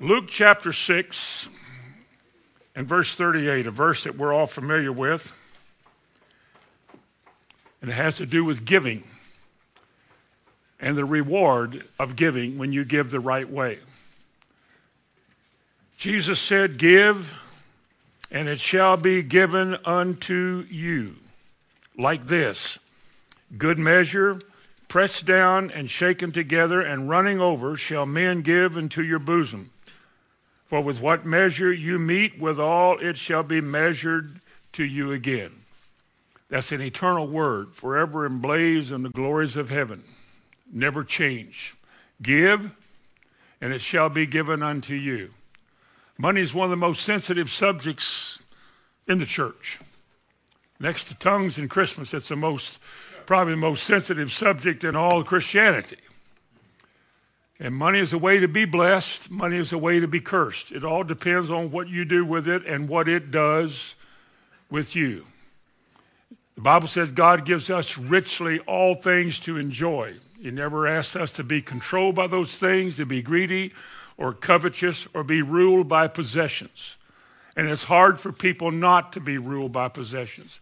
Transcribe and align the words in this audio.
Luke 0.00 0.24
chapter 0.26 0.72
6 0.72 1.48
and 2.74 2.86
verse 2.86 3.14
38, 3.14 3.68
a 3.68 3.70
verse 3.70 4.02
that 4.02 4.18
we're 4.18 4.32
all 4.32 4.48
familiar 4.48 4.90
with. 4.90 5.32
And 7.80 7.90
it 7.90 7.94
has 7.94 8.16
to 8.16 8.26
do 8.26 8.44
with 8.44 8.64
giving 8.64 9.04
and 10.80 10.96
the 10.96 11.04
reward 11.04 11.84
of 11.98 12.16
giving 12.16 12.58
when 12.58 12.72
you 12.72 12.84
give 12.84 13.12
the 13.12 13.20
right 13.20 13.48
way. 13.48 13.78
Jesus 15.96 16.40
said, 16.40 16.76
Give, 16.76 17.32
and 18.32 18.48
it 18.48 18.58
shall 18.58 18.96
be 18.96 19.22
given 19.22 19.76
unto 19.84 20.66
you. 20.68 21.16
Like 21.96 22.26
this 22.26 22.80
good 23.56 23.78
measure, 23.78 24.40
pressed 24.88 25.24
down 25.24 25.70
and 25.70 25.88
shaken 25.88 26.32
together 26.32 26.80
and 26.80 27.08
running 27.08 27.40
over, 27.40 27.76
shall 27.76 28.06
men 28.06 28.42
give 28.42 28.76
into 28.76 29.04
your 29.04 29.20
bosom. 29.20 29.70
For 30.66 30.80
with 30.80 31.00
what 31.00 31.24
measure 31.24 31.72
you 31.72 31.98
meet 31.98 32.38
withal, 32.38 32.98
it 32.98 33.16
shall 33.16 33.42
be 33.42 33.60
measured 33.60 34.40
to 34.72 34.84
you 34.84 35.12
again. 35.12 35.52
That's 36.48 36.72
an 36.72 36.80
eternal 36.80 37.26
word, 37.26 37.74
forever 37.74 38.26
emblazed 38.26 38.92
in 38.92 39.02
the 39.02 39.10
glories 39.10 39.56
of 39.56 39.70
heaven. 39.70 40.04
Never 40.72 41.04
change. 41.04 41.76
Give, 42.22 42.70
and 43.60 43.72
it 43.72 43.80
shall 43.80 44.08
be 44.08 44.26
given 44.26 44.62
unto 44.62 44.94
you. 44.94 45.30
Money 46.16 46.40
is 46.40 46.54
one 46.54 46.66
of 46.66 46.70
the 46.70 46.76
most 46.76 47.04
sensitive 47.04 47.50
subjects 47.50 48.38
in 49.08 49.18
the 49.18 49.26
church. 49.26 49.80
Next 50.78 51.04
to 51.04 51.14
tongues 51.14 51.58
and 51.58 51.70
Christmas, 51.70 52.14
it's 52.14 52.28
the 52.28 52.36
most, 52.36 52.80
probably 53.26 53.54
the 53.54 53.58
most 53.58 53.84
sensitive 53.84 54.32
subject 54.32 54.84
in 54.84 54.96
all 54.96 55.24
Christianity. 55.24 55.98
And 57.64 57.74
money 57.74 57.98
is 57.98 58.12
a 58.12 58.18
way 58.18 58.40
to 58.40 58.46
be 58.46 58.66
blessed, 58.66 59.30
money 59.30 59.56
is 59.56 59.72
a 59.72 59.78
way 59.78 59.98
to 59.98 60.06
be 60.06 60.20
cursed. 60.20 60.70
It 60.70 60.84
all 60.84 61.02
depends 61.02 61.50
on 61.50 61.70
what 61.70 61.88
you 61.88 62.04
do 62.04 62.22
with 62.22 62.46
it 62.46 62.62
and 62.66 62.90
what 62.90 63.08
it 63.08 63.30
does 63.30 63.94
with 64.68 64.94
you. 64.94 65.24
The 66.56 66.60
Bible 66.60 66.88
says 66.88 67.10
God 67.10 67.46
gives 67.46 67.70
us 67.70 67.96
richly 67.96 68.58
all 68.66 68.94
things 68.94 69.38
to 69.40 69.56
enjoy. 69.56 70.16
He 70.42 70.50
never 70.50 70.86
asks 70.86 71.16
us 71.16 71.30
to 71.30 71.42
be 71.42 71.62
controlled 71.62 72.14
by 72.14 72.26
those 72.26 72.58
things, 72.58 72.98
to 72.98 73.06
be 73.06 73.22
greedy 73.22 73.72
or 74.18 74.34
covetous 74.34 75.08
or 75.14 75.24
be 75.24 75.40
ruled 75.40 75.88
by 75.88 76.06
possessions. 76.06 76.98
And 77.56 77.66
it's 77.66 77.84
hard 77.84 78.20
for 78.20 78.30
people 78.30 78.72
not 78.72 79.10
to 79.14 79.20
be 79.20 79.38
ruled 79.38 79.72
by 79.72 79.88
possessions 79.88 80.60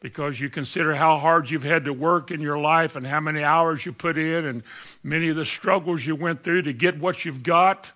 because 0.00 0.40
you 0.40 0.48
consider 0.48 0.94
how 0.94 1.18
hard 1.18 1.50
you've 1.50 1.62
had 1.62 1.84
to 1.84 1.92
work 1.92 2.30
in 2.30 2.40
your 2.40 2.58
life 2.58 2.96
and 2.96 3.06
how 3.06 3.20
many 3.20 3.44
hours 3.44 3.84
you 3.84 3.92
put 3.92 4.16
in 4.16 4.46
and 4.46 4.62
many 5.02 5.28
of 5.28 5.36
the 5.36 5.44
struggles 5.44 6.06
you 6.06 6.16
went 6.16 6.42
through 6.42 6.62
to 6.62 6.72
get 6.72 6.98
what 6.98 7.24
you've 7.24 7.42
got. 7.42 7.92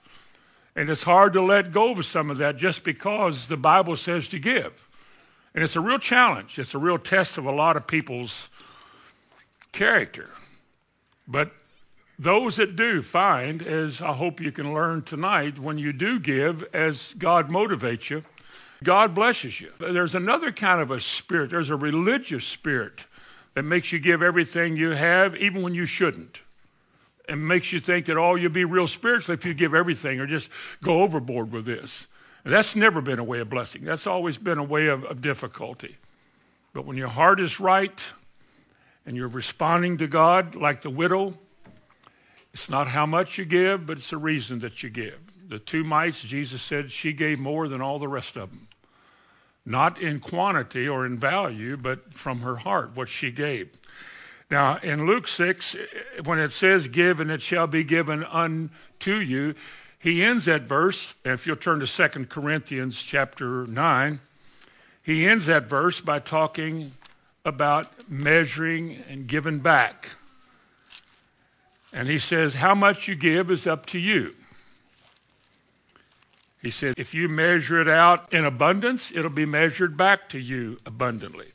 And 0.76 0.90
it's 0.90 1.04
hard 1.04 1.32
to 1.32 1.42
let 1.42 1.72
go 1.72 1.92
of 1.92 2.04
some 2.04 2.30
of 2.30 2.38
that 2.38 2.56
just 2.56 2.84
because 2.84 3.48
the 3.48 3.56
Bible 3.56 3.96
says 3.96 4.28
to 4.28 4.38
give. 4.38 4.86
And 5.54 5.64
it's 5.64 5.76
a 5.76 5.80
real 5.80 5.98
challenge. 5.98 6.58
It's 6.58 6.74
a 6.74 6.78
real 6.78 6.98
test 6.98 7.38
of 7.38 7.46
a 7.46 7.52
lot 7.52 7.76
of 7.76 7.86
people's 7.86 8.50
character. 9.72 10.28
But 11.26 11.52
those 12.18 12.56
that 12.56 12.76
do 12.76 13.02
find, 13.02 13.62
as 13.62 14.02
I 14.02 14.12
hope 14.12 14.40
you 14.40 14.52
can 14.52 14.74
learn 14.74 15.02
tonight, 15.02 15.58
when 15.58 15.78
you 15.78 15.92
do 15.92 16.18
give, 16.20 16.64
as 16.74 17.14
God 17.14 17.48
motivates 17.48 18.10
you, 18.10 18.24
God 18.82 19.14
blesses 19.14 19.60
you. 19.60 19.72
There's 19.78 20.14
another 20.14 20.52
kind 20.52 20.80
of 20.80 20.90
a 20.90 21.00
spirit, 21.00 21.50
there's 21.50 21.70
a 21.70 21.76
religious 21.76 22.44
spirit 22.44 23.06
that 23.54 23.62
makes 23.62 23.92
you 23.92 23.98
give 23.98 24.22
everything 24.22 24.76
you 24.76 24.90
have, 24.90 25.36
even 25.36 25.62
when 25.62 25.74
you 25.74 25.86
shouldn't. 25.86 26.42
And 27.26 27.48
makes 27.48 27.72
you 27.72 27.80
think 27.80 28.06
that, 28.06 28.18
oh, 28.18 28.34
you'll 28.34 28.52
be 28.52 28.66
real 28.66 28.86
spiritual 28.86 29.34
if 29.34 29.46
you 29.46 29.54
give 29.54 29.74
everything 29.74 30.20
or 30.20 30.26
just 30.26 30.50
go 30.82 31.02
overboard 31.02 31.52
with 31.52 31.64
this. 31.64 32.06
And 32.44 32.52
that's 32.52 32.76
never 32.76 33.00
been 33.00 33.18
a 33.18 33.24
way 33.24 33.38
of 33.38 33.48
blessing. 33.48 33.84
That's 33.84 34.06
always 34.06 34.36
been 34.36 34.58
a 34.58 34.64
way 34.64 34.88
of, 34.88 35.04
of 35.04 35.22
difficulty. 35.22 35.96
But 36.74 36.84
when 36.84 36.98
your 36.98 37.08
heart 37.08 37.40
is 37.40 37.58
right 37.58 38.12
and 39.06 39.16
you're 39.16 39.28
responding 39.28 39.96
to 39.98 40.06
God 40.06 40.54
like 40.54 40.82
the 40.82 40.90
widow, 40.90 41.38
it's 42.52 42.68
not 42.68 42.88
how 42.88 43.06
much 43.06 43.38
you 43.38 43.46
give, 43.46 43.86
but 43.86 43.96
it's 43.96 44.10
the 44.10 44.18
reason 44.18 44.58
that 44.58 44.82
you 44.82 44.90
give. 44.90 45.18
The 45.48 45.58
two 45.58 45.84
mites, 45.84 46.22
Jesus 46.22 46.60
said, 46.60 46.90
she 46.90 47.14
gave 47.14 47.38
more 47.38 47.68
than 47.68 47.80
all 47.80 47.98
the 47.98 48.08
rest 48.08 48.36
of 48.36 48.50
them 48.50 48.68
not 49.66 49.98
in 50.00 50.20
quantity 50.20 50.88
or 50.88 51.06
in 51.06 51.18
value, 51.18 51.76
but 51.76 52.14
from 52.14 52.40
her 52.40 52.56
heart, 52.56 52.94
what 52.94 53.08
she 53.08 53.30
gave. 53.30 53.70
Now, 54.50 54.78
in 54.82 55.06
Luke 55.06 55.26
6, 55.26 55.76
when 56.24 56.38
it 56.38 56.52
says, 56.52 56.88
Give 56.88 57.18
and 57.18 57.30
it 57.30 57.40
shall 57.40 57.66
be 57.66 57.82
given 57.82 58.24
unto 58.24 59.14
you, 59.14 59.54
he 59.98 60.22
ends 60.22 60.44
that 60.44 60.62
verse, 60.62 61.14
if 61.24 61.46
you'll 61.46 61.56
turn 61.56 61.80
to 61.80 61.86
2 61.86 62.26
Corinthians 62.26 63.02
chapter 63.02 63.66
9, 63.66 64.20
he 65.02 65.26
ends 65.26 65.46
that 65.46 65.64
verse 65.64 66.00
by 66.00 66.18
talking 66.18 66.92
about 67.44 68.08
measuring 68.08 69.02
and 69.08 69.26
giving 69.26 69.60
back. 69.60 70.10
And 71.92 72.08
he 72.08 72.18
says, 72.18 72.54
How 72.54 72.74
much 72.74 73.08
you 73.08 73.14
give 73.14 73.50
is 73.50 73.66
up 73.66 73.86
to 73.86 73.98
you. 73.98 74.34
He 76.64 76.70
said, 76.70 76.94
if 76.96 77.12
you 77.12 77.28
measure 77.28 77.78
it 77.78 77.88
out 77.88 78.32
in 78.32 78.46
abundance, 78.46 79.12
it'll 79.12 79.30
be 79.30 79.44
measured 79.44 79.98
back 79.98 80.30
to 80.30 80.38
you 80.38 80.78
abundantly. 80.86 81.48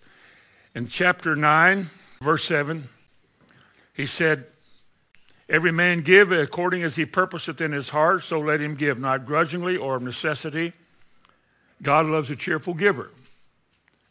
In 0.76 0.86
chapter 0.86 1.36
9, 1.36 1.90
verse 2.22 2.44
7, 2.44 2.84
he 3.92 4.06
said, 4.06 4.46
Every 5.50 5.72
man 5.72 6.02
give 6.02 6.32
according 6.32 6.84
as 6.84 6.96
he 6.96 7.08
purposeth 7.08 7.60
in 7.60 7.72
his 7.72 7.90
heart, 7.90 8.22
so 8.22 8.40
let 8.40 8.62
him 8.62 8.76
give, 8.76 9.00
not 9.00 9.26
grudgingly 9.26 9.76
or 9.76 9.96
of 9.96 10.04
necessity. 10.04 10.74
God 11.82 12.06
loves 12.06 12.30
a 12.30 12.36
cheerful 12.36 12.76
giver. 12.76 13.10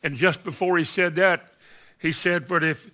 And 0.02 0.16
just 0.16 0.42
before 0.42 0.78
he 0.78 0.84
said 0.84 1.14
that, 1.14 1.52
he 2.00 2.10
said, 2.10 2.48
But 2.48 2.64
if, 2.64 2.90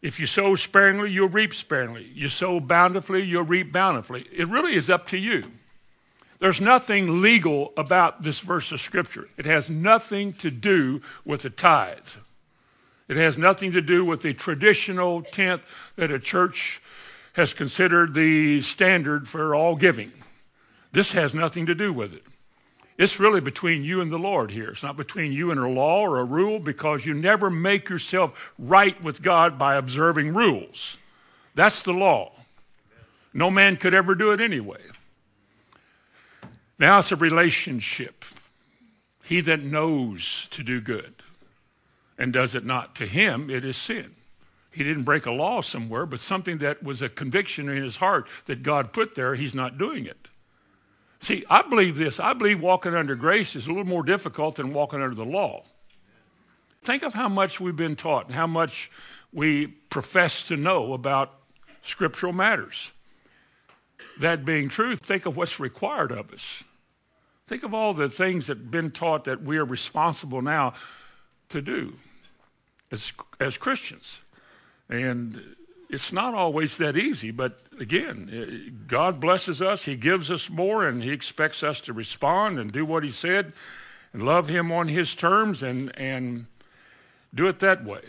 if 0.00 0.18
you 0.18 0.24
sow 0.24 0.54
sparingly, 0.54 1.10
you'll 1.10 1.28
reap 1.28 1.52
sparingly. 1.52 2.10
You 2.14 2.30
sow 2.30 2.60
bountifully, 2.60 3.24
you'll 3.24 3.42
reap 3.42 3.74
bountifully. 3.74 4.24
It 4.32 4.48
really 4.48 4.74
is 4.74 4.88
up 4.88 5.06
to 5.08 5.18
you. 5.18 5.44
There's 6.38 6.60
nothing 6.60 7.22
legal 7.22 7.72
about 7.76 8.22
this 8.22 8.40
verse 8.40 8.70
of 8.72 8.80
Scripture. 8.80 9.28
It 9.36 9.46
has 9.46 9.70
nothing 9.70 10.32
to 10.34 10.50
do 10.50 11.00
with 11.24 11.42
the 11.42 11.50
tithe. 11.50 12.08
It 13.08 13.16
has 13.16 13.38
nothing 13.38 13.72
to 13.72 13.80
do 13.80 14.04
with 14.04 14.22
the 14.22 14.34
traditional 14.34 15.22
tenth 15.22 15.62
that 15.96 16.10
a 16.10 16.18
church 16.18 16.82
has 17.34 17.54
considered 17.54 18.14
the 18.14 18.60
standard 18.60 19.28
for 19.28 19.54
all 19.54 19.76
giving. 19.76 20.12
This 20.92 21.12
has 21.12 21.34
nothing 21.34 21.66
to 21.66 21.74
do 21.74 21.92
with 21.92 22.12
it. 22.12 22.24
It's 22.98 23.20
really 23.20 23.40
between 23.40 23.84
you 23.84 24.00
and 24.00 24.10
the 24.10 24.18
Lord 24.18 24.50
here. 24.50 24.70
It's 24.70 24.82
not 24.82 24.96
between 24.96 25.32
you 25.32 25.50
and 25.50 25.60
a 25.60 25.68
law 25.68 26.00
or 26.00 26.18
a 26.18 26.24
rule 26.24 26.58
because 26.58 27.04
you 27.04 27.12
never 27.12 27.50
make 27.50 27.90
yourself 27.90 28.54
right 28.58 29.00
with 29.02 29.22
God 29.22 29.58
by 29.58 29.74
observing 29.74 30.32
rules. 30.32 30.98
That's 31.54 31.82
the 31.82 31.92
law. 31.92 32.32
No 33.34 33.50
man 33.50 33.76
could 33.76 33.92
ever 33.92 34.14
do 34.14 34.32
it 34.32 34.40
anyway. 34.40 34.80
Now 36.78 36.98
it's 36.98 37.12
a 37.12 37.16
relationship. 37.16 38.24
He 39.24 39.40
that 39.40 39.62
knows 39.62 40.46
to 40.50 40.62
do 40.62 40.80
good 40.80 41.14
and 42.18 42.32
does 42.32 42.54
it 42.54 42.64
not, 42.64 42.94
to 42.96 43.06
him 43.06 43.50
it 43.50 43.64
is 43.64 43.76
sin. 43.76 44.12
He 44.70 44.84
didn't 44.84 45.04
break 45.04 45.24
a 45.24 45.32
law 45.32 45.62
somewhere, 45.62 46.04
but 46.04 46.20
something 46.20 46.58
that 46.58 46.82
was 46.82 47.00
a 47.00 47.08
conviction 47.08 47.68
in 47.68 47.82
his 47.82 47.96
heart 47.96 48.28
that 48.44 48.62
God 48.62 48.92
put 48.92 49.14
there, 49.14 49.34
he's 49.34 49.54
not 49.54 49.78
doing 49.78 50.04
it. 50.04 50.28
See, 51.18 51.44
I 51.48 51.62
believe 51.62 51.96
this. 51.96 52.20
I 52.20 52.34
believe 52.34 52.60
walking 52.60 52.94
under 52.94 53.14
grace 53.14 53.56
is 53.56 53.66
a 53.66 53.70
little 53.70 53.86
more 53.86 54.02
difficult 54.02 54.56
than 54.56 54.74
walking 54.74 55.02
under 55.02 55.14
the 55.14 55.24
law. 55.24 55.64
Think 56.82 57.02
of 57.02 57.14
how 57.14 57.28
much 57.28 57.58
we've 57.58 57.74
been 57.74 57.96
taught 57.96 58.26
and 58.26 58.34
how 58.34 58.46
much 58.46 58.90
we 59.32 59.66
profess 59.66 60.42
to 60.44 60.56
know 60.56 60.92
about 60.92 61.32
scriptural 61.82 62.32
matters. 62.32 62.92
That 64.20 64.44
being 64.44 64.68
true, 64.68 64.94
think 64.94 65.26
of 65.26 65.36
what's 65.36 65.58
required 65.58 66.12
of 66.12 66.32
us. 66.32 66.62
Think 67.46 67.62
of 67.62 67.72
all 67.72 67.94
the 67.94 68.08
things 68.08 68.48
that 68.48 68.58
have 68.58 68.70
been 68.70 68.90
taught 68.90 69.24
that 69.24 69.42
we 69.42 69.56
are 69.56 69.64
responsible 69.64 70.42
now 70.42 70.74
to 71.48 71.62
do 71.62 71.94
as, 72.90 73.12
as 73.38 73.56
Christians. 73.56 74.20
And 74.88 75.56
it's 75.88 76.12
not 76.12 76.34
always 76.34 76.76
that 76.78 76.96
easy, 76.96 77.30
but 77.30 77.60
again, 77.78 78.30
eh, 78.32 78.70
God 78.88 79.20
blesses 79.20 79.62
us. 79.62 79.84
He 79.84 79.94
gives 79.94 80.30
us 80.30 80.50
more, 80.50 80.86
and 80.86 81.02
He 81.02 81.10
expects 81.10 81.62
us 81.62 81.80
to 81.82 81.92
respond 81.92 82.58
and 82.58 82.72
do 82.72 82.84
what 82.84 83.04
He 83.04 83.10
said 83.10 83.52
and 84.12 84.24
love 84.24 84.48
Him 84.48 84.72
on 84.72 84.88
His 84.88 85.14
terms 85.14 85.62
and, 85.62 85.96
and 85.98 86.46
do 87.32 87.46
it 87.46 87.60
that 87.60 87.84
way. 87.84 88.00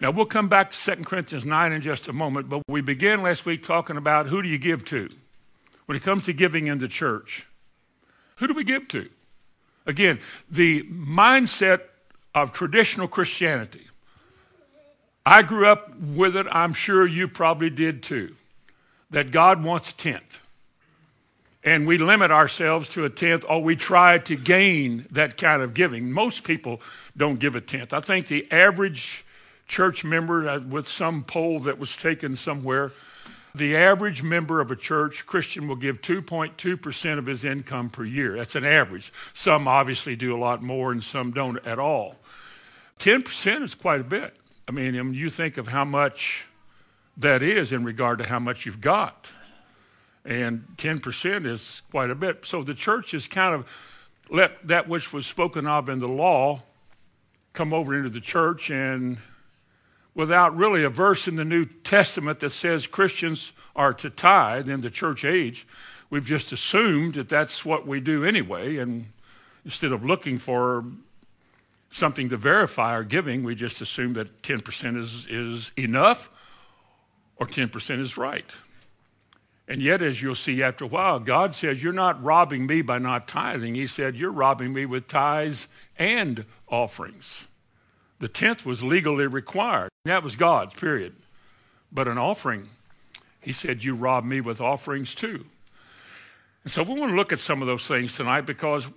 Now, 0.00 0.10
we'll 0.10 0.26
come 0.26 0.48
back 0.48 0.70
to 0.70 0.96
2 0.96 1.02
Corinthians 1.04 1.46
9 1.46 1.72
in 1.72 1.82
just 1.82 2.06
a 2.06 2.12
moment, 2.12 2.48
but 2.48 2.62
we 2.68 2.80
began 2.80 3.22
last 3.22 3.46
week 3.46 3.62
talking 3.62 3.96
about 3.96 4.26
who 4.26 4.42
do 4.42 4.48
you 4.48 4.58
give 4.58 4.84
to 4.86 5.08
when 5.86 5.96
it 5.96 6.02
comes 6.02 6.24
to 6.24 6.32
giving 6.32 6.66
in 6.66 6.78
the 6.78 6.88
church. 6.88 7.46
Who 8.36 8.46
do 8.46 8.54
we 8.54 8.64
give 8.64 8.88
to? 8.88 9.08
Again, 9.86 10.18
the 10.50 10.82
mindset 10.84 11.80
of 12.34 12.52
traditional 12.52 13.08
Christianity. 13.08 13.86
I 15.24 15.42
grew 15.42 15.66
up 15.66 15.96
with 15.98 16.36
it. 16.36 16.46
I'm 16.50 16.72
sure 16.72 17.06
you 17.06 17.28
probably 17.28 17.70
did 17.70 18.02
too. 18.02 18.34
That 19.10 19.30
God 19.30 19.62
wants 19.62 19.92
a 19.92 19.96
tenth. 19.96 20.40
and 21.64 21.84
we 21.84 21.98
limit 21.98 22.30
ourselves 22.30 22.88
to 22.90 23.04
a 23.04 23.10
tenth 23.10 23.44
or 23.48 23.60
we 23.60 23.74
try 23.74 24.18
to 24.18 24.36
gain 24.36 25.04
that 25.10 25.36
kind 25.36 25.60
of 25.62 25.74
giving. 25.74 26.12
Most 26.12 26.44
people 26.44 26.80
don't 27.16 27.40
give 27.40 27.56
a 27.56 27.60
tenth. 27.60 27.92
I 27.92 28.00
think 28.00 28.28
the 28.28 28.46
average 28.52 29.24
church 29.66 30.04
member, 30.04 30.48
uh, 30.48 30.60
with 30.60 30.86
some 30.86 31.22
poll 31.22 31.58
that 31.60 31.76
was 31.76 31.96
taken 31.96 32.36
somewhere, 32.36 32.92
the 33.56 33.76
average 33.76 34.22
member 34.22 34.60
of 34.60 34.70
a 34.70 34.76
church, 34.76 35.26
Christian, 35.26 35.68
will 35.68 35.76
give 35.76 36.00
2.2% 36.00 37.18
of 37.18 37.26
his 37.26 37.44
income 37.44 37.90
per 37.90 38.04
year. 38.04 38.36
That's 38.36 38.54
an 38.54 38.64
average. 38.64 39.12
Some 39.32 39.66
obviously 39.68 40.16
do 40.16 40.36
a 40.36 40.38
lot 40.38 40.62
more 40.62 40.92
and 40.92 41.02
some 41.02 41.32
don't 41.32 41.64
at 41.66 41.78
all. 41.78 42.16
10% 42.98 43.62
is 43.62 43.74
quite 43.74 44.00
a 44.00 44.04
bit. 44.04 44.36
I 44.68 44.72
mean, 44.72 45.14
you 45.14 45.30
think 45.30 45.58
of 45.58 45.68
how 45.68 45.84
much 45.84 46.46
that 47.16 47.42
is 47.42 47.72
in 47.72 47.84
regard 47.84 48.18
to 48.18 48.24
how 48.24 48.38
much 48.38 48.66
you've 48.66 48.80
got. 48.80 49.32
And 50.24 50.66
10% 50.76 51.46
is 51.46 51.82
quite 51.90 52.10
a 52.10 52.14
bit. 52.14 52.44
So 52.44 52.62
the 52.62 52.74
church 52.74 53.12
has 53.12 53.28
kind 53.28 53.54
of 53.54 53.66
let 54.28 54.66
that 54.66 54.88
which 54.88 55.12
was 55.12 55.26
spoken 55.26 55.66
of 55.66 55.88
in 55.88 56.00
the 56.00 56.08
law 56.08 56.62
come 57.52 57.72
over 57.72 57.94
into 57.94 58.10
the 58.10 58.20
church 58.20 58.70
and 58.70 59.18
without 60.16 60.56
really 60.56 60.82
a 60.82 60.88
verse 60.88 61.28
in 61.28 61.36
the 61.36 61.44
New 61.44 61.66
Testament 61.66 62.40
that 62.40 62.50
says 62.50 62.86
Christians 62.86 63.52
are 63.76 63.92
to 63.92 64.08
tithe 64.08 64.68
in 64.68 64.80
the 64.80 64.90
church 64.90 65.24
age. 65.24 65.68
We've 66.08 66.24
just 66.24 66.50
assumed 66.52 67.14
that 67.14 67.28
that's 67.28 67.64
what 67.64 67.86
we 67.86 68.00
do 68.00 68.24
anyway, 68.24 68.78
and 68.78 69.12
instead 69.64 69.92
of 69.92 70.04
looking 70.04 70.38
for 70.38 70.84
something 71.90 72.30
to 72.30 72.36
verify 72.38 72.92
our 72.92 73.04
giving, 73.04 73.44
we 73.44 73.54
just 73.54 73.80
assume 73.82 74.14
that 74.14 74.42
10% 74.42 74.96
is, 74.96 75.26
is 75.28 75.70
enough 75.76 76.30
or 77.36 77.46
10% 77.46 78.00
is 78.00 78.16
right. 78.16 78.56
And 79.68 79.82
yet, 79.82 80.00
as 80.00 80.22
you'll 80.22 80.36
see 80.36 80.62
after 80.62 80.84
a 80.84 80.88
while, 80.88 81.18
God 81.18 81.52
says, 81.54 81.82
You're 81.82 81.92
not 81.92 82.22
robbing 82.22 82.66
me 82.66 82.82
by 82.82 82.98
not 82.98 83.26
tithing. 83.26 83.74
He 83.74 83.86
said, 83.86 84.14
You're 84.14 84.30
robbing 84.30 84.72
me 84.72 84.86
with 84.86 85.08
tithes 85.08 85.66
and 85.98 86.44
offerings. 86.68 87.48
The 88.18 88.28
tenth 88.28 88.64
was 88.64 88.82
legally 88.82 89.26
required. 89.26 89.90
That 90.04 90.22
was 90.22 90.36
God's, 90.36 90.74
period. 90.74 91.14
But 91.92 92.08
an 92.08 92.18
offering, 92.18 92.68
he 93.40 93.52
said, 93.52 93.84
You 93.84 93.94
rob 93.94 94.24
me 94.24 94.40
with 94.40 94.60
offerings 94.60 95.14
too. 95.14 95.46
And 96.64 96.70
so 96.72 96.82
we 96.82 96.98
want 96.98 97.12
to 97.12 97.16
look 97.16 97.32
at 97.32 97.38
some 97.38 97.62
of 97.62 97.66
those 97.66 97.86
things 97.86 98.16
tonight 98.16 98.40
because 98.40 98.88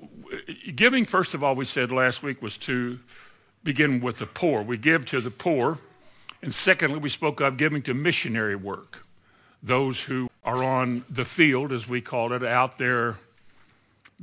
giving, 0.75 1.05
first 1.05 1.33
of 1.35 1.43
all, 1.43 1.53
we 1.53 1.65
said 1.65 1.91
last 1.91 2.23
week 2.23 2.41
was 2.41 2.57
to 2.59 2.99
begin 3.63 3.99
with 3.99 4.17
the 4.17 4.25
poor. 4.25 4.63
We 4.63 4.77
give 4.77 5.05
to 5.07 5.21
the 5.21 5.29
poor. 5.29 5.77
And 6.41 6.53
secondly, 6.53 6.99
we 6.99 7.09
spoke 7.09 7.41
of 7.41 7.57
giving 7.57 7.81
to 7.83 7.93
missionary 7.93 8.55
work, 8.55 9.05
those 9.61 10.03
who 10.03 10.29
are 10.43 10.63
on 10.63 11.05
the 11.09 11.25
field, 11.25 11.71
as 11.71 11.87
we 11.87 12.01
call 12.01 12.31
it, 12.33 12.43
out 12.43 12.77
there 12.77 13.17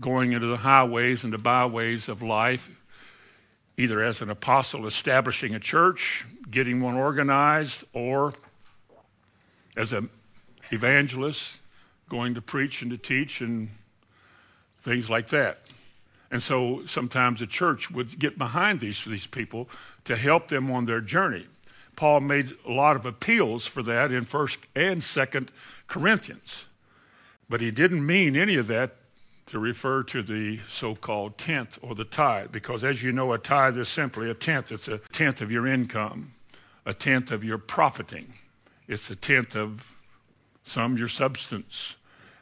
going 0.00 0.32
into 0.32 0.46
the 0.46 0.58
highways 0.58 1.24
and 1.24 1.32
the 1.32 1.38
byways 1.38 2.08
of 2.08 2.22
life, 2.22 2.70
either 3.76 4.02
as 4.02 4.22
an 4.22 4.30
apostle 4.30 4.86
establishing 4.86 5.54
a 5.54 5.60
church, 5.60 6.24
getting 6.50 6.80
one 6.80 6.94
organized, 6.94 7.84
or 7.92 8.32
as 9.76 9.92
an 9.92 10.08
evangelist 10.70 11.60
going 12.08 12.34
to 12.34 12.40
preach 12.40 12.82
and 12.82 12.90
to 12.90 12.98
teach 12.98 13.40
and 13.40 13.68
things 14.80 15.10
like 15.10 15.28
that. 15.28 15.60
And 16.30 16.42
so 16.42 16.84
sometimes 16.86 17.40
the 17.40 17.46
church 17.46 17.90
would 17.90 18.18
get 18.18 18.38
behind 18.38 18.80
these, 18.80 19.04
these 19.04 19.26
people 19.26 19.68
to 20.04 20.16
help 20.16 20.48
them 20.48 20.70
on 20.70 20.86
their 20.86 21.00
journey. 21.00 21.46
Paul 21.94 22.20
made 22.20 22.52
a 22.66 22.72
lot 22.72 22.96
of 22.96 23.06
appeals 23.06 23.66
for 23.66 23.82
that 23.82 24.12
in 24.12 24.24
1st 24.24 24.58
and 24.74 25.00
2nd 25.00 25.48
Corinthians. 25.86 26.66
But 27.48 27.60
he 27.60 27.70
didn't 27.70 28.04
mean 28.04 28.36
any 28.36 28.56
of 28.56 28.66
that 28.66 28.96
to 29.46 29.58
refer 29.58 30.02
to 30.02 30.22
the 30.22 30.58
so-called 30.68 31.38
tenth 31.38 31.78
or 31.80 31.94
the 31.94 32.04
tithe, 32.04 32.50
because 32.50 32.82
as 32.82 33.02
you 33.02 33.12
know, 33.12 33.32
a 33.32 33.38
tithe 33.38 33.78
is 33.78 33.88
simply 33.88 34.28
a 34.28 34.34
tenth. 34.34 34.72
It's 34.72 34.88
a 34.88 34.98
tenth 35.12 35.40
of 35.40 35.50
your 35.50 35.66
income, 35.66 36.32
a 36.84 36.92
tenth 36.92 37.30
of 37.30 37.44
your 37.44 37.58
profiting. 37.58 38.34
It's 38.88 39.10
a 39.10 39.16
tenth 39.16 39.56
of 39.56 39.96
some 40.64 40.96
your 40.96 41.08
substance. 41.08 41.96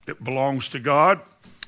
It 0.07 0.25
belongs 0.25 0.69
to 0.71 0.81
God. 0.81 1.21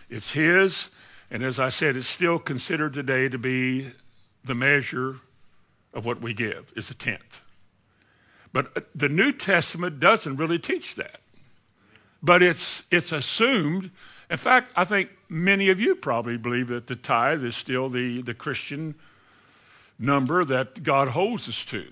It's 0.09 0.33
His. 0.33 0.91
And 1.31 1.43
as 1.43 1.59
I 1.59 1.69
said, 1.69 1.97
it's 1.97 2.07
still 2.07 2.39
considered 2.39 2.95
today 2.95 3.29
to 3.29 3.39
be 3.39 3.89
the 4.45 4.55
measure 4.55 5.21
of 5.93 6.07
what 6.07 6.21
we 6.21 6.33
give. 6.33 6.73
It's 6.77 6.91
a 6.91 6.95
tenth. 6.95 7.43
But 8.53 8.77
uh, 8.77 8.81
the 8.95 9.09
New 9.09 9.33
Testament 9.33 10.01
doesn't 10.01 10.37
really 10.37 10.59
teach 10.59 10.95
that. 10.95 11.21
But 12.23 12.43
it's, 12.43 12.85
it's 12.91 13.13
assumed. 13.13 13.91
In 14.31 14.39
fact, 14.39 14.71
I 14.77 14.85
think 14.85 15.11
many 15.29 15.69
of 15.69 15.81
you 15.81 15.95
probably 15.95 16.37
believe 16.37 16.69
that 16.69 16.87
the 16.87 16.97
tithe 16.97 17.45
is 17.45 17.57
still 17.57 17.89
the, 17.89 18.23
the 18.23 18.35
Christian 18.35 18.95
number 19.99 20.45
that 20.45 20.83
God 20.83 21.09
holds 21.09 21.49
us 21.49 21.65
to. 21.67 21.87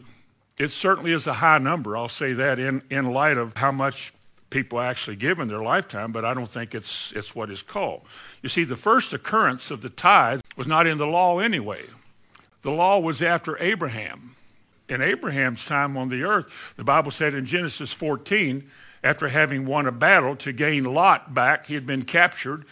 It 0.57 0.69
certainly 0.69 1.13
is 1.13 1.27
a 1.27 1.35
high 1.35 1.59
number. 1.59 1.97
I'll 1.97 2.09
say 2.09 2.33
that 2.33 2.59
in, 2.59 2.83
in 2.91 3.13
light 3.13 3.37
of 3.37 3.57
how 3.57 3.73
much 3.73 4.13
people 4.51 4.81
actually 4.81 5.17
give 5.17 5.41
in 5.41 5.49
their 5.49 5.63
lifetime, 5.63 6.13
but 6.13 6.25
I 6.25 6.33
don't 6.33 6.49
think 6.49 6.75
it's, 6.75 7.13
it's 7.13 7.35
what 7.35 7.51
is 7.51 7.63
called. 7.63 8.03
You 8.41 8.49
see, 8.49 8.63
the 8.63 8.77
first 8.77 9.13
occurrence 9.13 9.73
of 9.73 9.83
the 9.83 9.91
tithe 9.91 10.43
was 10.57 10.69
not 10.69 10.87
in 10.87 10.99
the 10.99 11.07
law 11.07 11.41
anyway. 11.41 11.83
The 12.63 12.71
law 12.71 13.01
was 13.01 13.21
after 13.21 13.61
Abraham. 13.61 14.37
In 14.89 15.03
Abraham's 15.03 15.65
time 15.65 15.97
on 15.97 16.09
the 16.09 16.23
earth, 16.23 16.75
the 16.77 16.85
Bible 16.85 17.11
said 17.11 17.35
in 17.35 17.47
Genesis 17.47 17.93
14, 17.93 18.71
after 19.03 19.29
having 19.29 19.67
won 19.67 19.87
a 19.87 19.93
battle 19.93 20.37
to 20.37 20.53
gain 20.53 20.85
Lot 20.85 21.35
back, 21.35 21.67
he 21.67 21.75
had 21.75 21.87
been 21.87 22.05
captured, 22.05 22.65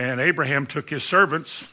and 0.00 0.18
Abraham 0.18 0.66
took 0.66 0.88
his 0.88 1.04
servants, 1.04 1.68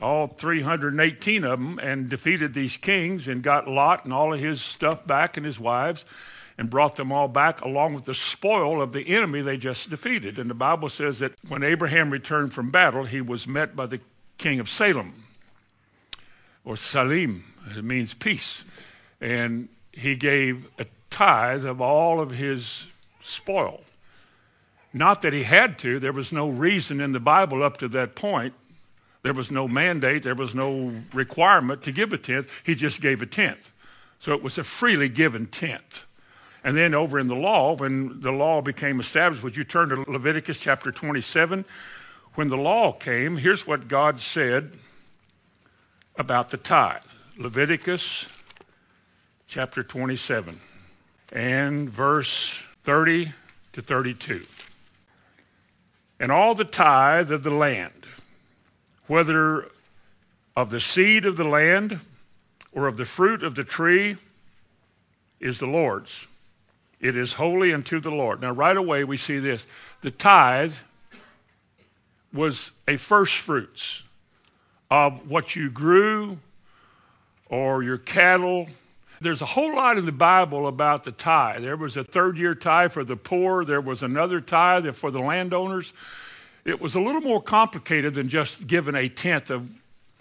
all 0.00 0.28
318 0.28 1.44
of 1.44 1.58
them, 1.58 1.78
and 1.78 2.08
defeated 2.08 2.54
these 2.54 2.78
kings 2.78 3.28
and 3.28 3.42
got 3.42 3.68
Lot 3.68 4.04
and 4.04 4.14
all 4.14 4.32
of 4.32 4.40
his 4.40 4.62
stuff 4.62 5.06
back 5.06 5.36
and 5.36 5.44
his 5.44 5.60
wives 5.60 6.06
and 6.56 6.70
brought 6.70 6.96
them 6.96 7.12
all 7.12 7.28
back 7.28 7.60
along 7.60 7.92
with 7.92 8.06
the 8.06 8.14
spoil 8.14 8.80
of 8.80 8.94
the 8.94 9.06
enemy 9.14 9.42
they 9.42 9.58
just 9.58 9.90
defeated. 9.90 10.38
And 10.38 10.48
the 10.48 10.54
Bible 10.54 10.88
says 10.88 11.18
that 11.18 11.34
when 11.48 11.62
Abraham 11.62 12.08
returned 12.08 12.54
from 12.54 12.70
battle, 12.70 13.04
he 13.04 13.20
was 13.20 13.46
met 13.46 13.76
by 13.76 13.84
the 13.84 14.00
king 14.38 14.58
of 14.58 14.66
Salem, 14.66 15.12
or 16.64 16.78
Salim. 16.78 17.44
It 17.76 17.84
means 17.84 18.14
peace. 18.14 18.64
And 19.20 19.68
he 19.92 20.16
gave 20.16 20.70
a 20.78 20.86
tithe 21.10 21.66
of 21.66 21.82
all 21.82 22.20
of 22.20 22.30
his 22.30 22.86
spoil. 23.20 23.82
Not 24.92 25.22
that 25.22 25.32
he 25.32 25.44
had 25.44 25.78
to, 25.80 25.98
there 25.98 26.12
was 26.12 26.32
no 26.32 26.48
reason 26.48 27.00
in 27.00 27.12
the 27.12 27.20
Bible 27.20 27.62
up 27.62 27.78
to 27.78 27.88
that 27.88 28.14
point. 28.14 28.54
There 29.22 29.34
was 29.34 29.50
no 29.50 29.68
mandate, 29.68 30.22
there 30.22 30.34
was 30.34 30.54
no 30.54 30.94
requirement 31.12 31.82
to 31.82 31.92
give 31.92 32.12
a 32.12 32.18
tenth. 32.18 32.50
He 32.64 32.74
just 32.74 33.00
gave 33.00 33.22
a 33.22 33.26
tenth. 33.26 33.70
So 34.18 34.32
it 34.32 34.42
was 34.42 34.58
a 34.58 34.64
freely 34.64 35.08
given 35.08 35.46
tenth. 35.46 36.06
And 36.64 36.76
then 36.76 36.94
over 36.94 37.18
in 37.18 37.28
the 37.28 37.34
law, 37.34 37.74
when 37.74 38.20
the 38.20 38.32
law 38.32 38.60
became 38.60 39.00
established, 39.00 39.42
would 39.42 39.56
you 39.56 39.64
turn 39.64 39.90
to 39.90 40.04
Leviticus 40.10 40.58
chapter 40.58 40.90
27? 40.90 41.64
When 42.34 42.48
the 42.48 42.56
law 42.56 42.92
came, 42.92 43.36
here's 43.36 43.66
what 43.66 43.88
God 43.88 44.18
said 44.18 44.72
about 46.16 46.50
the 46.50 46.56
tithe. 46.56 47.02
Leviticus 47.38 48.26
chapter 49.46 49.82
27 49.82 50.60
and 51.32 51.88
verse 51.88 52.62
30 52.84 53.32
to 53.72 53.80
32. 53.80 54.44
And 56.20 56.30
all 56.30 56.54
the 56.54 56.66
tithe 56.66 57.32
of 57.32 57.42
the 57.42 57.54
land, 57.54 58.06
whether 59.06 59.68
of 60.54 60.68
the 60.68 60.78
seed 60.78 61.24
of 61.24 61.38
the 61.38 61.48
land 61.48 62.00
or 62.72 62.86
of 62.86 62.98
the 62.98 63.06
fruit 63.06 63.42
of 63.42 63.54
the 63.54 63.64
tree, 63.64 64.18
is 65.40 65.58
the 65.58 65.66
Lord's. 65.66 66.26
It 67.00 67.16
is 67.16 67.32
holy 67.32 67.72
unto 67.72 67.98
the 67.98 68.10
Lord. 68.10 68.42
Now, 68.42 68.50
right 68.50 68.76
away, 68.76 69.02
we 69.02 69.16
see 69.16 69.38
this. 69.38 69.66
The 70.02 70.10
tithe 70.10 70.74
was 72.32 72.72
a 72.86 72.98
first 72.98 73.38
fruits 73.38 74.02
of 74.90 75.30
what 75.30 75.56
you 75.56 75.70
grew 75.70 76.38
or 77.48 77.82
your 77.82 77.96
cattle. 77.96 78.68
There's 79.20 79.42
a 79.42 79.46
whole 79.46 79.74
lot 79.74 79.98
in 79.98 80.06
the 80.06 80.12
Bible 80.12 80.66
about 80.66 81.04
the 81.04 81.12
tithe. 81.12 81.62
There 81.62 81.76
was 81.76 81.96
a 81.96 82.04
third 82.04 82.38
year 82.38 82.54
tithe 82.54 82.92
for 82.92 83.04
the 83.04 83.16
poor, 83.16 83.64
there 83.64 83.80
was 83.80 84.02
another 84.02 84.40
tithe 84.40 84.92
for 84.94 85.10
the 85.10 85.20
landowners. 85.20 85.92
It 86.64 86.80
was 86.80 86.94
a 86.94 87.00
little 87.00 87.20
more 87.20 87.42
complicated 87.42 88.14
than 88.14 88.28
just 88.28 88.66
giving 88.66 88.94
a 88.94 89.08
tenth 89.08 89.50
of 89.50 89.68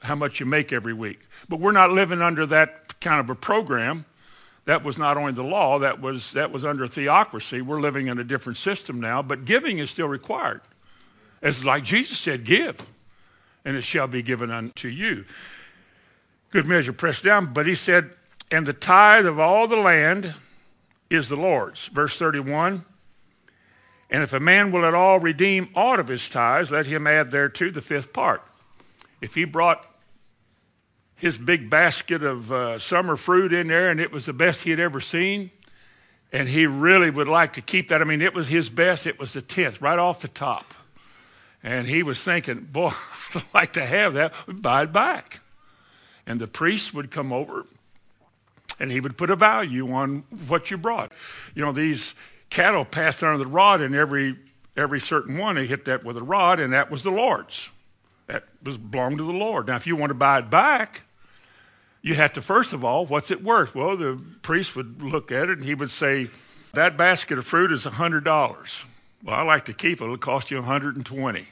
how 0.04 0.16
much 0.16 0.40
you 0.40 0.46
make 0.46 0.74
every 0.74 0.94
week. 0.94 1.20
But 1.48 1.60
we're 1.60 1.72
not 1.72 1.92
living 1.92 2.22
under 2.22 2.46
that 2.48 3.00
kind 3.00 3.20
of 3.20 3.30
a 3.30 3.36
program 3.36 4.06
that 4.66 4.84
was 4.84 4.98
not 4.98 5.18
only 5.18 5.32
the 5.32 5.44
law, 5.44 5.80
that 5.80 6.00
was, 6.00 6.34
that 6.34 6.52
was 6.52 6.64
under 6.64 6.88
theocracy. 6.88 7.62
We're 7.62 7.82
living 7.82 8.08
in 8.08 8.20
a 8.20 8.24
different 8.24 8.58
system 8.58 9.00
now, 9.00 9.22
but 9.22 9.46
giving 9.46 9.80
is 9.80 9.90
still 9.90 10.08
required. 10.08 10.62
It's 11.42 11.64
like 11.64 11.84
Jesus 11.84 12.18
said, 12.20 12.44
give, 12.44 12.86
and 13.66 13.76
it 13.76 13.84
shall 13.84 14.08
be 14.08 14.22
given 14.22 14.52
unto 14.52 14.88
you. 14.88 15.26
Good 16.52 16.68
measure, 16.68 16.94
pressed 16.94 17.24
down. 17.24 17.54
But 17.54 17.66
he 17.66 17.76
said, 17.76 18.12
and 18.52 18.66
the 18.66 18.74
tithe 18.74 19.26
of 19.26 19.40
all 19.40 19.68
the 19.68 19.78
land 19.78 20.34
is 21.10 21.30
the 21.30 21.36
Lord's. 21.36 21.88
Verse 21.88 22.18
31 22.18 22.86
And 24.10 24.24
if 24.24 24.34
a 24.34 24.40
man 24.40 24.72
will 24.72 24.86
at 24.86 24.94
all 24.94 25.20
redeem 25.20 25.70
aught 25.76 26.00
of 26.00 26.08
his 26.08 26.28
tithes, 26.30 26.72
let 26.72 26.88
him 26.88 27.08
add 27.08 27.32
thereto 27.32 27.70
the 27.70 27.82
fifth 27.82 28.14
part. 28.14 28.44
If 29.22 29.36
he 29.36 29.46
brought 29.46 29.86
his 31.16 31.38
big 31.38 31.70
basket 31.70 32.24
of 32.24 32.52
uh, 32.52 32.80
summer 32.80 33.16
fruit 33.18 33.52
in 33.52 33.68
there 33.68 33.90
and 33.90 34.00
it 34.00 34.12
was 34.12 34.26
the 34.26 34.34
best 34.34 34.64
he 34.64 34.70
had 34.70 34.80
ever 34.80 35.02
seen, 35.02 35.52
and 36.32 36.48
he 36.48 36.66
really 36.66 37.10
would 37.10 37.28
like 37.28 37.54
to 37.54 37.62
keep 37.62 37.90
that. 37.90 38.02
I 38.02 38.06
mean, 38.06 38.22
it 38.22 38.34
was 38.34 38.50
his 38.50 38.70
best, 38.70 39.08
it 39.08 39.20
was 39.20 39.34
the 39.34 39.42
tenth, 39.42 39.82
right 39.82 40.00
off 40.00 40.22
the 40.22 40.28
top. 40.28 40.74
And 41.62 41.88
he 41.88 42.04
was 42.04 42.24
thinking, 42.24 42.70
boy, 42.72 42.92
I'd 43.36 43.44
like 43.54 43.74
to 43.74 43.86
have 43.86 44.14
that, 44.14 44.34
buy 44.48 44.84
it 44.84 44.94
back. 44.94 45.42
And 46.26 46.40
the 46.40 46.48
priest 46.48 46.94
would 46.94 47.12
come 47.12 47.34
over 47.34 47.66
and 48.80 48.92
he 48.92 49.00
would 49.00 49.18
put 49.18 49.30
a 49.30 49.36
value 49.36 49.92
on 49.92 50.24
what 50.48 50.72
you 50.72 50.78
brought. 50.78 51.12
You 51.54 51.64
know, 51.64 51.72
these 51.72 52.16
cattle 52.50 52.86
passed 52.86 53.24
under 53.24 53.38
the 53.38 53.48
rod, 53.48 53.82
and 53.82 53.94
every 53.96 54.38
every 54.78 55.00
certain 55.00 55.38
one 55.38 55.56
they 55.56 55.66
hit 55.66 55.86
that 55.86 56.04
with 56.04 56.18
a 56.18 56.24
rod, 56.24 56.60
and 56.60 56.72
that 56.74 56.90
was 56.90 57.04
the 57.04 57.12
Lord's. 57.12 57.70
That 58.28 58.46
was 58.64 58.78
belonged 58.78 59.18
to 59.18 59.24
the 59.24 59.34
Lord. 59.34 59.68
Now, 59.68 59.76
if 59.76 59.88
you 59.88 59.96
want 59.96 60.12
to 60.12 60.16
buy 60.16 60.40
it 60.40 60.50
back, 60.50 61.02
you 62.02 62.14
have 62.14 62.34
to 62.34 62.42
first 62.42 62.74
of 62.74 62.86
all, 62.86 63.06
what's 63.06 63.32
it 63.32 63.44
worth? 63.44 63.76
Well, 63.76 63.98
the 63.98 64.22
priest 64.42 64.76
would 64.76 65.02
look 65.02 65.32
at 65.32 65.50
it 65.50 65.58
and 65.58 65.68
he 65.68 65.74
would 65.76 65.90
say, 65.90 66.30
that 66.74 66.98
basket 66.98 67.38
of 67.38 67.46
fruit 67.46 67.72
is 67.72 67.86
a 67.86 67.92
hundred 67.92 68.24
dollars. 68.24 68.86
Well, 69.24 69.36
I 69.36 69.42
like 69.42 69.66
to 69.66 69.74
keep 69.74 70.00
it. 70.00 70.04
It'll 70.04 70.18
cost 70.18 70.52
you 70.52 70.58
120. 70.58 71.48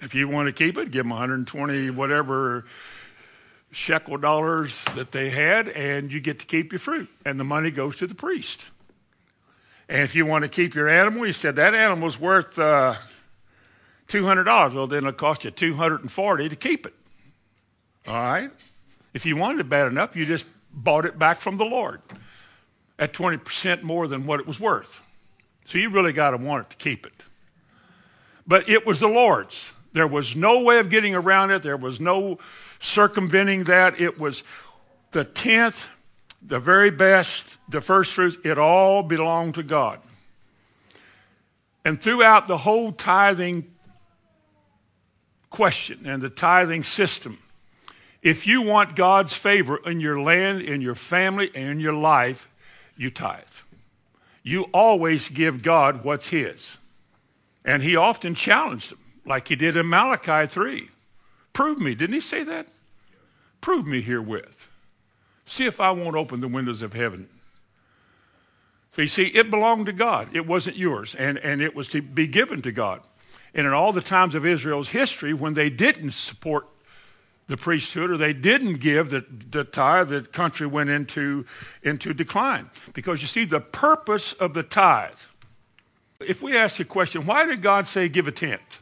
If 0.00 0.14
you 0.14 0.28
want 0.28 0.46
to 0.46 0.52
keep 0.52 0.78
it, 0.78 0.90
give 0.90 1.04
them 1.04 1.10
120 1.10 1.90
whatever 1.90 2.64
shekel 3.70 4.16
dollars 4.16 4.84
that 4.94 5.12
they 5.12 5.30
had, 5.30 5.68
and 5.68 6.12
you 6.12 6.20
get 6.20 6.38
to 6.40 6.46
keep 6.46 6.72
your 6.72 6.78
fruit, 6.78 7.08
and 7.24 7.38
the 7.38 7.44
money 7.44 7.70
goes 7.70 7.96
to 7.96 8.06
the 8.06 8.14
priest. 8.14 8.70
And 9.88 10.02
if 10.02 10.14
you 10.14 10.26
want 10.26 10.42
to 10.42 10.48
keep 10.48 10.74
your 10.74 10.88
animal, 10.88 11.22
he 11.22 11.32
said 11.32 11.56
that 11.56 11.74
animal's 11.74 12.20
worth 12.20 12.58
uh, 12.58 12.96
$200. 14.08 14.74
Well, 14.74 14.86
then 14.86 14.98
it'll 14.98 15.12
cost 15.12 15.44
you 15.44 15.50
240 15.50 16.48
to 16.48 16.56
keep 16.56 16.86
it. 16.86 16.94
All 18.06 18.14
right? 18.14 18.50
If 19.14 19.24
you 19.24 19.36
wanted 19.36 19.60
it 19.60 19.68
bad 19.68 19.88
enough, 19.88 20.14
you 20.14 20.26
just 20.26 20.46
bought 20.72 21.04
it 21.04 21.18
back 21.18 21.40
from 21.40 21.56
the 21.56 21.64
Lord 21.64 22.02
at 22.98 23.12
20% 23.12 23.82
more 23.82 24.06
than 24.08 24.26
what 24.26 24.40
it 24.40 24.46
was 24.46 24.60
worth. 24.60 25.02
So 25.64 25.78
you 25.78 25.88
really 25.90 26.12
got 26.12 26.32
to 26.32 26.36
want 26.36 26.66
it 26.66 26.70
to 26.70 26.76
keep 26.76 27.06
it. 27.06 27.24
But 28.46 28.68
it 28.68 28.86
was 28.86 29.00
the 29.00 29.08
Lord's. 29.08 29.72
There 29.92 30.06
was 30.06 30.36
no 30.36 30.60
way 30.60 30.78
of 30.78 30.90
getting 30.90 31.14
around 31.14 31.50
it. 31.50 31.62
There 31.62 31.76
was 31.76 32.00
no 32.00 32.38
circumventing 32.78 33.64
that. 33.64 34.00
It 34.00 34.18
was 34.18 34.42
the 35.12 35.24
tenth, 35.24 35.88
the 36.42 36.60
very 36.60 36.90
best, 36.90 37.56
the 37.68 37.80
first 37.80 38.12
fruits. 38.12 38.38
It 38.44 38.58
all 38.58 39.02
belonged 39.02 39.54
to 39.56 39.62
God. 39.62 40.00
And 41.84 42.00
throughout 42.00 42.48
the 42.48 42.58
whole 42.58 42.92
tithing 42.92 43.66
question 45.50 46.00
and 46.04 46.20
the 46.20 46.28
tithing 46.28 46.82
system, 46.84 47.38
if 48.22 48.46
you 48.46 48.62
want 48.62 48.96
God's 48.96 49.32
favor 49.32 49.78
in 49.86 50.00
your 50.00 50.20
land, 50.20 50.60
in 50.60 50.80
your 50.80 50.94
family, 50.94 51.50
and 51.54 51.70
in 51.70 51.80
your 51.80 51.94
life, 51.94 52.48
you 52.96 53.10
tithe. 53.10 53.44
You 54.42 54.64
always 54.72 55.28
give 55.28 55.62
God 55.62 56.04
what's 56.04 56.28
His. 56.28 56.78
And 57.64 57.82
He 57.82 57.96
often 57.96 58.34
challenged 58.34 58.90
them, 58.90 58.98
like 59.24 59.48
He 59.48 59.56
did 59.56 59.76
in 59.76 59.88
Malachi 59.88 60.46
3. 60.46 60.88
Prove 61.58 61.80
me. 61.80 61.96
Didn't 61.96 62.14
He 62.14 62.20
say 62.20 62.44
that? 62.44 62.68
Prove 63.60 63.84
me 63.84 64.00
herewith. 64.00 64.68
See 65.44 65.66
if 65.66 65.80
I 65.80 65.90
won't 65.90 66.14
open 66.14 66.38
the 66.38 66.46
windows 66.46 66.82
of 66.82 66.92
heaven. 66.92 67.28
So 68.92 69.02
you 69.02 69.08
see, 69.08 69.24
it 69.24 69.50
belonged 69.50 69.86
to 69.86 69.92
God. 69.92 70.28
It 70.32 70.46
wasn't 70.46 70.76
yours. 70.76 71.16
And, 71.16 71.36
and 71.38 71.60
it 71.60 71.74
was 71.74 71.88
to 71.88 72.00
be 72.00 72.28
given 72.28 72.62
to 72.62 72.70
God. 72.70 73.00
And 73.54 73.66
in 73.66 73.72
all 73.72 73.92
the 73.92 74.00
times 74.00 74.36
of 74.36 74.46
Israel's 74.46 74.90
history, 74.90 75.34
when 75.34 75.54
they 75.54 75.68
didn't 75.68 76.12
support 76.12 76.68
the 77.48 77.56
priesthood 77.56 78.12
or 78.12 78.16
they 78.16 78.32
didn't 78.32 78.74
give 78.74 79.10
the, 79.10 79.24
the 79.28 79.64
tithe, 79.64 80.10
the 80.10 80.20
country 80.20 80.68
went 80.68 80.90
into, 80.90 81.44
into 81.82 82.14
decline. 82.14 82.70
Because 82.94 83.20
you 83.20 83.26
see, 83.26 83.44
the 83.44 83.58
purpose 83.58 84.32
of 84.34 84.54
the 84.54 84.62
tithe, 84.62 85.18
if 86.20 86.40
we 86.40 86.56
ask 86.56 86.76
the 86.76 86.84
question, 86.84 87.26
why 87.26 87.46
did 87.46 87.62
God 87.62 87.88
say 87.88 88.08
give 88.08 88.28
a 88.28 88.32
tenth? 88.32 88.80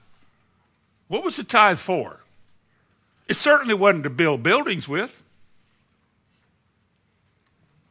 What 1.09 1.25
was 1.25 1.39
the 1.39 1.45
tithe 1.45 1.79
for? 1.79 2.21
It 3.29 3.35
certainly 3.35 3.75
wasn't 3.75 4.05
to 4.05 4.11
build 4.11 4.43
buildings 4.43 4.87
with. 4.87 5.23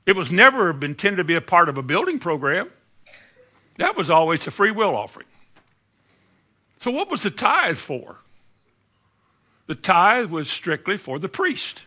It 0.05 0.15
was 0.15 0.31
never 0.31 0.69
intended 0.69 1.17
to 1.17 1.23
be 1.23 1.35
a 1.35 1.41
part 1.41 1.67
of 1.67 1.77
a 1.77 1.83
building 1.83 2.19
program. 2.19 2.69
That 3.77 3.97
was 3.97 4.09
always 4.09 4.45
a 4.47 4.51
free 4.51 4.71
will 4.71 4.95
offering. 4.95 5.27
So, 6.79 6.91
what 6.91 7.09
was 7.09 7.23
the 7.23 7.31
tithe 7.31 7.77
for? 7.77 8.19
The 9.67 9.75
tithe 9.75 10.29
was 10.29 10.49
strictly 10.49 10.97
for 10.97 11.17
the 11.17 11.27
priest. 11.27 11.85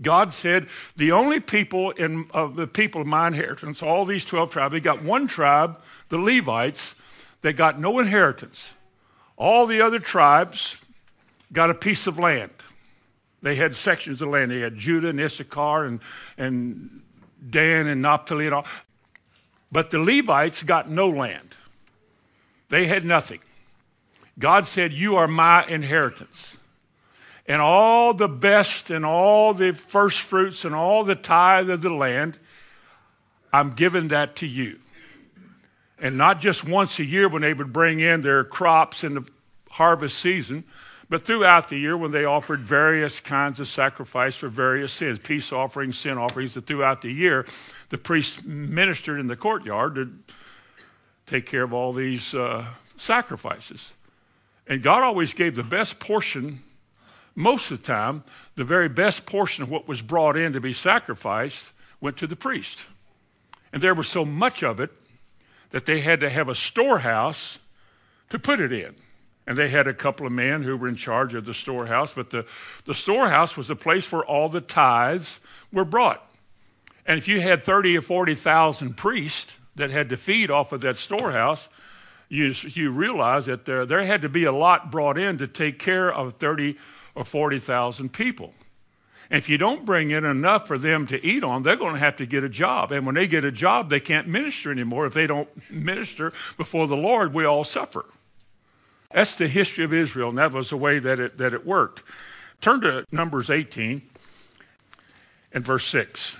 God 0.00 0.32
said, 0.32 0.68
the 0.96 1.10
only 1.10 1.40
people 1.40 1.90
in 1.92 2.28
of 2.32 2.56
the 2.56 2.66
people 2.66 3.00
of 3.00 3.06
my 3.06 3.28
inheritance, 3.28 3.82
all 3.82 4.04
these 4.04 4.24
12 4.24 4.50
tribes, 4.50 4.72
they 4.72 4.80
got 4.80 5.02
one 5.02 5.26
tribe, 5.26 5.80
the 6.08 6.18
Levites, 6.18 6.94
that 7.42 7.54
got 7.54 7.80
no 7.80 7.98
inheritance. 7.98 8.74
All 9.36 9.66
the 9.66 9.80
other 9.80 9.98
tribes 9.98 10.80
got 11.52 11.70
a 11.70 11.74
piece 11.74 12.06
of 12.06 12.18
land. 12.18 12.50
They 13.42 13.54
had 13.54 13.74
sections 13.74 14.20
of 14.20 14.28
land. 14.28 14.50
They 14.50 14.60
had 14.60 14.76
Judah 14.76 15.08
and 15.08 15.20
Issachar 15.20 15.84
and, 15.84 16.00
and 16.36 17.02
Dan 17.48 17.86
and 17.86 18.02
Naphtali 18.02 18.46
and 18.46 18.54
all. 18.54 18.66
But 19.70 19.90
the 19.90 19.98
Levites 19.98 20.62
got 20.62 20.90
no 20.90 21.08
land. 21.08 21.56
They 22.68 22.86
had 22.86 23.04
nothing. 23.04 23.40
God 24.38 24.66
said, 24.66 24.92
You 24.92 25.16
are 25.16 25.28
my 25.28 25.64
inheritance 25.66 26.58
and 27.48 27.62
all 27.62 28.12
the 28.12 28.28
best 28.28 28.90
and 28.90 29.06
all 29.06 29.54
the 29.54 29.72
first 29.72 30.20
fruits 30.20 30.66
and 30.66 30.74
all 30.74 31.02
the 31.02 31.14
tithe 31.14 31.70
of 31.70 31.80
the 31.80 31.92
land, 31.92 32.38
I'm 33.52 33.72
giving 33.72 34.08
that 34.08 34.36
to 34.36 34.46
you. 34.46 34.78
And 35.98 36.18
not 36.18 36.40
just 36.40 36.68
once 36.68 36.98
a 36.98 37.04
year 37.04 37.26
when 37.26 37.42
they 37.42 37.54
would 37.54 37.72
bring 37.72 38.00
in 38.00 38.20
their 38.20 38.44
crops 38.44 39.02
in 39.02 39.14
the 39.14 39.28
harvest 39.70 40.18
season, 40.18 40.64
but 41.08 41.24
throughout 41.24 41.68
the 41.68 41.78
year 41.78 41.96
when 41.96 42.10
they 42.10 42.24
offered 42.24 42.60
various 42.60 43.20
kinds 43.20 43.60
of 43.60 43.68
sacrifice 43.68 44.36
for 44.36 44.48
various 44.48 44.92
sins, 44.92 45.18
peace 45.18 45.52
offerings, 45.52 45.98
sin 45.98 46.18
offerings, 46.18 46.54
that 46.54 46.66
throughout 46.66 47.02
the 47.02 47.12
year 47.12 47.46
the 47.88 47.98
priest 47.98 48.44
ministered 48.44 49.18
in 49.18 49.26
the 49.26 49.36
courtyard 49.36 49.94
to 49.94 50.12
take 51.26 51.46
care 51.46 51.62
of 51.62 51.72
all 51.72 51.92
these 51.92 52.34
uh, 52.34 52.64
sacrifices. 52.96 53.92
And 54.66 54.82
God 54.82 55.02
always 55.02 55.32
gave 55.32 55.56
the 55.56 55.62
best 55.62 55.98
portion 55.98 56.62
most 57.34 57.70
of 57.70 57.80
the 57.80 57.86
time, 57.86 58.24
the 58.56 58.64
very 58.64 58.88
best 58.88 59.24
portion 59.24 59.62
of 59.62 59.70
what 59.70 59.86
was 59.86 60.02
brought 60.02 60.36
in 60.36 60.52
to 60.52 60.60
be 60.60 60.72
sacrificed 60.72 61.72
went 62.00 62.16
to 62.16 62.26
the 62.26 62.34
priest. 62.34 62.84
And 63.72 63.80
there 63.80 63.94
was 63.94 64.08
so 64.08 64.24
much 64.24 64.64
of 64.64 64.80
it 64.80 64.90
that 65.70 65.86
they 65.86 66.00
had 66.00 66.20
to 66.20 66.28
have 66.28 66.48
a 66.48 66.54
storehouse 66.54 67.60
to 68.30 68.38
put 68.38 68.58
it 68.58 68.72
in. 68.72 68.96
And 69.48 69.56
they 69.56 69.68
had 69.68 69.86
a 69.88 69.94
couple 69.94 70.26
of 70.26 70.32
men 70.32 70.62
who 70.62 70.76
were 70.76 70.88
in 70.88 70.94
charge 70.94 71.32
of 71.32 71.46
the 71.46 71.54
storehouse, 71.54 72.12
but 72.12 72.28
the, 72.28 72.44
the 72.84 72.92
storehouse 72.92 73.56
was 73.56 73.68
the 73.68 73.74
place 73.74 74.12
where 74.12 74.22
all 74.22 74.50
the 74.50 74.60
tithes 74.60 75.40
were 75.72 75.86
brought. 75.86 76.22
And 77.06 77.16
if 77.16 77.28
you 77.28 77.40
had 77.40 77.62
30 77.62 77.96
or 77.96 78.02
40,000 78.02 78.98
priests 78.98 79.58
that 79.74 79.88
had 79.88 80.10
to 80.10 80.18
feed 80.18 80.50
off 80.50 80.72
of 80.72 80.82
that 80.82 80.98
storehouse, 80.98 81.70
you, 82.28 82.52
you 82.62 82.90
realize 82.92 83.46
that 83.46 83.64
there, 83.64 83.86
there 83.86 84.04
had 84.04 84.20
to 84.20 84.28
be 84.28 84.44
a 84.44 84.52
lot 84.52 84.90
brought 84.90 85.16
in 85.16 85.38
to 85.38 85.46
take 85.46 85.78
care 85.78 86.12
of 86.12 86.34
30 86.34 86.76
or 87.14 87.24
40,000 87.24 88.12
people. 88.12 88.52
And 89.30 89.38
if 89.38 89.48
you 89.48 89.56
don't 89.56 89.86
bring 89.86 90.10
in 90.10 90.26
enough 90.26 90.68
for 90.68 90.76
them 90.76 91.06
to 91.06 91.24
eat 91.24 91.42
on, 91.42 91.62
they're 91.62 91.74
going 91.74 91.94
to 91.94 92.00
have 92.00 92.16
to 92.16 92.26
get 92.26 92.44
a 92.44 92.50
job. 92.50 92.92
And 92.92 93.06
when 93.06 93.14
they 93.14 93.26
get 93.26 93.46
a 93.46 93.52
job, 93.52 93.88
they 93.88 94.00
can't 94.00 94.28
minister 94.28 94.70
anymore. 94.70 95.06
If 95.06 95.14
they 95.14 95.26
don't 95.26 95.48
minister 95.70 96.34
before 96.58 96.86
the 96.86 96.98
Lord, 96.98 97.32
we 97.32 97.46
all 97.46 97.64
suffer. 97.64 98.04
That's 99.10 99.34
the 99.34 99.48
history 99.48 99.84
of 99.84 99.92
Israel, 99.92 100.28
and 100.28 100.38
that 100.38 100.52
was 100.52 100.70
the 100.70 100.76
way 100.76 100.98
that 100.98 101.18
it, 101.18 101.38
that 101.38 101.54
it 101.54 101.66
worked. 101.66 102.02
Turn 102.60 102.80
to 102.82 103.04
Numbers 103.10 103.50
18 103.50 104.02
and 105.52 105.64
verse 105.64 105.86
6. 105.86 106.36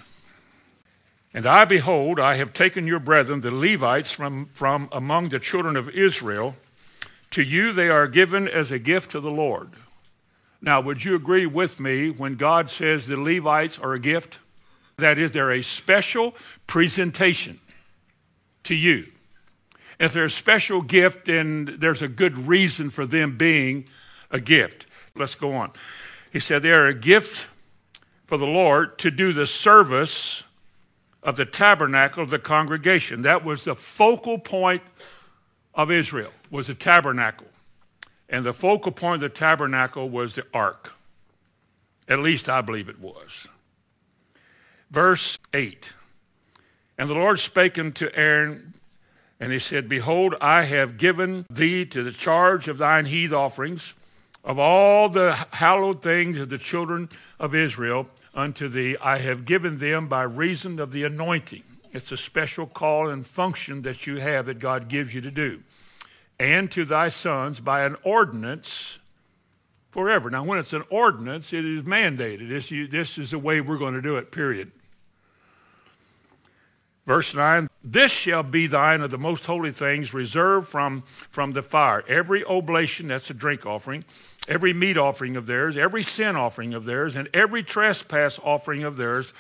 And 1.33 1.47
I, 1.47 1.65
behold, 1.65 2.19
I 2.19 2.35
have 2.35 2.53
taken 2.53 2.87
your 2.87 2.99
brethren, 2.99 3.41
the 3.41 3.51
Levites, 3.51 4.11
from, 4.11 4.47
from 4.53 4.89
among 4.93 5.29
the 5.29 5.39
children 5.39 5.77
of 5.77 5.89
Israel. 5.91 6.57
To 7.31 7.43
you 7.43 7.73
they 7.73 7.91
are 7.91 8.09
given 8.09 8.49
as 8.49 8.71
a 8.71 8.79
gift 8.79 9.11
to 9.13 9.21
the 9.21 9.31
Lord. 9.31 9.71
Now, 10.61 10.81
would 10.81 11.05
you 11.05 11.15
agree 11.15 11.47
with 11.47 11.79
me 11.79 12.11
when 12.11 12.35
God 12.35 12.69
says 12.69 13.07
the 13.07 13.21
Levites 13.21 13.79
are 13.79 13.93
a 13.93 14.01
gift? 14.01 14.41
That 14.97 15.19
is, 15.19 15.33
they're 15.33 15.53
a 15.53 15.63
special 15.63 16.35
presentation 16.67 17.61
to 18.65 18.75
you. 18.75 19.07
If 19.99 20.13
they're 20.13 20.25
a 20.25 20.31
special 20.31 20.83
gift, 20.83 21.25
then 21.25 21.77
there's 21.79 22.03
a 22.03 22.09
good 22.09 22.47
reason 22.47 22.91
for 22.91 23.07
them 23.07 23.37
being 23.37 23.89
a 24.31 24.41
gift. 24.41 24.87
Let's 25.15 25.35
go 25.35 25.55
on. 25.55 25.73
He 26.33 26.41
said 26.41 26.63
they 26.63 26.73
are 26.73 26.87
a 26.87 26.95
gift 26.95 27.49
for 28.27 28.37
the 28.37 28.47
Lord 28.47 28.99
to 28.99 29.11
do 29.11 29.33
the 29.33 29.47
service 29.47 30.45
of 31.23 31.37
the 31.37 31.45
tabernacle 31.45 32.23
of 32.23 32.31
the 32.31 32.39
congregation. 32.39 33.23
That 33.23 33.45
was 33.45 33.65
the 33.65 33.75
focal 33.75 34.39
point 34.39 34.83
of 35.75 35.91
Israel 35.91 36.33
was 36.51 36.69
a 36.69 36.75
tabernacle. 36.75 37.47
And 38.29 38.45
the 38.45 38.53
focal 38.53 38.93
point 38.93 39.23
of 39.23 39.31
the 39.33 39.35
tabernacle 39.35 40.09
was 40.09 40.35
the 40.35 40.45
ark. 40.53 40.95
At 42.09 42.21
least 42.21 42.49
I 42.49 42.61
believe 42.61 42.89
it 42.89 42.99
was. 42.99 43.49
Verse 44.91 45.39
8 45.53 45.93
And 46.97 47.09
the 47.09 47.15
Lord 47.15 47.39
spake 47.39 47.79
unto 47.79 48.09
Aaron, 48.15 48.75
and 49.41 49.53
he 49.53 49.59
said, 49.59 49.89
Behold, 49.89 50.35
I 50.41 50.65
have 50.65 50.97
given 50.97 51.47
thee 51.51 51.85
to 51.87 52.03
the 52.03 52.13
charge 52.13 52.69
of 52.69 52.79
thine 52.79 53.07
heave 53.07 53.33
offerings 53.33 53.95
of 54.45 54.59
all 54.59 55.09
the 55.09 55.35
hallowed 55.53 56.03
things 56.03 56.39
of 56.39 56.49
the 56.49 56.59
children 56.59 57.09
of 57.39 57.55
Israel 57.55 58.09
unto 58.35 58.69
thee. 58.69 58.97
I 59.01 59.19
have 59.19 59.45
given 59.45 59.79
them 59.79 60.09
by 60.09 60.23
reason 60.23 60.81
of 60.81 60.93
the 60.93 61.05
anointing. 61.05 61.63
It's 61.93 62.13
a 62.13 62.17
special 62.17 62.67
call 62.67 63.09
and 63.09 63.27
function 63.27 63.83
that 63.83 64.07
you 64.07 64.17
have 64.17 64.47
that 64.47 64.59
God 64.59 64.89
gives 64.89 65.15
you 65.15 65.21
to 65.21 65.31
do. 65.31 65.63
And 66.39 66.71
to 66.73 66.85
thy 66.85 67.09
sons 67.09 67.61
by 67.61 67.85
an 67.85 67.97
ordinance 68.03 68.99
forever. 69.91 70.31
Now, 70.31 70.45
when 70.45 70.59
it's 70.59 70.73
an 70.73 70.85
ordinance, 70.91 71.53
it 71.53 71.65
is 71.65 71.83
mandated. 71.83 72.49
This, 72.49 72.71
you, 72.71 72.87
this 72.87 73.19
is 73.19 73.33
the 73.33 73.39
way 73.39 73.61
we're 73.61 73.79
going 73.79 73.95
to 73.95 74.03
do 74.03 74.17
it, 74.17 74.31
period. 74.31 74.71
Verse 77.09 77.35
9, 77.35 77.71
this 77.83 78.13
shall 78.13 78.43
be 78.43 78.67
thine 78.67 79.01
of 79.01 79.11
the 79.11 79.17
most 79.17 79.47
holy 79.47 79.71
things 79.71 80.13
reserved 80.13 80.69
from, 80.69 81.01
from 81.31 81.55
the 81.55 81.63
fire. 81.63 82.05
Every 82.07 82.45
oblation, 82.45 83.09
that's 83.09 83.31
a 83.31 83.35
drink 83.35 83.65
offering, 83.65 84.05
every 84.47 84.75
meat 84.75 84.99
offering 84.99 85.35
of 85.35 85.47
theirs, 85.47 85.79
every 85.79 86.03
sin 86.03 86.37
offering 86.37 86.75
of 86.75 86.85
theirs, 86.85 87.17
and 87.17 87.27
every 87.33 87.63
trespass 87.63 88.39
offering 88.45 88.85
of 88.85 88.99
theirs, 88.99 89.33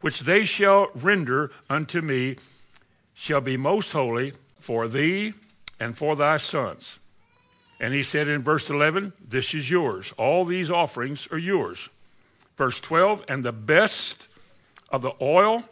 which 0.00 0.20
they 0.20 0.46
shall 0.46 0.88
render 0.94 1.52
unto 1.68 2.00
me, 2.00 2.36
shall 3.12 3.42
be 3.42 3.58
most 3.58 3.92
holy 3.92 4.32
for 4.58 4.88
thee 4.88 5.34
and 5.78 5.98
for 5.98 6.16
thy 6.16 6.38
sons. 6.38 7.00
And 7.78 7.92
he 7.92 8.02
said 8.02 8.28
in 8.28 8.42
verse 8.42 8.70
11, 8.70 9.12
This 9.22 9.52
is 9.52 9.70
yours. 9.70 10.14
All 10.16 10.46
these 10.46 10.70
offerings 10.70 11.28
are 11.30 11.36
yours. 11.36 11.90
Verse 12.56 12.80
12, 12.80 13.26
and 13.28 13.44
the 13.44 13.52
best 13.52 14.26
of 14.88 15.02
the 15.02 15.12
oil 15.20 15.64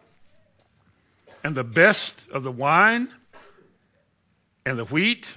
and 1.42 1.54
the 1.54 1.64
best 1.64 2.28
of 2.30 2.42
the 2.42 2.52
wine 2.52 3.08
and 4.66 4.78
the 4.78 4.84
wheat, 4.84 5.36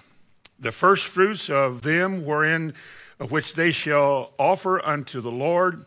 the 0.60 0.72
first 0.72 1.06
fruits 1.06 1.50
of 1.50 1.82
them 1.82 2.26
wherein 2.26 2.74
of 3.20 3.32
which 3.32 3.54
they 3.54 3.72
shall 3.72 4.34
offer 4.40 4.84
unto 4.84 5.22
the 5.22 5.32
Lord, 5.32 5.86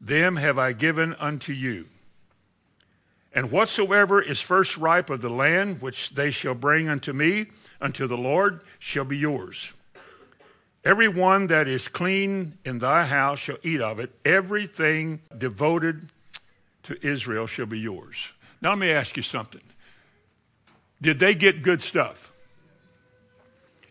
them 0.00 0.36
have 0.36 0.58
I 0.58 0.72
given 0.72 1.14
unto 1.14 1.52
you. 1.52 1.86
And 3.32 3.50
whatsoever 3.50 4.20
is 4.20 4.40
first 4.40 4.76
ripe 4.76 5.08
of 5.08 5.20
the 5.20 5.28
land, 5.28 5.80
which 5.80 6.10
they 6.10 6.30
shall 6.30 6.54
bring 6.54 6.88
unto 6.88 7.12
me, 7.12 7.46
unto 7.80 8.06
the 8.06 8.18
Lord, 8.18 8.62
shall 8.78 9.04
be 9.04 9.16
yours. 9.16 9.72
Every 10.84 11.08
one 11.08 11.46
that 11.48 11.68
is 11.68 11.88
clean 11.88 12.58
in 12.64 12.78
thy 12.78 13.06
house 13.06 13.38
shall 13.38 13.58
eat 13.62 13.80
of 13.80 14.00
it. 14.00 14.12
Everything 14.24 15.20
devoted 15.36 16.08
to 16.84 17.06
Israel 17.06 17.46
shall 17.46 17.66
be 17.66 17.78
yours. 17.78 18.32
Now, 18.60 18.70
let 18.70 18.78
me 18.78 18.90
ask 18.90 19.16
you 19.16 19.22
something. 19.22 19.62
Did 21.00 21.18
they 21.18 21.34
get 21.34 21.62
good 21.62 21.80
stuff? 21.80 22.32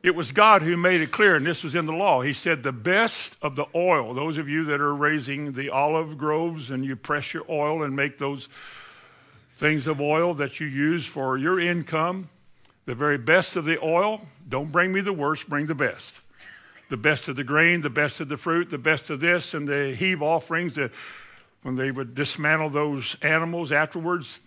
It 0.02 0.16
was 0.16 0.32
God 0.32 0.62
who 0.62 0.78
made 0.78 1.02
it 1.02 1.12
clear, 1.12 1.36
and 1.36 1.46
this 1.46 1.64
was 1.64 1.76
in 1.76 1.86
the 1.86 1.94
law. 1.94 2.22
He 2.22 2.32
said, 2.32 2.64
The 2.64 2.72
best 2.72 3.36
of 3.42 3.56
the 3.56 3.66
oil, 3.76 4.14
those 4.14 4.38
of 4.38 4.48
you 4.48 4.64
that 4.66 4.80
are 4.80 4.96
raising 4.96 5.52
the 5.52 5.70
olive 5.70 6.18
groves 6.18 6.72
and 6.72 6.86
you 6.86 6.96
press 6.96 7.34
your 7.34 7.44
oil 7.50 7.84
and 7.84 7.96
make 7.96 8.18
those 8.18 8.48
things 9.58 9.88
of 9.88 10.00
oil 10.00 10.34
that 10.36 10.62
you 10.62 10.68
use 10.68 11.06
for 11.06 11.38
your 11.38 11.60
income, 11.60 12.30
the 12.86 12.96
very 12.96 13.18
best 13.18 13.58
of 13.58 13.66
the 13.66 13.78
oil, 13.84 14.22
don't 14.48 14.72
bring 14.72 14.94
me 14.94 15.02
the 15.02 15.12
worst, 15.12 15.50
bring 15.50 15.66
the 15.66 15.76
best. 15.76 16.22
The 16.90 16.98
best 16.98 17.28
of 17.28 17.36
the 17.36 17.44
grain, 17.44 17.82
the 17.82 17.90
best 17.90 18.22
of 18.22 18.30
the 18.30 18.38
fruit, 18.38 18.70
the 18.70 18.78
best 18.78 19.10
of 19.10 19.20
this, 19.20 19.54
and 19.54 19.68
the 19.68 19.94
heave 19.94 20.24
offerings, 20.24 20.76
the, 20.76 20.92
when 21.62 21.76
they 21.76 21.92
would 21.92 22.16
dismantle 22.16 22.70
those 22.70 23.18
animals 23.22 23.72
afterwards, 23.72 24.40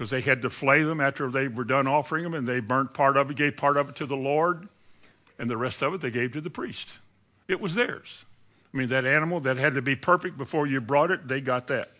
because 0.00 0.08
they 0.08 0.22
had 0.22 0.40
to 0.40 0.48
flay 0.48 0.82
them 0.82 0.98
after 0.98 1.30
they 1.30 1.46
were 1.46 1.62
done 1.62 1.86
offering 1.86 2.24
them, 2.24 2.32
and 2.32 2.48
they 2.48 2.58
burnt 2.58 2.94
part 2.94 3.18
of 3.18 3.30
it, 3.30 3.36
gave 3.36 3.54
part 3.54 3.76
of 3.76 3.90
it 3.90 3.96
to 3.96 4.06
the 4.06 4.16
Lord, 4.16 4.66
and 5.38 5.50
the 5.50 5.58
rest 5.58 5.82
of 5.82 5.92
it 5.92 6.00
they 6.00 6.10
gave 6.10 6.32
to 6.32 6.40
the 6.40 6.48
priest. 6.48 7.00
It 7.48 7.60
was 7.60 7.74
theirs. 7.74 8.24
I 8.72 8.78
mean, 8.78 8.88
that 8.88 9.04
animal 9.04 9.40
that 9.40 9.58
had 9.58 9.74
to 9.74 9.82
be 9.82 9.94
perfect 9.94 10.38
before 10.38 10.66
you 10.66 10.80
brought 10.80 11.10
it, 11.10 11.28
they 11.28 11.42
got 11.42 11.66
that. 11.66 11.90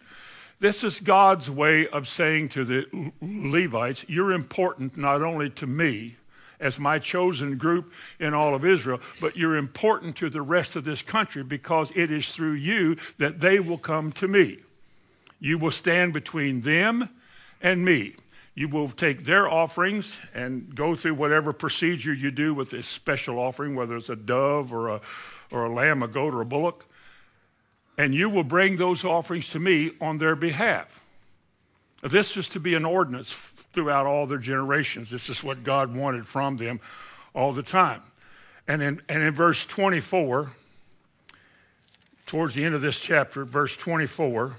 This 0.61 0.83
is 0.83 0.99
God's 0.99 1.51
way 1.51 1.87
of 1.89 2.09
saying 2.09 2.49
to 2.51 2.65
the 2.65 3.13
Levites, 3.21 4.07
You're 4.09 4.33
important 4.33 4.97
not 4.97 5.21
only 5.21 5.51
to 5.51 5.67
me 5.67 6.17
as 6.59 6.79
my 6.79 6.99
chosen 6.99 7.59
group 7.59 7.93
in 8.19 8.33
all 8.33 8.55
of 8.55 8.65
Israel, 8.65 9.01
but 9.21 9.37
you're 9.37 9.57
important 9.57 10.17
to 10.17 10.31
the 10.31 10.41
rest 10.41 10.75
of 10.75 10.85
this 10.85 11.03
country 11.03 11.43
because 11.43 11.93
it 11.95 12.11
is 12.11 12.33
through 12.33 12.55
you 12.55 12.97
that 13.19 13.41
they 13.41 13.61
will 13.61 13.77
come 13.77 14.11
to 14.13 14.27
me. 14.27 14.57
You 15.39 15.59
will 15.59 15.71
stand 15.71 16.15
between 16.15 16.63
them 16.63 17.11
and 17.61 17.85
me. 17.85 18.15
You 18.55 18.69
will 18.69 18.89
take 18.89 19.25
their 19.25 19.49
offerings 19.49 20.21
and 20.35 20.75
go 20.75 20.95
through 20.95 21.15
whatever 21.15 21.53
procedure 21.53 22.13
you 22.13 22.31
do 22.31 22.53
with 22.53 22.71
this 22.71 22.87
special 22.87 23.39
offering, 23.39 23.75
whether 23.75 23.97
it's 23.97 24.09
a 24.09 24.17
dove 24.17 24.73
or 24.73 24.89
a, 24.89 25.01
or 25.51 25.65
a 25.65 25.73
lamb, 25.73 26.03
a 26.03 26.09
goat, 26.09 26.35
or 26.35 26.41
a 26.41 26.47
bullock, 26.47 26.85
and 27.97 28.15
you 28.15 28.29
will 28.29 28.45
bring 28.45 28.77
those 28.77 29.05
offerings 29.05 29.49
to 29.51 29.61
me 29.61 29.93
on 30.01 30.19
their 30.19 30.35
behalf. 30.35 31.03
This 32.03 32.37
is 32.37 32.49
to 32.51 32.61
be 32.61 32.75
an 32.75 32.85
ordinance 32.85 33.33
throughout 33.73 34.07
all 34.07 34.27
their 34.27 34.39
generations. 34.39 35.11
This 35.11 35.29
is 35.29 35.45
what 35.45 35.63
God 35.63 35.95
wanted 35.95 36.27
from 36.27 36.57
them 36.57 36.81
all 37.35 37.53
the 37.53 37.63
time. 37.63 38.03
And 38.67 38.83
in, 38.83 39.03
and 39.09 39.23
in 39.23 39.35
verse 39.35 39.67
24, 39.67 40.53
towards 42.27 42.55
the 42.55 42.65
end 42.65 42.75
of 42.75 42.81
this 42.81 43.01
chapter, 43.01 43.45
verse 43.45 43.77
24, 43.77 44.57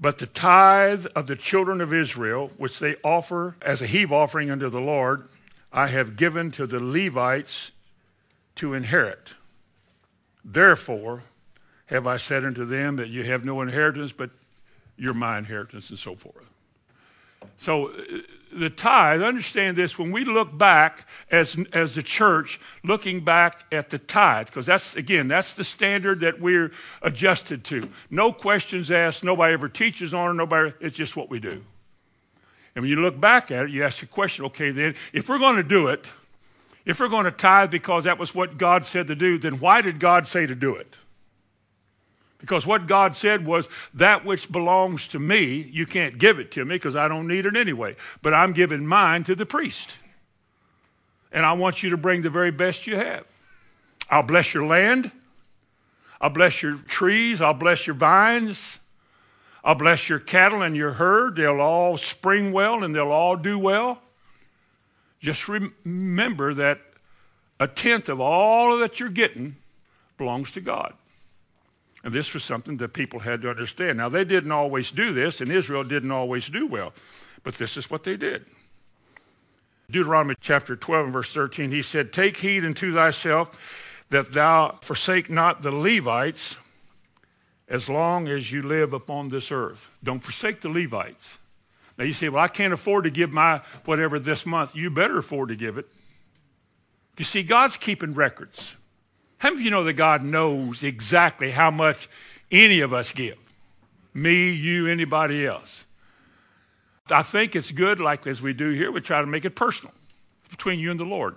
but 0.00 0.18
the 0.18 0.26
tithe 0.26 1.06
of 1.14 1.26
the 1.26 1.36
children 1.36 1.82
of 1.82 1.92
Israel, 1.92 2.50
which 2.56 2.78
they 2.78 2.96
offer 3.04 3.56
as 3.60 3.82
a 3.82 3.86
heave 3.86 4.10
offering 4.10 4.50
unto 4.50 4.70
the 4.70 4.80
Lord, 4.80 5.28
I 5.72 5.88
have 5.88 6.16
given 6.16 6.50
to 6.52 6.66
the 6.66 6.80
Levites 6.80 7.70
to 8.56 8.72
inherit. 8.72 9.34
Therefore, 10.42 11.24
have 11.86 12.06
I 12.06 12.16
said 12.16 12.44
unto 12.44 12.64
them 12.64 12.96
that 12.96 13.08
you 13.08 13.24
have 13.24 13.44
no 13.44 13.60
inheritance, 13.60 14.12
but 14.12 14.30
you're 14.96 15.14
my 15.14 15.38
inheritance, 15.38 15.90
and 15.90 15.98
so 15.98 16.14
forth. 16.14 16.48
So 17.56 17.88
uh, 17.88 18.18
the 18.52 18.70
tithe, 18.70 19.22
understand 19.22 19.76
this, 19.76 19.98
when 19.98 20.10
we 20.10 20.24
look 20.24 20.56
back 20.56 21.06
as, 21.30 21.56
as 21.72 21.94
the 21.94 22.02
church, 22.02 22.60
looking 22.84 23.24
back 23.24 23.64
at 23.72 23.90
the 23.90 23.98
tithe, 23.98 24.46
because 24.46 24.66
that's, 24.66 24.96
again, 24.96 25.28
that's 25.28 25.54
the 25.54 25.64
standard 25.64 26.20
that 26.20 26.40
we're 26.40 26.72
adjusted 27.02 27.64
to. 27.64 27.88
No 28.10 28.32
questions 28.32 28.90
asked, 28.90 29.22
nobody 29.24 29.54
ever 29.54 29.68
teaches 29.68 30.12
on 30.12 30.30
it, 30.30 30.34
nobody, 30.34 30.72
it's 30.80 30.96
just 30.96 31.16
what 31.16 31.30
we 31.30 31.38
do. 31.38 31.62
And 32.74 32.82
when 32.82 32.90
you 32.90 33.00
look 33.00 33.20
back 33.20 33.50
at 33.50 33.66
it, 33.66 33.70
you 33.70 33.84
ask 33.84 34.00
the 34.00 34.06
question, 34.06 34.44
okay, 34.46 34.70
then, 34.70 34.94
if 35.12 35.28
we're 35.28 35.38
going 35.38 35.56
to 35.56 35.62
do 35.62 35.88
it, 35.88 36.12
if 36.84 36.98
we're 36.98 37.08
going 37.08 37.24
to 37.24 37.30
tithe 37.30 37.70
because 37.70 38.04
that 38.04 38.18
was 38.18 38.34
what 38.34 38.58
God 38.58 38.84
said 38.84 39.06
to 39.08 39.14
do, 39.14 39.38
then 39.38 39.60
why 39.60 39.82
did 39.82 40.00
God 40.00 40.26
say 40.26 40.46
to 40.46 40.54
do 40.54 40.74
it? 40.74 40.98
Because 42.40 42.66
what 42.66 42.86
God 42.86 43.16
said 43.16 43.44
was, 43.44 43.68
that 43.92 44.24
which 44.24 44.50
belongs 44.50 45.06
to 45.08 45.18
me, 45.18 45.68
you 45.70 45.86
can't 45.86 46.18
give 46.18 46.38
it 46.38 46.50
to 46.52 46.64
me 46.64 46.76
because 46.76 46.96
I 46.96 47.06
don't 47.06 47.26
need 47.26 47.46
it 47.46 47.56
anyway. 47.56 47.96
But 48.22 48.32
I'm 48.34 48.52
giving 48.52 48.86
mine 48.86 49.24
to 49.24 49.34
the 49.34 49.46
priest. 49.46 49.96
And 51.30 51.44
I 51.44 51.52
want 51.52 51.82
you 51.82 51.90
to 51.90 51.96
bring 51.96 52.22
the 52.22 52.30
very 52.30 52.50
best 52.50 52.86
you 52.86 52.96
have. 52.96 53.24
I'll 54.10 54.22
bless 54.22 54.54
your 54.54 54.66
land. 54.66 55.12
I'll 56.20 56.30
bless 56.30 56.62
your 56.62 56.76
trees. 56.76 57.40
I'll 57.40 57.54
bless 57.54 57.86
your 57.86 57.94
vines. 57.94 58.80
I'll 59.62 59.74
bless 59.74 60.08
your 60.08 60.18
cattle 60.18 60.62
and 60.62 60.74
your 60.74 60.92
herd. 60.92 61.36
They'll 61.36 61.60
all 61.60 61.96
spring 61.96 62.52
well 62.52 62.82
and 62.82 62.94
they'll 62.94 63.10
all 63.10 63.36
do 63.36 63.58
well. 63.58 64.02
Just 65.20 65.48
remember 65.48 66.54
that 66.54 66.80
a 67.60 67.68
tenth 67.68 68.08
of 68.08 68.20
all 68.20 68.78
that 68.78 68.98
you're 68.98 69.10
getting 69.10 69.56
belongs 70.16 70.50
to 70.52 70.62
God. 70.62 70.94
And 72.02 72.14
this 72.14 72.32
was 72.32 72.44
something 72.44 72.76
that 72.76 72.94
people 72.94 73.20
had 73.20 73.42
to 73.42 73.50
understand. 73.50 73.98
Now, 73.98 74.08
they 74.08 74.24
didn't 74.24 74.52
always 74.52 74.90
do 74.90 75.12
this, 75.12 75.40
and 75.40 75.50
Israel 75.50 75.84
didn't 75.84 76.10
always 76.10 76.48
do 76.48 76.66
well, 76.66 76.92
but 77.42 77.54
this 77.54 77.76
is 77.76 77.90
what 77.90 78.04
they 78.04 78.16
did. 78.16 78.46
Deuteronomy 79.90 80.34
chapter 80.40 80.76
12 80.76 81.06
and 81.06 81.12
verse 81.12 81.32
13, 81.34 81.70
he 81.70 81.82
said, 81.82 82.12
Take 82.12 82.38
heed 82.38 82.64
unto 82.64 82.94
thyself 82.94 84.04
that 84.08 84.32
thou 84.32 84.78
forsake 84.82 85.28
not 85.28 85.62
the 85.62 85.74
Levites 85.74 86.56
as 87.68 87.88
long 87.88 88.28
as 88.28 88.52
you 88.52 88.62
live 88.62 88.92
upon 88.92 89.28
this 89.28 89.52
earth. 89.52 89.90
Don't 90.02 90.20
forsake 90.20 90.60
the 90.60 90.68
Levites. 90.68 91.38
Now 91.98 92.04
you 92.04 92.12
say, 92.12 92.28
Well, 92.28 92.42
I 92.42 92.48
can't 92.48 92.72
afford 92.72 93.04
to 93.04 93.10
give 93.10 93.30
my 93.30 93.62
whatever 93.84 94.18
this 94.18 94.46
month. 94.46 94.74
You 94.74 94.90
better 94.90 95.18
afford 95.18 95.50
to 95.50 95.56
give 95.56 95.76
it. 95.76 95.86
You 97.18 97.24
see, 97.24 97.42
God's 97.42 97.76
keeping 97.76 98.14
records. 98.14 98.76
How 99.40 99.48
many 99.48 99.62
of 99.62 99.64
you 99.64 99.70
know 99.70 99.84
that 99.84 99.94
God 99.94 100.22
knows 100.22 100.82
exactly 100.82 101.50
how 101.50 101.70
much 101.70 102.08
any 102.52 102.80
of 102.80 102.92
us 102.92 103.10
give? 103.10 103.38
Me, 104.12 104.52
you, 104.52 104.86
anybody 104.86 105.46
else. 105.46 105.86
I 107.10 107.22
think 107.22 107.56
it's 107.56 107.72
good, 107.72 108.00
like 108.00 108.26
as 108.26 108.42
we 108.42 108.52
do 108.52 108.70
here, 108.70 108.92
we 108.92 109.00
try 109.00 109.20
to 109.22 109.26
make 109.26 109.46
it 109.46 109.56
personal. 109.56 109.94
between 110.50 110.78
you 110.78 110.90
and 110.90 111.00
the 111.00 111.04
Lord. 111.04 111.36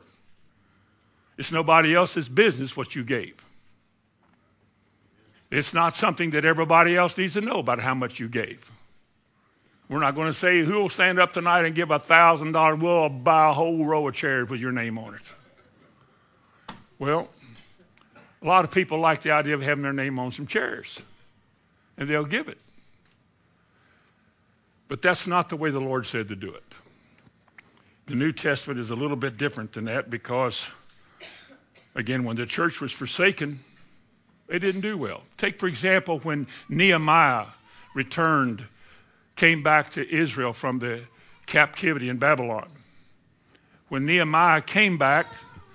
It's 1.38 1.52
nobody 1.52 1.96
else's 1.96 2.28
business 2.28 2.76
what 2.76 2.94
you 2.94 3.06
gave. 3.06 3.46
It's 5.50 5.74
not 5.74 5.96
something 5.96 6.32
that 6.32 6.44
everybody 6.44 6.98
else 6.98 7.18
needs 7.18 7.34
to 7.34 7.42
know 7.42 7.60
about 7.60 7.80
how 7.80 7.94
much 7.94 8.20
you 8.20 8.28
gave. 8.28 8.70
We're 9.88 10.00
not 10.00 10.16
going 10.16 10.28
to 10.28 10.34
say 10.34 10.64
who 10.64 10.80
will 10.80 10.90
stand 10.90 11.20
up 11.20 11.32
tonight 11.32 11.64
and 11.64 11.74
give 11.74 11.90
a 11.90 12.00
thousand 12.00 12.52
dollars. 12.52 12.82
We'll 12.82 13.08
buy 13.08 13.50
a 13.50 13.54
whole 13.54 13.86
row 13.86 14.08
of 14.08 14.16
chairs 14.16 14.50
with 14.50 14.60
your 14.60 14.72
name 14.74 14.98
on 14.98 15.16
it. 15.16 15.22
Well, 17.00 17.30
a 18.44 18.46
lot 18.46 18.66
of 18.66 18.72
people 18.72 19.00
like 19.00 19.22
the 19.22 19.32
idea 19.32 19.54
of 19.56 19.62
having 19.62 19.84
their 19.84 19.94
name 19.94 20.20
on 20.20 20.32
some 20.32 20.46
chairs, 20.46 21.02
and 21.98 22.10
they'll 22.10 22.26
give 22.26 22.50
it. 22.50 22.60
But 24.90 25.02
that's 25.02 25.26
not 25.26 25.50
the 25.50 25.56
way 25.56 25.70
the 25.70 25.80
Lord 25.80 26.06
said 26.06 26.28
to 26.28 26.36
do 26.36 26.54
it. 26.54 26.76
The 28.06 28.16
New 28.16 28.34
Testament 28.34 28.80
is 28.80 28.90
a 28.92 28.96
little 28.96 29.16
bit 29.16 29.38
different 29.38 29.72
than 29.72 29.86
that 29.86 30.10
because, 30.10 30.72
again, 31.96 32.26
when 32.26 32.36
the 32.36 32.46
church 32.46 32.82
was 32.82 32.92
forsaken, 32.92 33.62
they 34.48 34.60
didn't 34.60 34.82
do 34.82 34.98
well. 34.98 35.24
Take, 35.38 35.58
for 35.58 35.68
example, 35.68 36.20
when 36.20 36.48
Nehemiah 36.68 37.48
returned, 37.96 38.66
came 39.38 39.64
back 39.64 39.90
to 39.92 40.08
Israel 40.14 40.52
from 40.52 40.80
the 40.80 41.06
captivity 41.46 42.10
in 42.10 42.18
Babylon. 42.18 42.70
When 43.88 44.06
Nehemiah 44.06 44.62
came 44.62 44.98
back, 44.98 45.28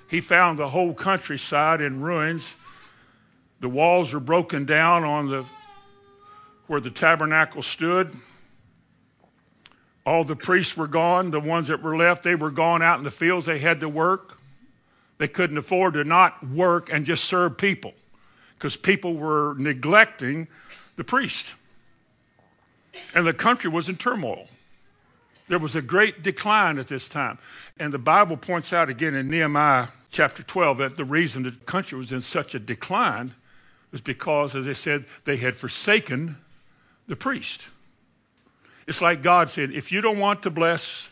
he 0.09 0.21
found 0.21 0.59
the 0.59 0.71
whole 0.71 0.95
countryside 0.95 1.81
in 1.81 2.01
ruins. 2.01 2.57
The 3.61 3.69
walls 3.69 4.15
were 4.15 4.21
broken 4.21 4.65
down 4.65 5.05
on 5.05 5.29
the 5.29 5.45
where 6.69 6.81
the 6.81 6.91
tabernacle 6.91 7.63
stood. 7.63 8.15
All 10.05 10.23
the 10.23 10.37
priests 10.37 10.77
were 10.77 10.87
gone. 10.87 11.31
The 11.31 11.41
ones 11.41 11.69
that 11.69 11.83
were 11.83 11.97
left, 11.97 12.23
they 12.23 12.35
were 12.35 12.51
gone 12.51 12.83
out 12.83 12.99
in 12.99 13.05
the 13.05 13.11
fields. 13.11 13.47
They 13.47 13.59
had 13.59 13.81
to 13.81 13.89
work. 13.89 14.39
They 15.17 15.29
couldn't 15.29 15.59
afford 15.59 15.95
to 15.95 16.05
not 16.05 16.47
work 16.47 16.91
and 16.93 17.05
just 17.05 17.25
serve 17.25 17.59
people 17.59 17.95
because 18.55 18.77
people 18.77 19.15
were 19.15 19.55
neglecting 19.59 20.49
the 20.97 21.05
priest. 21.05 21.55
And 23.15 23.27
the 23.27 23.35
country 23.35 23.71
was 23.71 23.89
in 23.89 23.97
turmoil. 23.97 24.49
There 25.49 25.59
was 25.59 25.75
a 25.75 25.83
great 25.83 26.23
decline 26.23 26.79
at 26.79 26.89
this 26.89 27.09
time. 27.09 27.39
And 27.79 27.93
the 27.93 27.99
Bible 27.99 28.37
points 28.37 28.73
out 28.73 28.91
again 28.91 29.15
in 29.15 29.29
Nehemiah 29.29 29.89
chapter 30.11 30.43
12 30.43 30.79
that 30.79 30.97
the 30.97 31.05
reason 31.05 31.45
the 31.45 31.53
country 31.53 31.97
was 31.97 32.13
in 32.13 32.21
such 32.21 32.55
a 32.55 32.59
decline 32.59 33.35
was 33.91 34.01
because, 34.01 34.55
as 34.55 34.67
I 34.67 34.73
said, 34.73 35.07
they 35.25 35.37
had 35.37 35.55
forsaken 35.57 36.37
the 37.07 37.17
priest. 37.17 37.69
It's 38.87 39.03
like 39.03 39.23
God 39.23 39.49
said, 39.49 39.71
if 39.71 39.93
you 39.93 40.01
don't 40.01 40.19
want 40.19 40.43
to 40.43 40.51
bless 40.51 41.11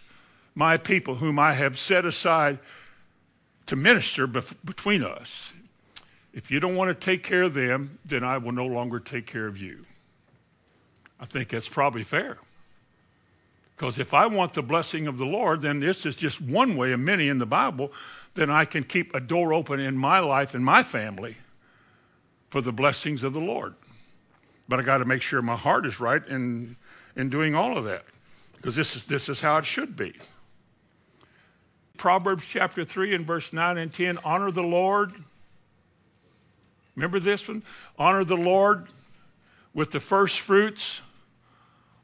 my 0.55 0.77
people 0.77 1.17
whom 1.17 1.39
I 1.39 1.53
have 1.53 1.79
set 1.79 2.05
aside 2.05 2.59
to 3.67 3.77
minister 3.77 4.27
between 4.27 5.03
us, 5.03 5.53
if 6.33 6.51
you 6.51 6.61
don't 6.61 6.77
want 6.77 6.89
to 6.89 6.95
take 6.95 7.23
care 7.23 7.43
of 7.43 7.55
them, 7.55 7.99
then 8.05 8.23
I 8.23 8.39
will 8.39 8.53
no 8.53 8.67
longer 8.67 9.01
take 9.01 9.27
care 9.27 9.47
of 9.47 9.59
you. 9.59 9.85
I 11.19 11.25
think 11.25 11.49
that's 11.49 11.69
probably 11.69 12.05
fair. 12.05 12.39
Because 13.75 13.99
if 13.99 14.15
I 14.15 14.27
want 14.27 14.55
the 14.55 14.63
blessing 14.63 15.07
of 15.07 15.19
the 15.19 15.27
Lord, 15.27 15.61
then 15.61 15.81
this 15.81 16.07
is 16.07 16.17
just 16.17 16.41
one 16.41 16.77
way 16.77 16.93
of 16.93 17.01
many 17.01 17.29
in 17.29 17.39
the 17.39 17.47
Bible, 17.47 17.93
then 18.35 18.51
I 18.51 18.65
can 18.65 18.85
keep 18.85 19.15
a 19.15 19.21
door 19.21 19.53
open 19.53 19.81
in 19.81 19.97
my 19.97 20.19
life 20.19 20.55
and 20.55 20.65
my 20.65 20.83
family 20.83 21.37
for 22.51 22.61
the 22.61 22.73
blessings 22.73 23.25
of 23.25 23.33
the 23.33 23.41
Lord. 23.41 23.75
But 24.69 24.81
I 24.81 24.83
got 24.83 24.99
to 24.99 25.05
make 25.05 25.23
sure 25.23 25.43
my 25.43 25.57
heart 25.57 25.87
is 25.87 26.01
right 26.01 26.27
in, 26.27 26.77
in 27.15 27.31
doing 27.31 27.55
all 27.55 27.77
of 27.77 27.85
that. 27.85 28.05
Because 28.57 28.77
this 28.77 28.97
is, 28.97 29.07
this 29.07 29.29
is 29.29 29.41
how 29.41 29.59
it 29.59 29.65
should 29.65 29.97
be. 29.97 30.15
Proverbs 31.97 32.47
chapter 32.47 32.85
3 32.85 33.15
and 33.15 33.27
verse 33.27 33.53
9 33.53 33.79
and 33.79 33.93
10 33.93 34.19
honor 34.25 34.51
the 34.51 34.63
Lord. 34.63 35.13
Remember 36.95 37.21
this 37.21 37.47
one? 37.47 37.63
Honor 37.99 38.25
the 38.25 38.37
Lord 38.37 38.87
with 39.75 39.91
the 39.91 40.01
first 40.01 40.41
fruits 40.41 41.03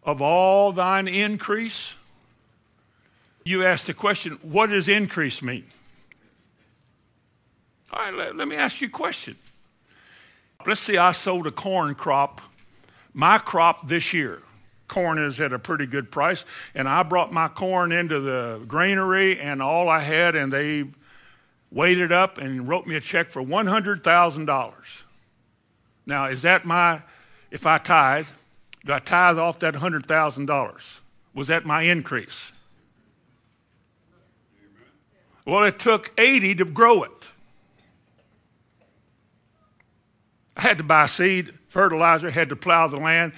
of 0.04 0.22
all 0.22 0.72
thine 0.72 1.08
increase? 1.08 1.96
You 3.44 3.64
asked 3.64 3.86
the 3.86 3.94
question, 3.94 4.38
what 4.42 4.68
does 4.68 4.88
increase 4.88 5.42
mean? 5.42 5.64
All 7.92 8.04
right, 8.04 8.14
let, 8.14 8.36
let 8.36 8.48
me 8.48 8.56
ask 8.56 8.80
you 8.80 8.86
a 8.86 8.90
question. 8.90 9.36
Let's 10.66 10.80
say 10.80 10.96
I 10.96 11.12
sold 11.12 11.46
a 11.46 11.50
corn 11.50 11.94
crop, 11.94 12.40
my 13.12 13.38
crop 13.38 13.88
this 13.88 14.12
year. 14.12 14.42
Corn 14.88 15.18
is 15.18 15.40
at 15.40 15.52
a 15.52 15.58
pretty 15.58 15.86
good 15.86 16.10
price, 16.10 16.44
and 16.74 16.88
I 16.88 17.02
brought 17.02 17.32
my 17.32 17.48
corn 17.48 17.92
into 17.92 18.20
the 18.20 18.62
granary, 18.66 19.38
and 19.38 19.62
all 19.62 19.88
I 19.88 20.00
had, 20.00 20.36
and 20.36 20.52
they 20.52 20.84
weighed 21.70 21.98
it 21.98 22.12
up 22.12 22.36
and 22.36 22.68
wrote 22.68 22.86
me 22.86 22.96
a 22.96 23.00
check 23.00 23.30
for 23.30 23.42
$100,000. 23.42 25.02
Now, 26.04 26.26
is 26.26 26.42
that 26.42 26.64
my, 26.66 27.02
if 27.50 27.66
I 27.66 27.78
tithe, 27.78 28.28
do 28.84 28.92
I 28.92 28.98
tithe 28.98 29.38
off 29.38 29.58
that 29.60 29.74
$100,000? 29.74 31.00
Was 31.34 31.48
that 31.48 31.64
my 31.64 31.82
increase? 31.82 32.52
Well, 35.44 35.64
it 35.64 35.78
took 35.78 36.12
80 36.18 36.56
to 36.56 36.64
grow 36.64 37.02
it. 37.02 37.31
I 40.56 40.62
had 40.62 40.78
to 40.78 40.84
buy 40.84 41.06
seed, 41.06 41.52
fertilizer, 41.68 42.30
had 42.30 42.48
to 42.50 42.56
plow 42.56 42.86
the 42.86 42.98
land, 42.98 43.32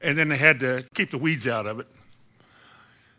and 0.00 0.18
then 0.18 0.28
they 0.28 0.36
had 0.36 0.60
to 0.60 0.84
keep 0.94 1.10
the 1.10 1.18
weeds 1.18 1.46
out 1.46 1.66
of 1.66 1.80
it. 1.80 1.86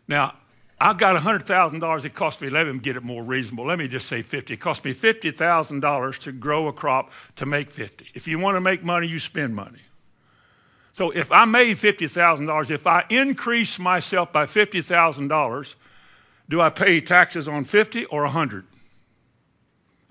Now, 0.06 0.34
I 0.80 0.92
got 0.94 1.20
$100,000. 1.20 2.04
It 2.04 2.14
cost 2.14 2.40
me, 2.40 2.50
let 2.50 2.66
me 2.66 2.78
get 2.78 2.96
it 2.96 3.02
more 3.02 3.22
reasonable. 3.22 3.66
Let 3.66 3.78
me 3.78 3.88
just 3.88 4.06
say 4.06 4.22
50. 4.22 4.54
It 4.54 4.60
cost 4.60 4.84
me 4.84 4.94
$50,000 4.94 6.18
to 6.20 6.32
grow 6.32 6.68
a 6.68 6.72
crop 6.72 7.10
to 7.36 7.46
make 7.46 7.70
50. 7.70 8.10
If 8.14 8.28
you 8.28 8.38
want 8.38 8.56
to 8.56 8.60
make 8.60 8.84
money, 8.84 9.08
you 9.08 9.18
spend 9.18 9.56
money. 9.56 9.80
So 10.92 11.10
if 11.10 11.32
I 11.32 11.44
made 11.44 11.76
$50,000, 11.76 12.70
if 12.70 12.86
I 12.86 13.04
increase 13.08 13.78
myself 13.78 14.32
by 14.32 14.46
$50,000, 14.46 15.74
do 16.48 16.60
I 16.60 16.70
pay 16.70 17.00
taxes 17.00 17.48
on 17.48 17.64
50 17.64 18.06
or 18.06 18.22
100? 18.22 18.66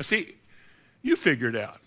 See, 0.01 0.35
you 1.01 1.15
figure 1.15 1.49
it 1.49 1.55
out. 1.55 1.79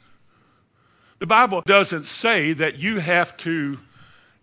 The 1.20 1.26
Bible 1.26 1.60
doesn't 1.60 2.04
say 2.04 2.54
that 2.54 2.78
you 2.78 2.98
have 2.98 3.36
to 3.38 3.78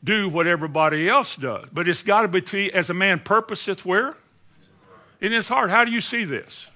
do 0.04 0.30
what 0.30 0.46
everybody 0.46 1.10
else 1.10 1.36
does, 1.36 1.68
but 1.74 1.88
it's 1.88 2.04
got 2.04 2.32
to 2.32 2.42
be 2.42 2.72
as 2.72 2.90
a 2.90 2.94
man 2.94 3.20
purposeth 3.20 3.84
where? 3.84 4.16
In 5.20 5.32
his 5.32 5.48
heart. 5.48 5.72
How 5.72 5.84
do 5.84 5.92
you 5.92 6.02
see 6.02 6.24
this? 6.24 6.70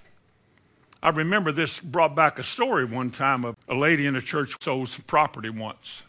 I 1.03 1.09
remember 1.09 1.51
this 1.51 1.79
brought 1.79 2.15
back 2.15 2.39
a 2.39 2.43
story 2.43 2.83
one 2.83 3.11
time 3.11 3.45
of 3.45 3.55
a 3.69 3.75
lady 3.75 4.07
in 4.07 4.15
a 4.15 4.21
church 4.21 4.61
sold 4.61 4.89
some 4.89 5.03
property 5.03 5.49
once 5.49 6.03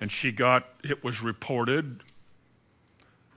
and 0.00 0.10
she 0.10 0.32
got, 0.32 0.68
it 0.82 1.02
was 1.02 1.22
reported, 1.22 2.00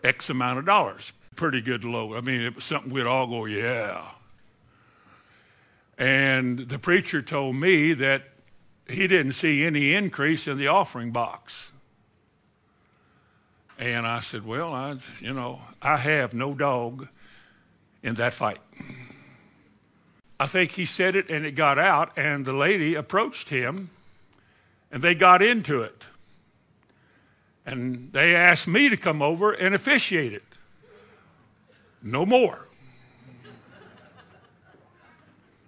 X 0.04 0.30
amount 0.32 0.60
of 0.60 0.66
dollars. 0.66 1.14
Pretty 1.36 1.62
good 1.62 1.86
low. 1.86 2.16
I 2.16 2.22
mean, 2.22 2.42
it 2.42 2.56
was 2.56 2.66
something 2.66 2.92
we'd 2.92 3.06
all 3.06 3.28
go, 3.28 3.46
yeah. 3.46 4.04
And 5.98 6.60
the 6.60 6.80
preacher 6.80 7.22
told 7.22 7.56
me 7.56 7.94
that 7.94 8.24
he 8.90 9.08
didn't 9.08 9.34
see 9.34 9.66
any 9.66 9.94
increase 9.94 10.48
in 10.48 10.58
the 10.58 10.68
offering 10.68 11.12
box. 11.12 11.72
And 13.78 14.06
I 14.06 14.20
said, 14.20 14.46
well, 14.46 14.74
I, 14.74 14.98
you 15.20 15.34
know, 15.34 15.62
I 15.82 15.98
have 15.98 16.34
no 16.34 16.54
dog 16.54 17.08
in 18.04 18.16
that 18.16 18.34
fight. 18.34 18.60
I 20.40 20.46
think 20.46 20.72
he 20.72 20.86
said 20.86 21.16
it 21.16 21.30
and 21.30 21.46
it 21.46 21.52
got 21.52 21.78
out, 21.78 22.18
and 22.18 22.46
the 22.46 22.54
lady 22.54 22.96
approached 22.96 23.50
him 23.50 23.90
and 24.92 25.04
they 25.04 25.16
got 25.16 25.42
into 25.42 25.82
it. 25.82 26.08
And 27.66 28.12
they 28.14 28.36
asked 28.36 28.68
me 28.68 28.90
to 28.90 28.98
come 28.98 29.22
over 29.22 29.52
and 29.52 29.76
officiate 29.76 30.34
it. 30.34 30.44
No 32.02 32.26
more. 32.26 32.68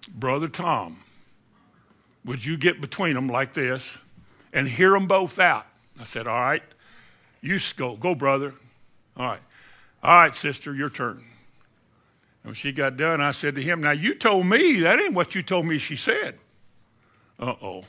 Brother 0.10 0.48
Tom, 0.48 1.01
would 2.26 2.46
you 2.46 2.58
get 2.58 2.82
between 2.82 3.16
them 3.16 3.28
like 3.28 3.54
this 3.54 3.98
and 4.54 4.68
hear 4.68 4.92
them 4.92 5.08
both 5.08 5.40
out? 5.40 5.66
I 6.00 6.04
said, 6.04 6.28
All 6.28 6.40
right, 6.40 6.64
you 7.42 7.60
go, 7.76 7.96
go, 7.96 8.16
brother. 8.16 8.54
All 9.18 9.28
right. 9.28 9.42
All 10.04 10.18
right, 10.18 10.34
sister, 10.34 10.74
your 10.74 10.90
turn. 10.90 11.18
And 11.18 12.50
when 12.50 12.54
she 12.56 12.72
got 12.72 12.98
done, 12.98 13.22
I 13.22 13.32
said 13.32 13.56
to 13.56 13.62
him, 13.62 13.82
Now 13.82 13.92
you 13.92 14.16
told 14.16 14.46
me, 14.46 14.80
that 14.82 15.00
ain't 15.00 15.14
what 15.14 15.36
you 15.36 15.44
told 15.44 15.66
me 15.66 15.78
she 15.78 15.96
said. 15.96 16.38
Uh 17.40 17.56
oh. 17.62 17.84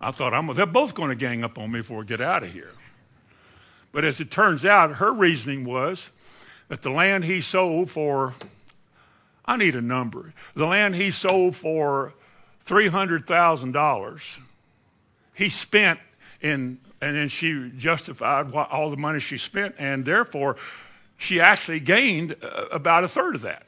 I 0.00 0.10
thought, 0.10 0.32
I'm, 0.32 0.46
they're 0.54 0.66
both 0.66 0.94
going 0.94 1.10
to 1.10 1.16
gang 1.16 1.44
up 1.44 1.58
on 1.58 1.70
me 1.72 1.80
before 1.80 1.98
we 1.98 2.06
get 2.06 2.20
out 2.20 2.42
of 2.42 2.52
here. 2.52 2.72
But 3.92 4.04
as 4.04 4.20
it 4.20 4.30
turns 4.30 4.64
out, 4.64 4.96
her 4.96 5.12
reasoning 5.12 5.64
was 5.64 6.10
that 6.68 6.82
the 6.82 6.90
land 6.90 7.24
he 7.24 7.40
sold 7.40 7.90
for, 7.90 8.34
I 9.44 9.56
need 9.56 9.74
a 9.74 9.82
number, 9.82 10.32
the 10.54 10.66
land 10.66 10.94
he 10.94 11.10
sold 11.10 11.56
for 11.56 12.14
$300,000, 12.66 14.38
he 15.34 15.48
spent 15.48 16.00
in, 16.40 16.78
and 17.00 17.16
then 17.16 17.28
she 17.28 17.70
justified 17.76 18.50
what, 18.50 18.70
all 18.70 18.90
the 18.90 18.96
money 18.96 19.20
she 19.20 19.38
spent, 19.38 19.74
and 19.78 20.04
therefore 20.04 20.56
she 21.16 21.40
actually 21.40 21.80
gained 21.80 22.36
uh, 22.42 22.66
about 22.70 23.04
a 23.04 23.08
third 23.08 23.34
of 23.34 23.42
that. 23.42 23.64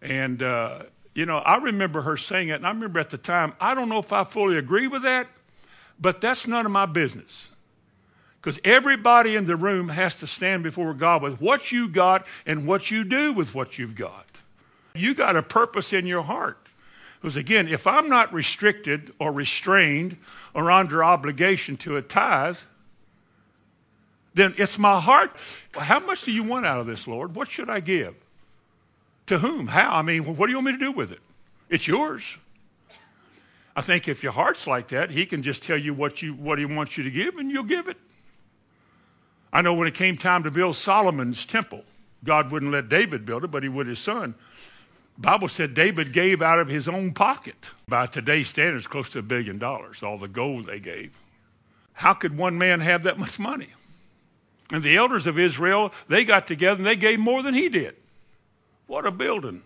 And, 0.00 0.42
uh, 0.42 0.82
you 1.14 1.26
know, 1.26 1.38
I 1.38 1.58
remember 1.58 2.02
her 2.02 2.16
saying 2.16 2.48
it, 2.48 2.54
and 2.54 2.66
I 2.66 2.70
remember 2.70 2.98
at 2.98 3.10
the 3.10 3.18
time, 3.18 3.54
I 3.60 3.74
don't 3.74 3.88
know 3.88 3.98
if 3.98 4.12
I 4.12 4.24
fully 4.24 4.58
agree 4.58 4.88
with 4.88 5.02
that, 5.02 5.28
but 6.00 6.20
that's 6.20 6.48
none 6.48 6.66
of 6.66 6.72
my 6.72 6.86
business. 6.86 7.48
Because 8.40 8.58
everybody 8.64 9.36
in 9.36 9.44
the 9.44 9.54
room 9.54 9.90
has 9.90 10.16
to 10.16 10.26
stand 10.26 10.64
before 10.64 10.94
God 10.94 11.22
with 11.22 11.40
what 11.40 11.70
you 11.70 11.88
got 11.88 12.26
and 12.44 12.66
what 12.66 12.90
you 12.90 13.04
do 13.04 13.32
with 13.32 13.54
what 13.54 13.78
you've 13.78 13.94
got. 13.94 14.40
You 14.94 15.14
got 15.14 15.36
a 15.36 15.42
purpose 15.44 15.92
in 15.92 16.06
your 16.06 16.22
heart. 16.22 16.61
Because 17.22 17.36
again, 17.36 17.68
if 17.68 17.86
I'm 17.86 18.08
not 18.08 18.32
restricted 18.32 19.12
or 19.20 19.30
restrained 19.30 20.16
or 20.54 20.72
under 20.72 21.04
obligation 21.04 21.76
to 21.78 21.96
a 21.96 22.02
tithe, 22.02 22.58
then 24.34 24.54
it's 24.58 24.76
my 24.76 24.98
heart. 24.98 25.30
How 25.76 26.00
much 26.00 26.24
do 26.24 26.32
you 26.32 26.42
want 26.42 26.66
out 26.66 26.80
of 26.80 26.86
this, 26.86 27.06
Lord? 27.06 27.36
What 27.36 27.48
should 27.48 27.70
I 27.70 27.78
give? 27.78 28.16
To 29.26 29.38
whom? 29.38 29.68
How? 29.68 29.94
I 29.94 30.02
mean, 30.02 30.24
what 30.24 30.46
do 30.46 30.50
you 30.50 30.56
want 30.56 30.66
me 30.66 30.72
to 30.72 30.78
do 30.78 30.90
with 30.90 31.12
it? 31.12 31.20
It's 31.70 31.86
yours. 31.86 32.38
I 33.76 33.82
think 33.82 34.08
if 34.08 34.24
your 34.24 34.32
heart's 34.32 34.66
like 34.66 34.88
that, 34.88 35.12
he 35.12 35.24
can 35.24 35.44
just 35.44 35.62
tell 35.62 35.78
you 35.78 35.94
what, 35.94 36.22
you, 36.22 36.34
what 36.34 36.58
he 36.58 36.64
wants 36.64 36.98
you 36.98 37.04
to 37.04 37.10
give 37.10 37.36
and 37.36 37.52
you'll 37.52 37.62
give 37.62 37.86
it. 37.86 37.98
I 39.52 39.62
know 39.62 39.74
when 39.74 39.86
it 39.86 39.94
came 39.94 40.16
time 40.16 40.42
to 40.42 40.50
build 40.50 40.74
Solomon's 40.74 41.46
temple, 41.46 41.84
God 42.24 42.50
wouldn't 42.50 42.72
let 42.72 42.88
David 42.88 43.24
build 43.24 43.44
it, 43.44 43.52
but 43.52 43.62
he 43.62 43.68
would 43.68 43.86
his 43.86 44.00
son. 44.00 44.34
Bible 45.22 45.46
said 45.46 45.74
David 45.74 46.12
gave 46.12 46.42
out 46.42 46.58
of 46.58 46.66
his 46.66 46.88
own 46.88 47.12
pocket. 47.12 47.70
By 47.86 48.06
today's 48.06 48.48
standards, 48.48 48.88
close 48.88 49.08
to 49.10 49.20
a 49.20 49.22
billion 49.22 49.56
dollars, 49.56 50.02
all 50.02 50.18
the 50.18 50.26
gold 50.26 50.66
they 50.66 50.80
gave. 50.80 51.16
How 51.94 52.12
could 52.12 52.36
one 52.36 52.58
man 52.58 52.80
have 52.80 53.04
that 53.04 53.18
much 53.18 53.38
money? 53.38 53.68
And 54.72 54.82
the 54.82 54.96
elders 54.96 55.28
of 55.28 55.38
Israel, 55.38 55.92
they 56.08 56.24
got 56.24 56.48
together 56.48 56.78
and 56.78 56.86
they 56.86 56.96
gave 56.96 57.20
more 57.20 57.42
than 57.42 57.54
he 57.54 57.68
did. 57.68 57.94
What 58.88 59.06
a 59.06 59.12
building. 59.12 59.62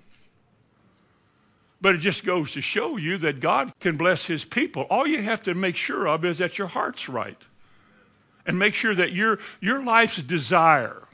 But 1.81 1.95
it 1.95 1.99
just 1.99 2.25
goes 2.25 2.53
to 2.53 2.61
show 2.61 2.99
you 2.99 3.17
that 3.19 3.41
God 3.41 3.73
can 3.81 3.97
bless 3.97 4.27
his 4.27 4.45
people. 4.45 4.83
All 4.91 5.07
you 5.07 5.23
have 5.23 5.43
to 5.45 5.55
make 5.55 5.77
sure 5.77 6.07
of 6.07 6.25
is 6.25 6.39
that 6.39 6.59
your 6.59 6.69
heart's 6.69 7.09
right. 7.09 7.41
And 8.45 8.59
make 8.59 8.75
sure 8.75 8.95
that 8.95 9.13
your, 9.13 9.39
your 9.61 9.83
life's 9.83 10.19
desire, 10.23 11.09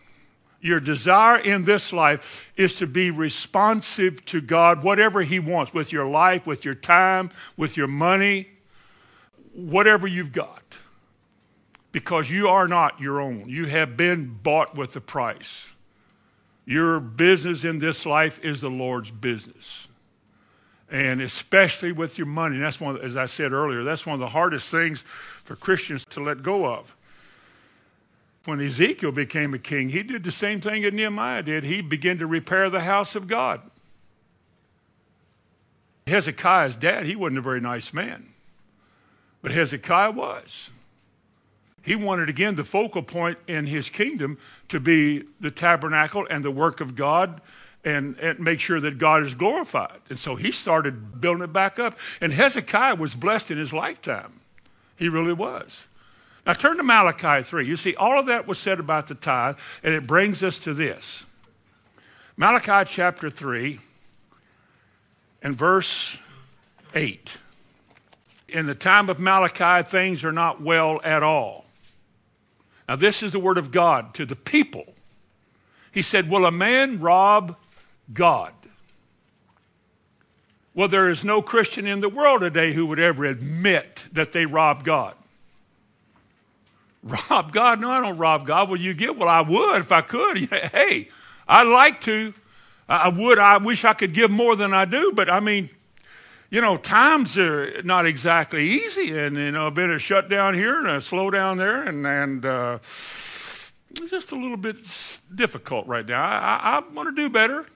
your 0.62 0.81
desire 0.81 1.38
in 1.38 1.64
this 1.64 1.92
life 1.92 2.51
is 2.57 2.77
to 2.77 2.87
be 2.87 3.11
responsive 3.11 4.25
to 4.27 4.40
God, 4.40 4.83
whatever 4.83 5.20
he 5.22 5.38
wants, 5.38 5.75
with 5.75 5.92
your 5.92 6.07
life, 6.07 6.46
with 6.46 6.64
your 6.64 6.75
time, 6.75 7.29
with 7.59 7.77
your 7.77 7.88
money, 7.88 8.48
whatever 9.53 10.07
you've 10.07 10.33
got 10.33 10.79
because 11.92 12.31
you 12.31 12.48
are 12.48 12.66
not 12.66 13.01
your 13.01 13.20
own. 13.20 13.44
You 13.48 13.66
have 13.66 13.96
been 13.96 14.38
bought 14.42 14.75
with 14.75 14.96
a 14.96 15.01
price. 15.01 15.70
Your 16.64 16.98
business 16.98 17.64
in 17.64 17.79
this 17.79 18.07
life 18.07 18.42
is 18.42 18.62
the 18.62 18.70
Lord's 18.70 19.11
business. 19.11 19.88
And 20.90 21.20
especially 21.20 21.92
with 21.92 22.18
your 22.18 22.27
money. 22.27 22.59
That's 22.59 22.81
one, 22.81 22.98
as 22.98 23.16
I 23.16 23.27
said 23.27 23.53
earlier, 23.53 23.85
that's 23.85 24.07
one 24.07 24.14
of 24.14 24.20
the 24.20 24.29
hardest 24.29 24.70
things 24.70 25.03
for 25.03 25.55
Christians 25.55 26.05
to 26.11 26.22
let 26.22 26.42
go 26.42 26.66
of. 26.66 26.96
When 28.45 28.61
Ezekiel 28.61 29.13
became 29.13 29.55
a 29.55 29.59
king, 29.59 29.91
he 29.91 30.03
did 30.03 30.25
the 30.25 30.33
same 30.33 30.61
thing 30.61 30.83
that 30.83 30.95
Nehemiah 30.95 31.43
did. 31.43 31.65
He 31.65 31.81
began 31.81 32.19
to 32.19 32.27
repair 32.27 32.69
the 32.69 32.81
house 32.81 33.15
of 33.15 33.29
God. 33.29 33.61
Hezekiah's 36.07 36.77
dad, 36.77 37.07
he 37.07 37.15
wasn't 37.15 37.39
a 37.39 37.43
very 37.43 37.61
nice 37.61 37.93
man, 37.93 38.33
but 39.41 39.53
Hezekiah 39.53 40.11
was. 40.11 40.71
He 41.83 41.97
wanted, 41.97 42.29
again, 42.29 42.55
the 42.55 42.65
focal 42.65 43.03
point 43.03 43.39
in 43.47 43.67
his 43.67 43.89
kingdom 43.89 44.39
to 44.69 44.79
be 44.79 45.25
the 45.41 45.51
tabernacle 45.51 46.27
and 46.31 46.45
the 46.45 46.51
work 46.51 46.81
of 46.81 46.95
God 46.95 47.41
and, 47.85 48.17
and 48.19 48.39
make 48.39 48.61
sure 48.61 48.81
that 48.81 48.99
God 48.99 49.23
is 49.23 49.35
glorified. 49.35 49.99
And 50.09 50.19
so 50.19 50.37
he 50.37 50.53
started 50.53 51.21
building 51.21 51.43
it 51.43 51.53
back 51.53 51.81
up. 51.81 51.99
And 52.21 52.33
Hezekiah 52.33 52.95
was 52.95 53.17
blessed 53.17 53.51
in 53.51 53.59
his 53.59 53.73
lifetime. 53.73 54.41
He 54.97 55.09
really 55.09 55.33
was. 55.33 55.89
Now 56.45 56.55
turn 56.55 56.77
to 56.79 56.83
Malachi 56.83 57.43
3. 57.43 57.67
You 57.67 57.77
see, 57.77 57.95
all 57.95 58.19
of 58.19 58.27
that 58.27 58.47
was 58.47 58.59
said 58.59 58.81
about 58.81 59.07
the 59.07 59.15
tithe, 59.15 59.57
and 59.83 59.95
it 59.95 60.07
brings 60.07 60.43
us 60.43 60.59
to 60.61 60.75
this. 60.75 61.25
Malachi 62.37 62.91
chapter 62.91 63.31
3 63.31 63.79
and 65.43 65.55
verse 65.55 66.19
8. 66.95 67.39
In 68.49 68.67
the 68.67 68.75
time 68.75 69.09
of 69.09 69.21
Malachi, 69.21 69.89
things 69.89 70.25
are 70.25 70.33
not 70.33 70.61
well 70.61 71.01
at 71.05 71.23
all. 71.23 71.67
Now, 72.89 72.97
this 72.97 73.23
is 73.23 73.33
the 73.33 73.39
word 73.39 73.59
of 73.59 73.71
God 73.71 74.13
to 74.15 74.27
the 74.27 74.37
people. 74.37 74.95
He 75.93 76.03
said, 76.03 76.29
Will 76.29 76.45
a 76.45 76.51
man 76.51 76.99
rob 76.99 77.57
God? 78.13 78.53
Well, 80.75 80.89
there 80.89 81.09
is 81.09 81.23
no 81.25 81.43
Christian 81.43 81.87
in 81.87 82.01
the 82.01 82.09
world 82.09 82.41
today 82.41 82.73
who 82.73 82.87
would 82.87 82.99
ever 82.99 83.25
admit 83.25 84.07
that 84.13 84.33
they 84.33 84.47
rob 84.47 84.85
God. 84.85 85.15
Rob 87.03 87.53
God? 87.53 87.81
No, 87.81 87.91
I 87.91 88.01
don't 88.01 88.17
rob 88.17 88.47
God. 88.47 88.69
Will 88.69 88.77
you 88.77 88.95
give? 88.95 89.17
Well, 89.17 89.29
I 89.29 89.41
would 89.41 89.81
if 89.81 89.93
I 89.93 90.01
could. 90.03 90.38
Hey, 90.73 91.09
I'd 91.49 91.69
like 91.69 92.01
to. 92.03 92.35
I 92.88 93.09
would. 93.09 93.38
I 93.38 93.57
wish 93.57 93.85
I 93.85 93.95
could 93.95 94.12
give 94.12 94.31
more 94.31 94.55
than 94.57 94.73
I 94.75 94.85
do, 94.85 95.12
but 95.12 95.31
I 95.31 95.41
mean, 95.41 95.71
you 96.51 96.61
know, 96.61 96.77
times 96.77 97.38
are 97.38 97.83
not 97.83 98.05
exactly 98.05 98.69
easy, 98.69 99.17
and 99.19 99.37
you 99.37 99.53
know, 99.53 99.67
a 99.67 99.71
bit 99.71 99.91
of 99.91 100.03
shutdown 100.03 100.55
here 100.55 100.79
and 100.79 100.87
a 100.87 100.99
slowdown 100.99 101.57
there, 101.57 101.83
and 101.83 102.07
and 102.07 102.45
uh, 102.45 102.79
it's 102.83 104.11
just 104.11 104.33
a 104.33 104.37
little 104.37 104.57
bit 104.57 104.77
difficult 105.35 105.87
right 105.87 106.07
now. 106.07 106.23
I, 106.23 106.61
I, 106.62 106.79
I 106.79 106.93
want 106.93 107.09
to 107.09 107.15
do 107.15 107.31
better. 107.31 107.67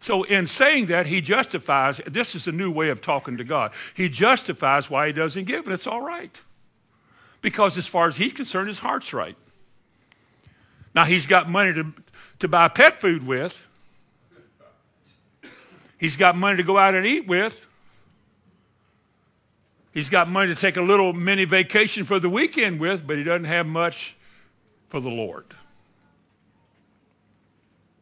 So, 0.00 0.22
in 0.22 0.46
saying 0.46 0.86
that, 0.86 1.06
he 1.06 1.20
justifies. 1.20 2.00
This 2.06 2.34
is 2.36 2.46
a 2.46 2.52
new 2.52 2.70
way 2.70 2.88
of 2.90 3.00
talking 3.00 3.36
to 3.36 3.44
God. 3.44 3.72
He 3.94 4.08
justifies 4.08 4.88
why 4.88 5.08
he 5.08 5.12
doesn't 5.12 5.44
give, 5.44 5.64
and 5.64 5.74
it's 5.74 5.86
all 5.86 6.02
right, 6.02 6.40
because 7.40 7.78
as 7.78 7.86
far 7.86 8.06
as 8.06 8.16
he's 8.16 8.32
concerned, 8.32 8.68
his 8.68 8.80
heart's 8.80 9.12
right. 9.12 9.36
Now 10.94 11.04
he's 11.04 11.26
got 11.26 11.48
money 11.48 11.72
to 11.74 11.92
to 12.40 12.48
buy 12.48 12.68
pet 12.68 13.00
food 13.00 13.26
with. 13.26 13.66
He's 15.98 16.16
got 16.16 16.36
money 16.36 16.56
to 16.56 16.62
go 16.62 16.78
out 16.78 16.94
and 16.94 17.04
eat 17.04 17.26
with. 17.26 17.68
He's 19.92 20.08
got 20.08 20.28
money 20.28 20.54
to 20.54 20.60
take 20.60 20.76
a 20.76 20.82
little 20.82 21.12
mini 21.12 21.44
vacation 21.44 22.04
for 22.04 22.20
the 22.20 22.28
weekend 22.28 22.78
with, 22.78 23.06
but 23.06 23.16
he 23.16 23.24
doesn't 23.24 23.46
have 23.46 23.66
much 23.66 24.16
for 24.88 25.00
the 25.00 25.08
Lord. 25.08 25.46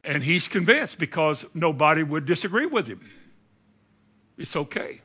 And 0.05 0.23
he's 0.23 0.47
convinced 0.47 0.99
because 0.99 1.47
nobody 1.55 2.03
would 2.03 2.27
disagree 2.27 2.67
with 2.67 2.87
him. 2.87 3.01
It's 4.37 4.55
okay. 4.55 5.01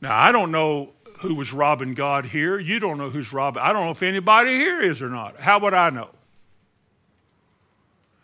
Now, 0.00 0.18
I 0.18 0.32
don't 0.32 0.50
know 0.50 0.92
who 1.20 1.34
was 1.34 1.52
robbing 1.52 1.94
God 1.94 2.26
here. 2.26 2.58
You 2.58 2.80
don't 2.80 2.96
know 2.96 3.10
who's 3.10 3.32
robbing. 3.32 3.62
I 3.62 3.72
don't 3.72 3.84
know 3.84 3.90
if 3.90 4.02
anybody 4.02 4.50
here 4.50 4.80
is 4.80 5.02
or 5.02 5.10
not. 5.10 5.38
How 5.38 5.58
would 5.60 5.74
I 5.74 5.90
know? 5.90 6.08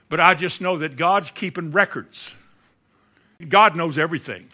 But 0.09 0.21
I 0.21 0.35
just 0.35 0.61
know 0.61 0.79
that 0.79 0.97
God's 0.97 1.31
keeping 1.31 1.73
records. 1.73 2.37
God 3.49 3.77
knows 3.77 3.99
everything. 3.99 4.49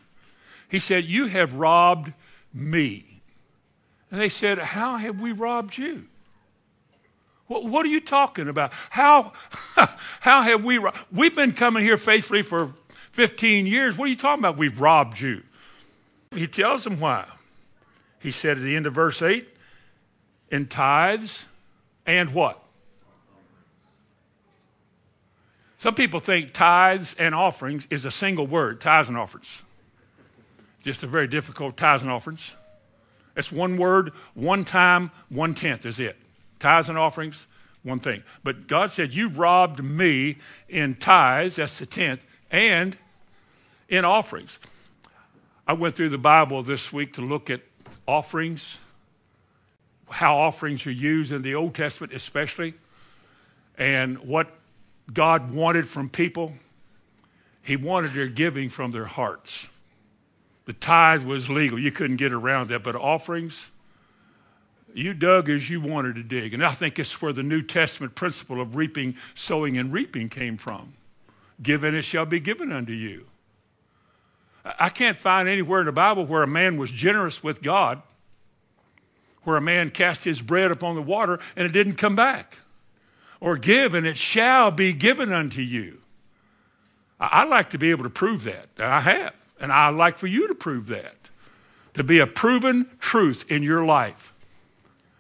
He 0.69 0.81
said, 0.81 1.05
You 1.05 1.27
have 1.27 1.55
robbed 1.55 2.13
me. 2.53 3.05
And 4.11 4.21
they 4.21 4.29
said, 4.29 4.59
How 4.59 4.97
have 4.97 5.21
we 5.21 5.31
robbed 5.31 5.79
you? 5.79 6.07
What, 7.47 7.65
what 7.65 7.87
are 7.87 7.91
you 7.91 8.01
talking 8.01 8.49
about? 8.49 8.73
How, 8.91 9.35
how 10.21 10.43
have 10.43 10.65
we 10.65 10.79
robbed? 10.79 10.99
We've 11.13 11.37
been 11.37 11.53
coming 11.53 11.85
here 11.85 11.99
faithfully 11.99 12.43
for 12.43 12.75
15 13.13 13.67
years. 13.67 13.97
What 13.97 14.07
are 14.07 14.09
you 14.09 14.17
talking 14.17 14.41
about? 14.41 14.57
We've 14.57 14.81
robbed 14.81 15.21
you. 15.21 15.43
He 16.35 16.49
tells 16.49 16.83
them 16.83 16.99
why. 16.99 17.27
He 18.23 18.31
said 18.31 18.57
at 18.57 18.63
the 18.63 18.77
end 18.77 18.87
of 18.87 18.95
verse 18.95 19.21
8, 19.21 19.49
in 20.51 20.67
tithes 20.67 21.49
and 22.07 22.33
what? 22.33 22.63
Some 25.79 25.95
people 25.97 26.21
think 26.21 26.53
tithes 26.53 27.17
and 27.19 27.35
offerings 27.35 27.89
is 27.91 28.05
a 28.05 28.11
single 28.13 28.47
word, 28.47 28.81
tithes 28.81 29.09
and 29.09 29.19
offerings. 29.19 29.63
Just 30.85 31.03
a 31.03 31.09
very 31.09 31.27
difficult 31.27 31.77
tithes 31.77 32.03
and 32.03 32.11
offerings. 32.11 32.55
It's 33.37 33.51
one 33.51 33.77
word, 33.77 34.13
one 34.35 34.65
time, 34.65 35.11
one 35.29 35.55
tenth 35.55 35.85
is 35.85 35.99
it. 35.99 36.17
Tithes 36.61 36.89
and 36.89 36.97
offerings, 36.97 37.49
one 37.83 37.99
thing. 37.99 38.23
But 38.45 38.69
God 38.69 38.93
said, 38.93 39.13
You 39.13 39.29
robbed 39.29 39.83
me 39.83 40.37
in 40.69 40.95
tithes, 40.95 41.57
that's 41.57 41.81
the 41.81 41.87
tenth, 41.87 42.25
and 42.51 42.97
in 43.89 44.05
offerings. 44.05 44.61
I 45.67 45.73
went 45.73 45.97
through 45.97 46.11
the 46.11 46.19
Bible 46.19 46.63
this 46.63 46.93
week 46.93 47.13
to 47.15 47.23
look 47.23 47.51
at 47.51 47.63
offerings, 48.07 48.79
how 50.11 50.37
offerings 50.37 50.87
are 50.87 50.93
used 50.93 51.33
in 51.33 51.43
the 51.43 51.55
Old 51.55 51.75
Testament, 51.75 52.13
especially, 52.13 52.75
and 53.77 54.19
what 54.19 54.51
God 55.13 55.53
wanted 55.53 55.89
from 55.89 56.09
people. 56.09 56.55
He 57.63 57.77
wanted 57.77 58.13
their 58.13 58.29
giving 58.29 58.69
from 58.69 58.91
their 58.91 59.07
hearts. 59.07 59.69
The 60.65 60.73
tithe 60.73 61.25
was 61.25 61.51
legal. 61.51 61.79
You 61.79 61.91
couldn't 61.91 62.17
get 62.17 62.33
around 62.33 62.69
that. 62.69 62.83
But 62.85 62.97
offerings, 62.97 63.71
you 64.95 65.15
dug 65.15 65.49
as 65.49 65.71
you 65.71 65.81
wanted 65.81 66.15
to 66.17 66.23
dig. 66.23 66.55
And 66.55 66.65
I 66.65 66.73
think 66.73 66.99
it's 66.99 67.21
where 67.21 67.33
the 67.33 67.43
New 67.43 67.63
Testament 67.63 68.15
principle 68.15 68.61
of 68.61 68.77
reaping, 68.77 69.17
sowing, 69.35 69.77
and 69.79 69.93
reaping 69.93 70.29
came 70.29 70.57
from. 70.57 70.95
Given 71.63 71.95
it 71.95 72.03
shall 72.03 72.27
be 72.27 72.41
given 72.41 72.73
unto 72.73 72.93
you. 72.93 73.27
I 74.65 74.89
can't 74.89 75.19
find 75.19 75.49
anywhere 75.49 75.81
in 75.81 75.87
the 75.87 75.93
Bible 75.93 76.25
where 76.25 76.43
a 76.43 76.49
man 76.49 76.77
was 76.77 76.91
generous 76.91 77.43
with 77.43 77.63
God, 77.63 78.03
where 79.43 79.57
a 79.57 79.61
man 79.61 79.91
cast 79.91 80.25
his 80.25 80.41
bread 80.41 80.71
upon 80.71 80.95
the 80.95 81.03
water 81.03 81.41
and 81.57 81.67
it 81.67 81.73
didn't 81.73 81.95
come 81.95 82.15
back. 82.15 82.59
Or 83.41 83.57
give 83.57 83.95
and 83.95 84.07
it 84.07 84.17
shall 84.17 84.71
be 84.71 84.93
given 84.93 85.33
unto 85.33 85.61
you. 85.61 85.99
I'd 87.19 87.49
like 87.49 87.71
to 87.71 87.79
be 87.79 87.91
able 87.91 88.05
to 88.05 88.11
prove 88.11 88.45
that, 88.45 88.69
and 88.77 88.87
I 88.87 89.01
have. 89.01 89.35
And 89.61 89.73
I'd 89.73 89.95
like 89.95 90.19
for 90.19 90.27
you 90.27 90.49
to 90.49 90.55
prove 90.55 90.89
that, 90.89 91.31
to 91.95 92.03
be 92.03 92.19
a 92.19 92.27
proven 92.27 92.91
truth 92.99 93.45
in 93.49 93.63
your 93.63 93.85
life. 93.85 94.33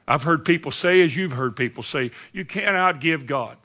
I've 0.06 0.24
heard 0.24 0.44
people 0.44 0.72
say, 0.72 1.00
as 1.02 1.16
you've 1.16 1.32
heard 1.32 1.54
people 1.54 1.82
say, 1.82 2.10
you 2.32 2.44
can't 2.44 2.76
outgive 2.76 3.26
God. 3.26 3.56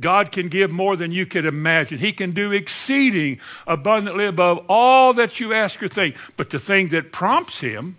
God 0.00 0.32
can 0.32 0.48
give 0.48 0.72
more 0.72 0.96
than 0.96 1.12
you 1.12 1.26
could 1.26 1.44
imagine. 1.44 1.98
He 1.98 2.12
can 2.12 2.32
do 2.32 2.50
exceeding 2.50 3.38
abundantly 3.66 4.26
above 4.26 4.64
all 4.68 5.12
that 5.14 5.38
you 5.38 5.52
ask 5.52 5.82
or 5.82 5.88
think. 5.88 6.16
But 6.36 6.50
the 6.50 6.58
thing 6.58 6.88
that 6.88 7.12
prompts 7.12 7.60
him 7.60 7.96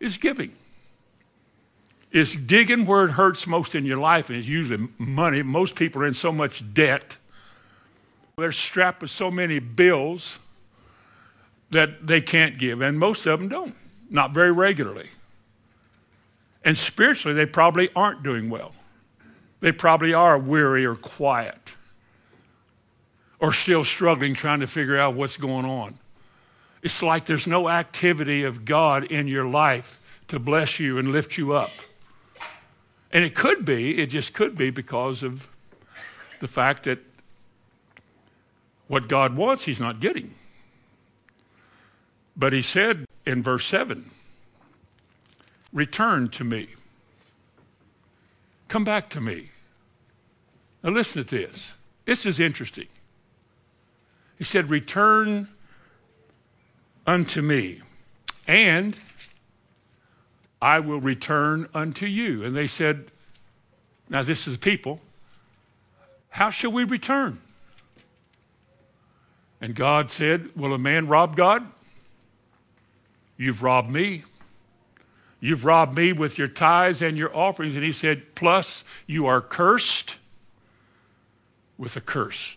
is 0.00 0.16
giving. 0.16 0.52
Is 2.10 2.34
digging 2.34 2.86
where 2.86 3.04
it 3.04 3.12
hurts 3.12 3.46
most 3.46 3.74
in 3.74 3.84
your 3.84 3.98
life, 3.98 4.30
and 4.30 4.38
it's 4.38 4.48
usually 4.48 4.88
money. 4.98 5.42
Most 5.42 5.76
people 5.76 6.02
are 6.02 6.06
in 6.06 6.14
so 6.14 6.32
much 6.32 6.74
debt. 6.74 7.18
They're 8.36 8.52
strapped 8.52 9.02
with 9.02 9.10
so 9.10 9.30
many 9.30 9.58
bills 9.58 10.38
that 11.70 12.06
they 12.06 12.20
can't 12.20 12.56
give, 12.58 12.80
and 12.80 12.98
most 12.98 13.26
of 13.26 13.38
them 13.38 13.48
don't, 13.48 13.74
not 14.10 14.32
very 14.32 14.52
regularly. 14.52 15.08
And 16.64 16.76
spiritually, 16.76 17.34
they 17.34 17.46
probably 17.46 17.90
aren't 17.94 18.22
doing 18.22 18.48
well. 18.48 18.74
They 19.60 19.72
probably 19.72 20.14
are 20.14 20.38
weary 20.38 20.86
or 20.86 20.94
quiet 20.94 21.76
or 23.40 23.52
still 23.52 23.84
struggling 23.84 24.34
trying 24.34 24.60
to 24.60 24.66
figure 24.66 24.98
out 24.98 25.14
what's 25.14 25.36
going 25.36 25.64
on. 25.64 25.98
It's 26.82 27.02
like 27.02 27.26
there's 27.26 27.46
no 27.46 27.68
activity 27.68 28.44
of 28.44 28.64
God 28.64 29.04
in 29.04 29.26
your 29.26 29.46
life 29.46 29.98
to 30.28 30.38
bless 30.38 30.78
you 30.78 30.98
and 30.98 31.10
lift 31.10 31.36
you 31.36 31.52
up. 31.52 31.70
And 33.10 33.24
it 33.24 33.34
could 33.34 33.64
be, 33.64 33.98
it 33.98 34.08
just 34.08 34.32
could 34.32 34.56
be 34.56 34.70
because 34.70 35.22
of 35.22 35.48
the 36.40 36.48
fact 36.48 36.84
that 36.84 36.98
what 38.86 39.08
God 39.08 39.36
wants, 39.36 39.64
He's 39.64 39.80
not 39.80 40.00
getting. 40.00 40.34
But 42.36 42.52
He 42.52 42.62
said 42.62 43.06
in 43.26 43.42
verse 43.42 43.66
7 43.66 44.10
Return 45.72 46.28
to 46.28 46.44
me. 46.44 46.68
Come 48.68 48.84
back 48.84 49.08
to 49.10 49.20
me. 49.20 49.50
Now 50.82 50.90
listen 50.90 51.24
to 51.24 51.36
this. 51.36 51.76
This 52.04 52.24
is 52.24 52.38
interesting. 52.38 52.86
He 54.36 54.44
said, 54.44 54.70
Return 54.70 55.48
unto 57.06 57.42
me, 57.42 57.80
and 58.46 58.96
I 60.60 60.78
will 60.78 61.00
return 61.00 61.68
unto 61.74 62.06
you. 62.06 62.44
And 62.44 62.54
they 62.54 62.66
said, 62.66 63.10
Now 64.08 64.22
this 64.22 64.46
is 64.46 64.56
people. 64.56 65.00
How 66.30 66.50
shall 66.50 66.70
we 66.70 66.84
return? 66.84 67.40
And 69.60 69.74
God 69.74 70.10
said, 70.10 70.54
Will 70.54 70.72
a 70.72 70.78
man 70.78 71.08
rob 71.08 71.36
God? 71.36 71.66
You've 73.36 73.62
robbed 73.62 73.90
me. 73.90 74.24
You've 75.40 75.64
robbed 75.64 75.96
me 75.96 76.12
with 76.12 76.36
your 76.36 76.48
tithes 76.48 77.00
and 77.00 77.16
your 77.16 77.34
offerings. 77.34 77.76
And 77.76 77.84
he 77.84 77.92
said, 77.92 78.34
Plus, 78.34 78.82
you 79.06 79.26
are 79.26 79.40
cursed 79.40 80.18
with 81.76 81.96
a 81.96 82.00
curse. 82.00 82.56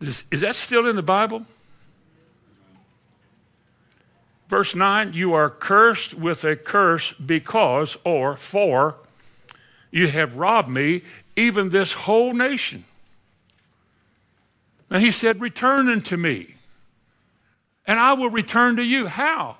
Is, 0.00 0.24
is 0.30 0.40
that 0.40 0.54
still 0.54 0.86
in 0.86 0.96
the 0.96 1.02
Bible? 1.02 1.46
Verse 4.48 4.74
9, 4.74 5.12
you 5.12 5.34
are 5.34 5.50
cursed 5.50 6.14
with 6.14 6.44
a 6.44 6.54
curse 6.54 7.12
because, 7.14 7.96
or 8.04 8.36
for, 8.36 8.96
you 9.90 10.06
have 10.06 10.36
robbed 10.36 10.68
me, 10.68 11.02
even 11.34 11.70
this 11.70 11.92
whole 11.92 12.32
nation. 12.32 12.84
Now 14.88 14.98
he 14.98 15.10
said, 15.10 15.40
Return 15.40 15.88
unto 15.88 16.16
me, 16.16 16.54
and 17.86 17.98
I 17.98 18.12
will 18.12 18.30
return 18.30 18.76
to 18.76 18.84
you. 18.84 19.08
How? 19.08 19.56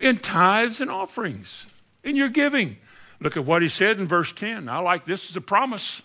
In 0.00 0.18
tithes 0.18 0.80
and 0.80 0.90
offerings 0.90 1.66
in 2.04 2.14
your 2.14 2.28
giving. 2.28 2.76
Look 3.20 3.36
at 3.36 3.44
what 3.44 3.62
he 3.62 3.68
said 3.68 3.98
in 3.98 4.06
verse 4.06 4.32
10. 4.32 4.68
I 4.68 4.78
like 4.78 5.04
this 5.04 5.30
as 5.30 5.36
a 5.36 5.40
promise. 5.40 6.02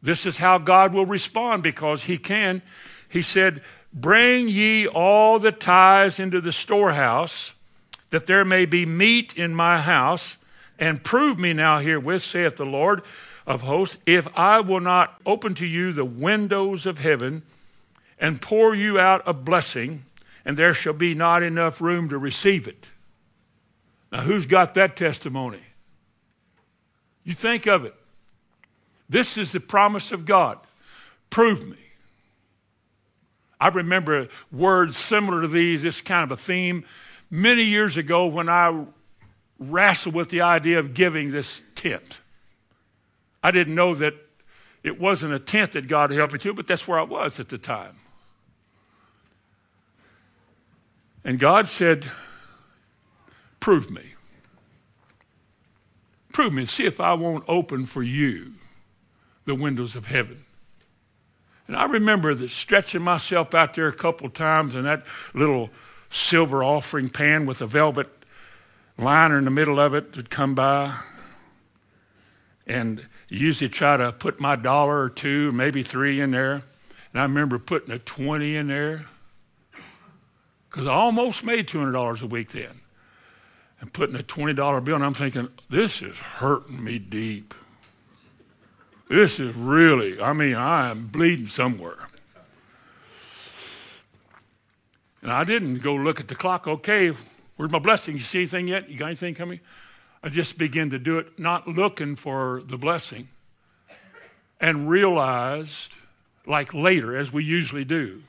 This 0.00 0.26
is 0.26 0.38
how 0.38 0.58
God 0.58 0.92
will 0.92 1.06
respond 1.06 1.62
because 1.62 2.04
he 2.04 2.18
can. 2.18 2.62
He 3.08 3.22
said, 3.22 3.62
Bring 3.92 4.48
ye 4.48 4.86
all 4.86 5.38
the 5.38 5.52
tithes 5.52 6.18
into 6.18 6.40
the 6.40 6.52
storehouse, 6.52 7.54
that 8.10 8.26
there 8.26 8.44
may 8.44 8.64
be 8.64 8.86
meat 8.86 9.36
in 9.36 9.54
my 9.54 9.80
house, 9.80 10.38
and 10.78 11.04
prove 11.04 11.38
me 11.38 11.52
now 11.52 11.78
herewith, 11.78 12.22
saith 12.22 12.56
the 12.56 12.64
Lord 12.64 13.02
of 13.46 13.62
hosts, 13.62 13.98
if 14.06 14.28
I 14.38 14.60
will 14.60 14.80
not 14.80 15.20
open 15.26 15.54
to 15.56 15.66
you 15.66 15.92
the 15.92 16.04
windows 16.04 16.86
of 16.86 17.00
heaven 17.00 17.42
and 18.18 18.40
pour 18.40 18.74
you 18.74 18.98
out 18.98 19.22
a 19.26 19.32
blessing, 19.32 20.04
and 20.44 20.56
there 20.56 20.74
shall 20.74 20.92
be 20.92 21.14
not 21.14 21.42
enough 21.42 21.80
room 21.80 22.08
to 22.08 22.18
receive 22.18 22.66
it. 22.68 22.91
Now, 24.12 24.20
who's 24.20 24.44
got 24.44 24.74
that 24.74 24.94
testimony? 24.94 25.62
You 27.24 27.32
think 27.32 27.66
of 27.66 27.86
it. 27.86 27.94
This 29.08 29.38
is 29.38 29.52
the 29.52 29.60
promise 29.60 30.12
of 30.12 30.26
God. 30.26 30.58
Prove 31.30 31.66
me. 31.66 31.78
I 33.58 33.68
remember 33.68 34.28
words 34.50 34.96
similar 34.96 35.40
to 35.42 35.48
these, 35.48 35.82
this 35.82 36.00
kind 36.00 36.24
of 36.24 36.32
a 36.32 36.36
theme, 36.36 36.84
many 37.30 37.62
years 37.62 37.96
ago 37.96 38.26
when 38.26 38.48
I 38.48 38.84
wrestled 39.58 40.14
with 40.14 40.28
the 40.28 40.42
idea 40.42 40.78
of 40.78 40.94
giving 40.94 41.30
this 41.30 41.62
tent. 41.74 42.20
I 43.42 43.50
didn't 43.50 43.74
know 43.74 43.94
that 43.94 44.14
it 44.82 45.00
wasn't 45.00 45.32
a 45.32 45.38
tent 45.38 45.72
that 45.72 45.88
God 45.88 46.10
helped 46.10 46.32
me 46.32 46.38
to, 46.40 46.52
but 46.52 46.66
that's 46.66 46.86
where 46.86 46.98
I 46.98 47.04
was 47.04 47.40
at 47.40 47.48
the 47.48 47.58
time. 47.58 47.96
And 51.24 51.38
God 51.38 51.68
said, 51.68 52.10
Prove 53.62 53.92
me. 53.92 54.02
Prove 56.32 56.52
me 56.52 56.62
and 56.62 56.68
see 56.68 56.84
if 56.84 57.00
I 57.00 57.14
won't 57.14 57.44
open 57.46 57.86
for 57.86 58.02
you 58.02 58.54
the 59.44 59.54
windows 59.54 59.94
of 59.94 60.06
heaven. 60.06 60.46
And 61.68 61.76
I 61.76 61.84
remember 61.84 62.34
that 62.34 62.48
stretching 62.48 63.02
myself 63.02 63.54
out 63.54 63.74
there 63.74 63.86
a 63.86 63.92
couple 63.92 64.28
times 64.30 64.74
in 64.74 64.82
that 64.82 65.04
little 65.32 65.70
silver 66.10 66.64
offering 66.64 67.08
pan 67.08 67.46
with 67.46 67.62
a 67.62 67.68
velvet 67.68 68.08
liner 68.98 69.38
in 69.38 69.44
the 69.44 69.52
middle 69.52 69.78
of 69.78 69.94
it 69.94 70.16
would 70.16 70.28
come 70.28 70.56
by. 70.56 70.98
And 72.66 73.06
usually 73.28 73.68
try 73.68 73.96
to 73.96 74.10
put 74.10 74.40
my 74.40 74.56
dollar 74.56 75.02
or 75.02 75.08
two, 75.08 75.52
maybe 75.52 75.84
three 75.84 76.20
in 76.20 76.32
there. 76.32 76.62
And 77.12 77.20
I 77.20 77.22
remember 77.22 77.60
putting 77.60 77.94
a 77.94 78.00
20 78.00 78.56
in 78.56 78.66
there 78.66 79.06
because 80.68 80.88
I 80.88 80.94
almost 80.94 81.44
made 81.44 81.68
$200 81.68 82.22
a 82.22 82.26
week 82.26 82.50
then 82.50 82.81
and 83.82 83.92
putting 83.92 84.14
a 84.14 84.20
$20 84.20 84.84
bill, 84.84 84.94
and 84.94 85.04
I'm 85.04 85.12
thinking, 85.12 85.48
this 85.68 86.02
is 86.02 86.16
hurting 86.16 86.82
me 86.82 87.00
deep. 87.00 87.52
This 89.10 89.40
is 89.40 89.56
really, 89.56 90.22
I 90.22 90.32
mean, 90.32 90.54
I 90.54 90.88
am 90.88 91.08
bleeding 91.08 91.48
somewhere. 91.48 92.08
And 95.20 95.32
I 95.32 95.42
didn't 95.42 95.78
go 95.78 95.94
look 95.94 96.20
at 96.20 96.28
the 96.28 96.36
clock. 96.36 96.68
Okay, 96.68 97.12
where's 97.56 97.72
my 97.72 97.80
blessing? 97.80 98.14
You 98.14 98.20
see 98.20 98.38
anything 98.38 98.68
yet? 98.68 98.88
You 98.88 98.96
got 98.96 99.06
anything 99.06 99.34
coming? 99.34 99.58
I 100.22 100.28
just 100.28 100.58
began 100.58 100.88
to 100.90 100.98
do 101.00 101.18
it, 101.18 101.36
not 101.36 101.66
looking 101.66 102.14
for 102.14 102.62
the 102.64 102.78
blessing, 102.78 103.30
and 104.60 104.88
realized, 104.88 105.94
like 106.46 106.72
later, 106.72 107.16
as 107.16 107.32
we 107.32 107.42
usually 107.42 107.84
do, 107.84 108.22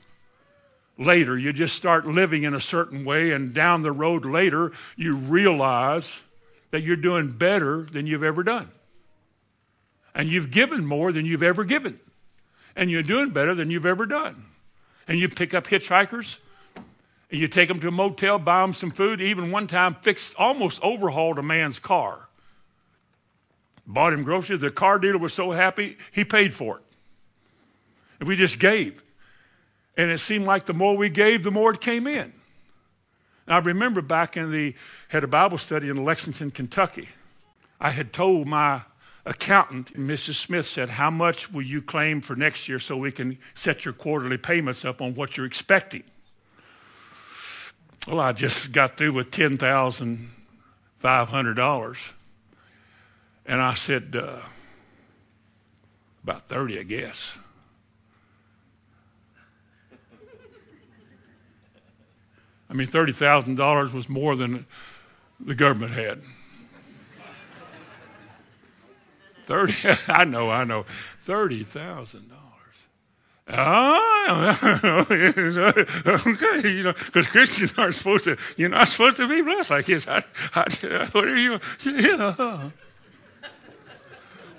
later. 0.98 1.36
You 1.36 1.52
just 1.52 1.74
start 1.74 2.06
living 2.06 2.42
in 2.42 2.54
a 2.54 2.60
certain 2.60 3.04
way, 3.04 3.32
and 3.32 3.52
down 3.54 3.82
the 3.82 3.92
road 3.92 4.24
later, 4.24 4.72
you 4.96 5.16
realize 5.16 6.22
that 6.70 6.82
you're 6.82 6.96
doing 6.96 7.30
better 7.30 7.82
than 7.82 8.06
you've 8.06 8.24
ever 8.24 8.42
done. 8.42 8.68
And 10.14 10.28
you've 10.28 10.50
given 10.50 10.84
more 10.86 11.12
than 11.12 11.26
you've 11.26 11.42
ever 11.42 11.64
given. 11.64 12.00
And 12.76 12.90
you're 12.90 13.02
doing 13.02 13.30
better 13.30 13.54
than 13.54 13.70
you've 13.70 13.86
ever 13.86 14.06
done. 14.06 14.44
And 15.06 15.18
you 15.18 15.28
pick 15.28 15.54
up 15.54 15.66
hitchhikers, 15.66 16.38
and 17.30 17.40
you 17.40 17.48
take 17.48 17.68
them 17.68 17.80
to 17.80 17.88
a 17.88 17.92
motel, 17.92 18.38
buy 18.38 18.62
them 18.62 18.72
some 18.72 18.90
food. 18.90 19.20
Even 19.20 19.50
one 19.50 19.66
time, 19.66 19.94
fixed, 19.94 20.34
almost 20.36 20.82
overhauled 20.82 21.38
a 21.38 21.42
man's 21.42 21.78
car. 21.78 22.28
Bought 23.86 24.12
him 24.12 24.24
groceries. 24.24 24.60
The 24.60 24.70
car 24.70 24.98
dealer 24.98 25.18
was 25.18 25.34
so 25.34 25.50
happy, 25.50 25.96
he 26.10 26.24
paid 26.24 26.54
for 26.54 26.78
it. 26.78 26.82
And 28.18 28.28
we 28.28 28.34
just 28.36 28.58
gave. 28.58 29.03
And 29.96 30.10
it 30.10 30.18
seemed 30.18 30.46
like 30.46 30.66
the 30.66 30.74
more 30.74 30.96
we 30.96 31.08
gave, 31.08 31.44
the 31.44 31.50
more 31.50 31.72
it 31.72 31.80
came 31.80 32.06
in. 32.06 32.32
And 33.46 33.54
I 33.54 33.58
remember 33.58 34.02
back 34.02 34.36
in 34.36 34.50
the, 34.50 34.74
had 35.08 35.24
a 35.24 35.28
Bible 35.28 35.58
study 35.58 35.88
in 35.88 36.04
Lexington, 36.04 36.50
Kentucky. 36.50 37.08
I 37.80 37.90
had 37.90 38.12
told 38.12 38.46
my 38.46 38.82
accountant, 39.26 39.94
Mrs. 39.94 40.34
Smith, 40.34 40.66
said, 40.66 40.90
How 40.90 41.10
much 41.10 41.50
will 41.52 41.62
you 41.62 41.82
claim 41.82 42.20
for 42.20 42.36
next 42.36 42.68
year 42.68 42.78
so 42.78 42.96
we 42.96 43.10
can 43.12 43.38
set 43.54 43.84
your 43.84 43.94
quarterly 43.94 44.38
payments 44.38 44.84
up 44.84 45.00
on 45.00 45.14
what 45.14 45.36
you're 45.36 45.46
expecting? 45.46 46.02
Well, 48.06 48.20
I 48.20 48.32
just 48.32 48.72
got 48.72 48.96
through 48.96 49.12
with 49.12 49.30
$10,500. 49.30 52.12
And 53.46 53.60
I 53.60 53.74
said, 53.74 54.16
uh, 54.16 54.38
About 56.22 56.48
30, 56.48 56.80
I 56.80 56.82
guess. 56.82 57.38
I 62.74 62.76
mean, 62.76 62.88
$30,000 62.88 63.94
was 63.94 64.08
more 64.08 64.34
than 64.34 64.66
the 65.38 65.54
government 65.54 65.92
had. 65.92 66.22
30, 69.44 69.74
I 70.08 70.24
know, 70.24 70.50
I 70.50 70.64
know. 70.64 70.84
$30,000. 71.24 72.22
Oh, 73.46 75.06
okay, 76.26 76.68
you 76.68 76.82
know, 76.82 76.94
because 76.94 77.28
Christians 77.28 77.74
aren't 77.76 77.94
supposed 77.94 78.24
to, 78.24 78.36
you're 78.56 78.70
not 78.70 78.88
supposed 78.88 79.18
to 79.18 79.28
be 79.28 79.40
blessed 79.42 79.70
like 79.70 79.86
this. 79.86 80.08
I, 80.08 80.24
I, 80.54 81.08
what 81.12 81.28
are 81.28 81.36
you? 81.36 81.60
Yeah. 81.84 82.70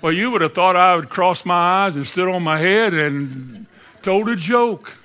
Well, 0.00 0.12
you 0.12 0.30
would 0.30 0.40
have 0.40 0.54
thought 0.54 0.76
I 0.76 0.96
would 0.96 1.10
cross 1.10 1.44
my 1.44 1.84
eyes 1.84 1.96
and 1.96 2.06
stood 2.06 2.28
on 2.28 2.42
my 2.42 2.58
head 2.58 2.94
and 2.94 3.66
told 4.00 4.28
a 4.30 4.36
joke. 4.36 4.96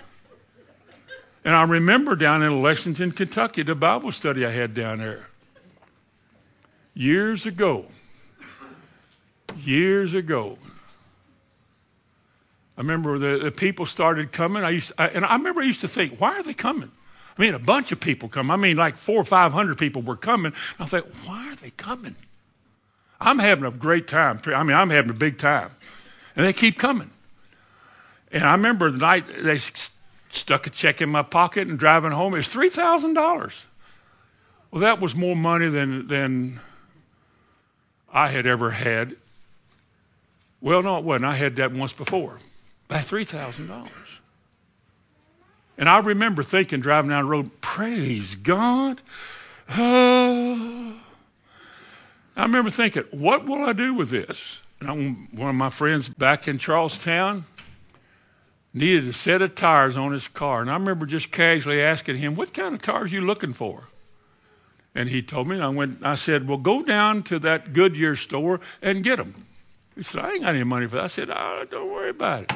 And 1.43 1.55
I 1.55 1.63
remember 1.63 2.15
down 2.15 2.43
in 2.43 2.61
Lexington, 2.61 3.11
Kentucky, 3.11 3.63
the 3.63 3.75
Bible 3.75 4.11
study 4.11 4.45
I 4.45 4.51
had 4.51 4.73
down 4.73 4.99
there 4.99 5.27
years 6.93 7.45
ago. 7.45 7.85
Years 9.57 10.13
ago. 10.13 10.57
I 12.77 12.81
remember 12.81 13.17
the, 13.17 13.43
the 13.43 13.51
people 13.51 13.85
started 13.85 14.31
coming. 14.31 14.63
I 14.63 14.69
used, 14.69 14.91
I, 14.97 15.07
and 15.09 15.25
I 15.25 15.35
remember 15.35 15.61
I 15.61 15.65
used 15.65 15.81
to 15.81 15.87
think, 15.87 16.21
why 16.21 16.37
are 16.37 16.43
they 16.43 16.53
coming? 16.53 16.91
I 17.37 17.41
mean, 17.41 17.53
a 17.53 17.59
bunch 17.59 17.91
of 17.91 17.99
people 17.99 18.29
come. 18.29 18.51
I 18.51 18.55
mean, 18.55 18.77
like 18.77 18.97
four 18.97 19.17
or 19.17 19.25
five 19.25 19.51
hundred 19.51 19.77
people 19.77 20.01
were 20.01 20.15
coming. 20.15 20.53
I 20.79 20.85
thought, 20.85 21.05
why 21.25 21.49
are 21.49 21.55
they 21.55 21.71
coming? 21.71 22.15
I'm 23.19 23.39
having 23.39 23.65
a 23.65 23.71
great 23.71 24.07
time. 24.07 24.41
I 24.45 24.63
mean, 24.63 24.75
I'm 24.75 24.89
having 24.89 25.11
a 25.11 25.15
big 25.15 25.37
time. 25.37 25.71
And 26.35 26.45
they 26.45 26.53
keep 26.53 26.77
coming. 26.77 27.11
And 28.31 28.43
I 28.43 28.51
remember 28.53 28.89
the 28.89 28.97
night 28.97 29.25
they 29.43 29.59
stuck 30.33 30.67
a 30.67 30.69
check 30.69 31.01
in 31.01 31.09
my 31.09 31.23
pocket 31.23 31.67
and 31.67 31.77
driving 31.77 32.11
home. 32.11 32.33
It 32.33 32.37
was 32.37 32.47
$3,000. 32.47 33.65
Well, 34.71 34.81
that 34.81 35.01
was 35.01 35.15
more 35.15 35.35
money 35.35 35.67
than, 35.67 36.07
than 36.07 36.59
I 38.11 38.29
had 38.29 38.47
ever 38.47 38.71
had. 38.71 39.17
Well, 40.61 40.81
no, 40.83 40.97
it 40.97 41.03
wasn't. 41.03 41.25
I 41.25 41.35
had 41.35 41.55
that 41.57 41.73
once 41.73 41.93
before. 41.93 42.39
By 42.87 42.97
$3,000. 42.97 43.89
And 45.77 45.89
I 45.89 45.99
remember 45.99 46.43
thinking, 46.43 46.79
driving 46.79 47.09
down 47.09 47.23
the 47.23 47.29
road, 47.29 47.61
praise 47.61 48.35
God. 48.35 49.01
Uh, 49.67 49.73
I 52.35 52.43
remember 52.43 52.69
thinking, 52.69 53.03
what 53.11 53.45
will 53.45 53.63
I 53.63 53.73
do 53.73 53.93
with 53.93 54.09
this? 54.09 54.61
And 54.79 55.27
one 55.31 55.49
of 55.49 55.55
my 55.55 55.69
friends 55.69 56.09
back 56.09 56.47
in 56.47 56.57
Charlestown, 56.57 57.45
needed 58.73 59.07
a 59.07 59.13
set 59.13 59.41
of 59.41 59.55
tires 59.55 59.97
on 59.97 60.11
his 60.11 60.27
car. 60.27 60.61
And 60.61 60.69
I 60.69 60.73
remember 60.73 61.05
just 61.05 61.31
casually 61.31 61.81
asking 61.81 62.17
him, 62.17 62.35
What 62.35 62.53
kind 62.53 62.73
of 62.73 62.81
tires 62.81 63.11
are 63.11 63.15
you 63.15 63.21
looking 63.21 63.53
for? 63.53 63.85
And 64.93 65.09
he 65.09 65.21
told 65.21 65.47
me, 65.47 65.55
and 65.55 65.63
I 65.63 65.69
went, 65.69 65.99
I 66.03 66.15
said, 66.15 66.47
Well, 66.47 66.57
go 66.57 66.83
down 66.83 67.23
to 67.23 67.39
that 67.39 67.73
Goodyear 67.73 68.15
store 68.15 68.59
and 68.81 69.03
get 69.03 69.17
them. 69.17 69.45
He 69.95 70.03
said, 70.03 70.23
I 70.23 70.31
ain't 70.31 70.41
got 70.41 70.55
any 70.55 70.63
money 70.63 70.87
for 70.87 70.95
that. 70.95 71.05
I 71.05 71.07
said, 71.07 71.29
oh, 71.29 71.65
Don't 71.69 71.91
worry 71.91 72.09
about 72.09 72.43
it. 72.43 72.53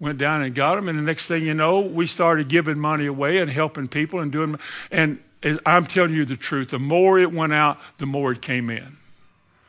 Went 0.00 0.18
down 0.18 0.42
and 0.42 0.52
got 0.52 0.74
them, 0.74 0.88
and 0.88 0.98
the 0.98 1.02
next 1.02 1.28
thing 1.28 1.44
you 1.44 1.54
know, 1.54 1.78
we 1.78 2.06
started 2.06 2.48
giving 2.48 2.78
money 2.78 3.06
away 3.06 3.38
and 3.38 3.48
helping 3.48 3.86
people 3.86 4.18
and 4.18 4.32
doing. 4.32 4.58
And 4.90 5.20
I'm 5.64 5.86
telling 5.86 6.12
you 6.12 6.24
the 6.24 6.36
truth, 6.36 6.70
the 6.70 6.80
more 6.80 7.20
it 7.20 7.32
went 7.32 7.52
out, 7.52 7.78
the 7.98 8.06
more 8.06 8.32
it 8.32 8.42
came 8.42 8.68
in. 8.68 8.96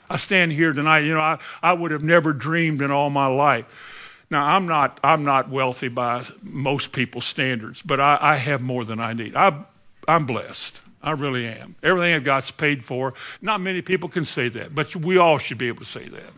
I 0.09 0.17
stand 0.17 0.51
here 0.53 0.73
tonight, 0.73 0.99
you 0.99 1.13
know, 1.13 1.19
I, 1.19 1.39
I 1.61 1.73
would 1.73 1.91
have 1.91 2.01
never 2.01 2.33
dreamed 2.33 2.81
in 2.81 2.89
all 2.89 3.11
my 3.11 3.27
life 3.27 3.92
now, 4.33 4.55
I'm 4.55 4.65
not, 4.65 4.99
I'm 5.03 5.23
not 5.23 5.49
wealthy 5.49 5.87
by 5.87 6.25
most 6.41 6.91
people's 6.91 7.25
standards, 7.25 7.81
but 7.81 7.99
I, 7.99 8.17
I 8.19 8.35
have 8.35 8.61
more 8.61 8.83
than 8.83 8.99
I 8.99 9.13
need. 9.13 9.35
I, 9.35 9.63
I'm 10.07 10.25
blessed. 10.25 10.81
I 11.01 11.11
really 11.11 11.45
am. 11.45 11.75
Everything 11.83 12.13
I've 12.15 12.23
got's 12.23 12.51
paid 12.51 12.83
for. 12.83 13.13
Not 13.41 13.61
many 13.61 13.81
people 13.81 14.09
can 14.09 14.25
say 14.25 14.49
that, 14.49 14.73
but 14.73 14.95
we 14.95 15.17
all 15.17 15.37
should 15.37 15.57
be 15.57 15.67
able 15.67 15.79
to 15.79 15.89
say 15.89 16.07
that. 16.07 16.33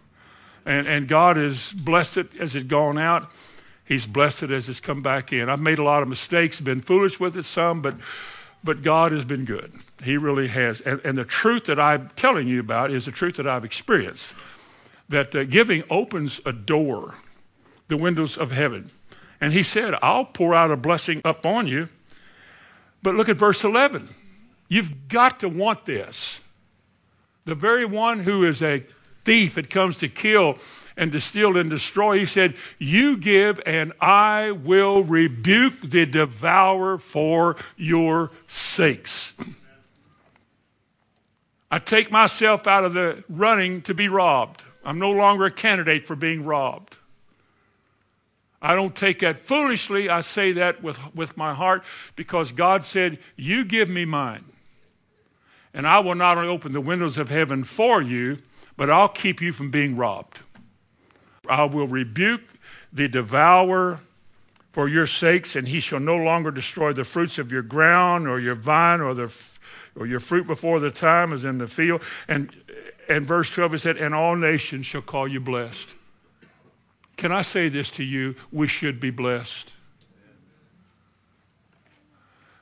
And, 0.65 0.87
and 0.87 1.07
God 1.07 1.37
has 1.37 1.71
blessed 1.71 2.17
it 2.17 2.35
as 2.39 2.55
it's 2.55 2.65
gone 2.65 2.97
out. 2.97 3.31
He's 3.85 4.05
blessed 4.05 4.43
it 4.43 4.51
as 4.51 4.67
it's 4.67 4.79
come 4.79 5.01
back 5.01 5.31
in. 5.31 5.49
I've 5.49 5.59
made 5.59 5.79
a 5.79 5.83
lot 5.83 6.01
of 6.01 6.09
mistakes, 6.09 6.59
been 6.59 6.81
foolish 6.81 7.19
with 7.19 7.37
it 7.37 7.43
some, 7.43 7.81
but, 7.81 7.95
but 8.63 8.81
God 8.81 9.11
has 9.11 9.23
been 9.23 9.45
good. 9.45 9.73
He 10.03 10.17
really 10.17 10.47
has. 10.47 10.81
And, 10.81 10.99
and 11.05 11.17
the 11.17 11.25
truth 11.25 11.65
that 11.65 11.79
I'm 11.79 12.09
telling 12.15 12.47
you 12.47 12.59
about 12.59 12.91
is 12.91 13.05
the 13.05 13.11
truth 13.11 13.35
that 13.35 13.47
I've 13.47 13.63
experienced 13.63 14.35
that 15.07 15.35
uh, 15.35 15.43
giving 15.43 15.83
opens 15.89 16.41
a 16.45 16.51
door 16.51 17.15
the 17.87 17.97
windows 17.97 18.37
of 18.37 18.51
heaven. 18.51 18.89
And 19.39 19.53
he 19.53 19.63
said, 19.63 19.95
I'll 20.01 20.25
pour 20.25 20.55
out 20.55 20.71
a 20.71 20.77
blessing 20.77 21.21
upon 21.25 21.67
you. 21.67 21.89
But 23.03 23.15
look 23.15 23.29
at 23.29 23.37
verse 23.37 23.63
11. 23.63 24.09
You've 24.67 25.07
got 25.07 25.39
to 25.41 25.49
want 25.49 25.85
this. 25.85 26.41
The 27.45 27.55
very 27.55 27.85
one 27.85 28.21
who 28.21 28.43
is 28.43 28.63
a 28.63 28.83
thief 29.23 29.55
that 29.55 29.69
comes 29.69 29.97
to 29.97 30.07
kill 30.07 30.57
and 30.97 31.11
to 31.11 31.19
steal 31.19 31.57
and 31.57 31.69
destroy, 31.69 32.19
he 32.19 32.25
said, 32.25 32.55
You 32.79 33.17
give, 33.17 33.59
and 33.65 33.93
I 33.99 34.51
will 34.51 35.03
rebuke 35.03 35.81
the 35.81 36.05
devourer 36.05 36.97
for 36.97 37.57
your 37.75 38.31
sakes. 38.47 39.33
I 41.69 41.79
take 41.79 42.09
myself 42.11 42.67
out 42.67 42.85
of 42.85 42.93
the 42.93 43.23
running 43.27 43.81
to 43.83 43.93
be 43.93 44.07
robbed. 44.07 44.63
I'm 44.85 44.97
no 44.97 45.11
longer 45.11 45.45
a 45.45 45.51
candidate 45.51 46.07
for 46.07 46.15
being 46.15 46.45
robbed. 46.45 46.97
I 48.65 48.73
don't 48.73 48.95
take 48.95 49.19
that 49.19 49.37
foolishly. 49.37 50.09
I 50.09 50.21
say 50.21 50.51
that 50.53 50.81
with, 50.81 51.13
with 51.13 51.37
my 51.37 51.53
heart 51.53 51.83
because 52.15 52.51
God 52.51 52.81
said, 52.81 53.19
You 53.35 53.63
give 53.63 53.87
me 53.87 54.05
mine. 54.05 54.45
And 55.71 55.85
I 55.85 55.99
will 55.99 56.15
not 56.15 56.39
only 56.39 56.49
open 56.49 56.71
the 56.71 56.81
windows 56.81 57.19
of 57.19 57.29
heaven 57.29 57.63
for 57.63 58.01
you, 58.01 58.39
but 58.75 58.89
I'll 58.89 59.07
keep 59.07 59.39
you 59.39 59.53
from 59.53 59.69
being 59.69 59.95
robbed. 59.95 60.39
I 61.47 61.65
will 61.65 61.87
rebuke 61.87 62.41
the 62.91 63.07
devourer 63.07 63.99
for 64.71 64.89
your 64.89 65.05
sakes, 65.05 65.55
and 65.55 65.67
he 65.67 65.79
shall 65.79 65.99
no 65.99 66.15
longer 66.15 66.49
destroy 66.49 66.91
the 66.91 67.03
fruits 67.03 67.37
of 67.37 67.51
your 67.51 67.61
ground 67.61 68.27
or 68.27 68.39
your 68.39 68.55
vine 68.55 68.99
or, 68.99 69.13
the, 69.13 69.31
or 69.95 70.07
your 70.07 70.19
fruit 70.19 70.47
before 70.47 70.79
the 70.79 70.89
time 70.89 71.31
is 71.33 71.45
in 71.45 71.59
the 71.59 71.67
field. 71.67 72.01
And, 72.27 72.49
and 73.07 73.27
verse 73.27 73.51
12 73.51 73.75
it 73.75 73.79
said, 73.79 73.97
And 73.97 74.15
all 74.15 74.35
nations 74.35 74.87
shall 74.87 75.03
call 75.03 75.27
you 75.27 75.39
blessed. 75.39 75.94
Can 77.17 77.31
I 77.31 77.41
say 77.41 77.69
this 77.69 77.89
to 77.91 78.03
you? 78.03 78.35
We 78.51 78.67
should 78.67 78.99
be 78.99 79.09
blessed. 79.09 79.73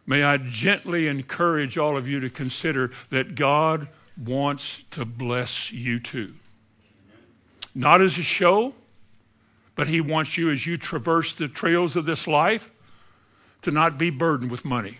May 0.05 0.23
I 0.23 0.37
gently 0.37 1.07
encourage 1.07 1.77
all 1.77 1.95
of 1.95 2.07
you 2.07 2.19
to 2.19 2.29
consider 2.29 2.91
that 3.09 3.35
God 3.35 3.87
wants 4.17 4.83
to 4.91 5.05
bless 5.05 5.71
you 5.71 5.99
too. 5.99 6.33
Not 7.73 8.01
as 8.01 8.17
a 8.19 8.23
show, 8.23 8.73
but 9.75 9.87
He 9.87 10.01
wants 10.01 10.37
you 10.37 10.51
as 10.51 10.67
you 10.67 10.77
traverse 10.77 11.33
the 11.33 11.47
trails 11.47 11.95
of 11.95 12.05
this 12.05 12.27
life 12.27 12.69
to 13.61 13.71
not 13.71 13.97
be 13.97 14.09
burdened 14.09 14.51
with 14.51 14.65
money. 14.65 14.99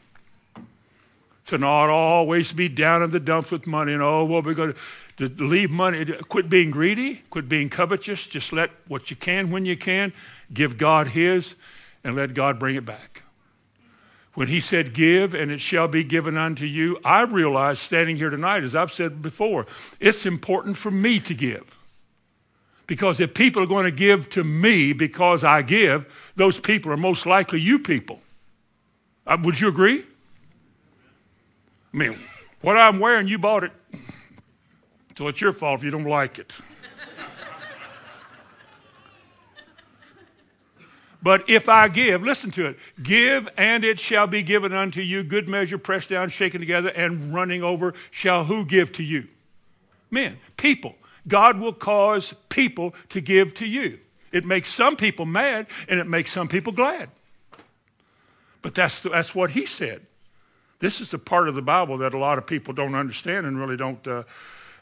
To 1.47 1.57
not 1.57 1.89
always 1.89 2.53
be 2.53 2.69
down 2.69 3.03
in 3.03 3.11
the 3.11 3.19
dumps 3.19 3.51
with 3.51 3.67
money 3.67 3.93
and, 3.93 4.01
oh, 4.01 4.23
well, 4.23 4.41
we're 4.41 4.53
going 4.53 4.73
to 4.73 4.79
to 5.17 5.27
leave 5.27 5.69
money, 5.69 6.05
quit 6.05 6.49
being 6.49 6.71
greedy, 6.71 7.21
quit 7.29 7.47
being 7.47 7.69
covetous. 7.69 8.27
Just 8.27 8.51
let 8.51 8.71
what 8.87 9.09
you 9.09 9.15
can 9.15 9.51
when 9.51 9.65
you 9.65 9.77
can, 9.77 10.13
give 10.53 10.77
God 10.77 11.09
His, 11.09 11.55
and 12.03 12.15
let 12.15 12.33
God 12.33 12.59
bring 12.59 12.75
it 12.75 12.85
back. 12.85 13.23
When 14.33 14.47
He 14.47 14.59
said, 14.59 14.93
Give, 14.93 15.33
and 15.33 15.51
it 15.51 15.61
shall 15.61 15.87
be 15.87 16.03
given 16.03 16.37
unto 16.37 16.65
you, 16.65 16.99
I 17.05 17.23
realized 17.23 17.79
standing 17.79 18.15
here 18.15 18.29
tonight, 18.29 18.63
as 18.63 18.75
I've 18.75 18.91
said 18.91 19.21
before, 19.21 19.67
it's 19.99 20.25
important 20.25 20.77
for 20.77 20.89
me 20.91 21.19
to 21.19 21.33
give. 21.33 21.77
Because 22.87 23.19
if 23.19 23.33
people 23.33 23.63
are 23.63 23.67
going 23.67 23.85
to 23.85 23.91
give 23.91 24.27
to 24.29 24.43
me 24.43 24.91
because 24.93 25.43
I 25.43 25.61
give, 25.61 26.31
those 26.35 26.59
people 26.59 26.91
are 26.91 26.97
most 26.97 27.25
likely 27.25 27.61
you 27.61 27.79
people. 27.79 28.21
Uh, 29.25 29.37
would 29.41 29.59
you 29.59 29.69
agree? 29.69 30.03
I 31.93 31.97
mean, 31.97 32.19
what 32.61 32.75
I'm 32.75 32.99
wearing, 32.99 33.27
you 33.27 33.37
bought 33.37 33.63
it. 33.63 33.71
So 35.17 35.27
it's 35.27 35.39
your 35.41 35.53
fault 35.53 35.79
if 35.79 35.83
you 35.83 35.91
don't 35.91 36.05
like 36.05 36.39
it. 36.39 36.59
But 41.23 41.49
if 41.49 41.69
I 41.69 41.87
give, 41.87 42.21
listen 42.21 42.51
to 42.51 42.65
it, 42.65 42.77
give 43.01 43.47
and 43.57 43.85
it 43.85 43.97
shall 43.97 44.27
be 44.27 44.43
given 44.43 44.73
unto 44.73 45.01
you, 45.01 45.23
good 45.23 45.47
measure, 45.47 45.77
pressed 45.77 46.09
down, 46.09 46.27
shaken 46.27 46.59
together, 46.59 46.89
and 46.89 47.33
running 47.33 47.63
over, 47.63 47.93
shall 48.11 48.43
who 48.43 48.65
give 48.65 48.91
to 48.93 49.03
you? 49.03 49.29
Men, 50.11 50.37
people. 50.57 50.95
God 51.25 51.59
will 51.59 51.71
cause 51.71 52.33
people 52.49 52.93
to 53.07 53.21
give 53.21 53.53
to 53.55 53.65
you. 53.65 53.99
It 54.33 54.43
makes 54.43 54.67
some 54.67 54.97
people 54.97 55.25
mad 55.25 55.67
and 55.87 55.97
it 55.97 56.07
makes 56.07 56.33
some 56.33 56.49
people 56.49 56.73
glad. 56.73 57.09
But 58.61 58.75
that's, 58.75 59.01
that's 59.03 59.33
what 59.33 59.51
he 59.51 59.65
said. 59.65 60.05
This 60.79 60.99
is 60.99 61.11
the 61.11 61.19
part 61.19 61.47
of 61.47 61.55
the 61.55 61.61
Bible 61.61 61.97
that 61.99 62.13
a 62.13 62.17
lot 62.17 62.37
of 62.37 62.45
people 62.45 62.73
don't 62.73 62.95
understand 62.95 63.45
and 63.45 63.57
really 63.57 63.77
don't, 63.77 64.05
uh, 64.05 64.23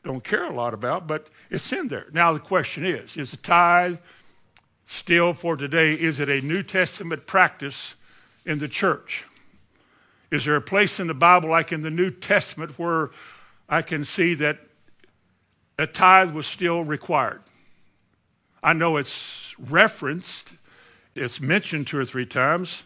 don't 0.03 0.23
care 0.23 0.45
a 0.45 0.53
lot 0.53 0.73
about, 0.73 1.07
but 1.07 1.29
it's 1.49 1.71
in 1.71 1.87
there. 1.87 2.07
Now, 2.11 2.33
the 2.33 2.39
question 2.39 2.85
is 2.85 3.17
is 3.17 3.31
the 3.31 3.37
tithe 3.37 3.97
still 4.85 5.33
for 5.33 5.55
today, 5.55 5.93
is 5.93 6.19
it 6.19 6.27
a 6.27 6.41
New 6.41 6.61
Testament 6.63 7.25
practice 7.25 7.95
in 8.45 8.59
the 8.59 8.67
church? 8.67 9.25
Is 10.31 10.45
there 10.45 10.55
a 10.55 10.61
place 10.61 10.99
in 10.99 11.07
the 11.07 11.13
Bible, 11.13 11.49
like 11.49 11.71
in 11.71 11.81
the 11.81 11.89
New 11.89 12.09
Testament, 12.09 12.77
where 12.77 13.11
I 13.69 13.81
can 13.83 14.03
see 14.03 14.33
that 14.35 14.59
a 15.77 15.87
tithe 15.87 16.31
was 16.31 16.45
still 16.45 16.83
required? 16.83 17.41
I 18.61 18.73
know 18.73 18.97
it's 18.97 19.55
referenced, 19.57 20.55
it's 21.15 21.39
mentioned 21.39 21.87
two 21.87 21.97
or 21.97 22.05
three 22.05 22.25
times. 22.25 22.83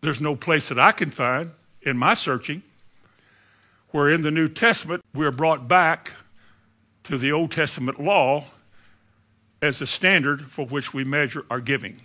There's 0.00 0.20
no 0.20 0.36
place 0.36 0.68
that 0.68 0.78
I 0.78 0.92
can 0.92 1.10
find 1.10 1.52
in 1.82 1.96
my 1.96 2.14
searching 2.14 2.62
where 3.92 4.10
in 4.10 4.22
the 4.22 4.30
New 4.30 4.48
Testament 4.48 5.04
we're 5.14 5.30
brought 5.30 5.68
back 5.68 6.14
to 7.04 7.16
the 7.16 7.30
Old 7.30 7.52
Testament 7.52 8.00
law 8.00 8.44
as 9.60 9.78
the 9.78 9.86
standard 9.86 10.50
for 10.50 10.66
which 10.66 10.92
we 10.92 11.04
measure 11.04 11.44
our 11.50 11.60
giving. 11.60 12.00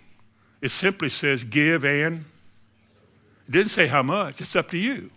It 0.62 0.70
simply 0.70 1.10
says 1.10 1.44
give 1.44 1.84
and 1.84 2.26
it 3.48 3.52
didn't 3.52 3.72
say 3.72 3.88
how 3.88 4.04
much. 4.04 4.42
It's 4.42 4.56
up 4.56 4.70
to 4.72 4.78
you. 4.78 5.10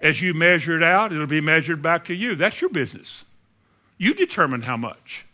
As 0.00 0.22
you 0.22 0.34
measure 0.34 0.76
it 0.76 0.82
out, 0.82 1.12
it'll 1.12 1.26
be 1.26 1.40
measured 1.40 1.82
back 1.82 2.04
to 2.06 2.14
you. 2.14 2.34
That's 2.34 2.60
your 2.60 2.70
business. 2.70 3.24
You 3.96 4.14
determine 4.14 4.62
how 4.62 4.76
much. 4.76 5.26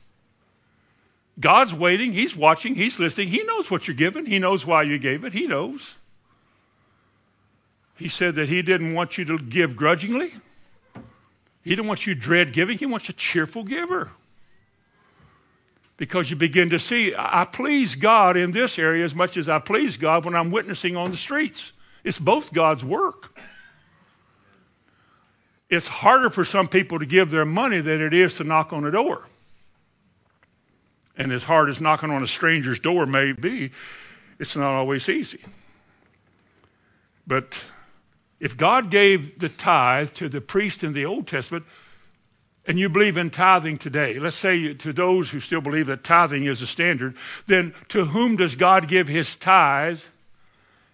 God's 1.39 1.75
waiting, 1.75 2.13
He's 2.13 2.37
watching, 2.37 2.75
He's 2.75 2.99
listening. 2.99 3.29
He 3.29 3.43
knows 3.45 3.71
what 3.71 3.89
you're 3.89 3.97
giving, 3.97 4.27
He 4.27 4.39
knows 4.39 4.65
why 4.65 4.83
you 4.83 4.99
gave 4.99 5.25
it, 5.25 5.33
He 5.33 5.47
knows. 5.47 5.97
He 7.97 8.09
said 8.09 8.35
that 8.35 8.49
He 8.49 8.63
didn't 8.63 8.95
want 8.95 9.19
you 9.19 9.25
to 9.27 9.39
give 9.39 9.77
grudgingly, 9.77 10.35
He 11.63 11.71
didn't 11.71 11.87
want 11.87 12.07
you 12.07 12.15
to 12.15 12.21
dread 12.21 12.53
giving, 12.53 12.79
He 12.79 12.87
wants 12.87 13.09
a 13.09 13.13
cheerful 13.13 13.65
giver. 13.65 14.11
Because 15.97 16.29
you 16.29 16.35
begin 16.35 16.71
to 16.71 16.79
see, 16.81 17.15
I 17.17 17.45
please 17.45 17.95
God 17.95 18.37
in 18.37 18.51
this 18.51 18.81
area 18.81 19.05
as 19.05 19.15
much 19.15 19.37
as 19.37 19.49
I 19.49 19.61
please 19.61 19.97
God 19.97 20.25
when 20.25 20.35
I'm 20.35 20.51
witnessing 20.51 20.97
on 20.97 21.13
the 21.13 21.17
streets. 21.17 21.73
It's 22.03 22.19
both 22.19 22.53
God's 22.53 22.85
work. 22.85 23.39
It's 25.71 25.89
harder 25.89 26.31
for 26.31 26.45
some 26.45 26.67
people 26.67 26.99
to 26.99 27.07
give 27.07 27.31
their 27.31 27.45
money 27.45 27.81
than 27.81 28.01
it 28.01 28.13
is 28.13 28.35
to 28.35 28.45
knock 28.45 28.73
on 28.73 28.85
a 28.85 28.91
door. 28.91 29.29
And 31.17 31.33
as 31.33 31.45
hard 31.45 31.69
as 31.69 31.81
knocking 31.81 32.11
on 32.11 32.23
a 32.23 32.27
stranger's 32.27 32.81
door 32.81 33.07
may 33.07 33.33
be, 33.33 33.71
it's 34.39 34.57
not 34.57 34.75
always 34.75 35.09
easy. 35.09 35.41
But 37.27 37.65
if 38.41 38.57
God 38.57 38.91
gave 38.91 39.39
the 39.39 39.49
tithe 39.49 40.11
to 40.15 40.29
the 40.29 40.41
priest 40.41 40.85
in 40.85 40.93
the 40.93 41.05
Old 41.05 41.27
Testament, 41.27 41.65
and 42.67 42.79
you 42.79 42.89
believe 42.89 43.17
in 43.17 43.31
tithing 43.31 43.77
today, 43.77 44.19
let's 44.19 44.37
say 44.37 44.73
to 44.75 44.93
those 44.93 45.31
who 45.31 45.41
still 45.41 45.61
believe 45.61 45.87
that 45.87 46.03
tithing 46.03 46.45
is 46.45 46.63
a 46.63 46.67
standard, 46.67 47.17
then 47.47 47.75
to 47.89 48.07
whom 48.07 48.37
does 48.37 48.55
God 48.57 48.89
give 48.89 49.09
his 49.09 49.37
tithe 49.37 50.01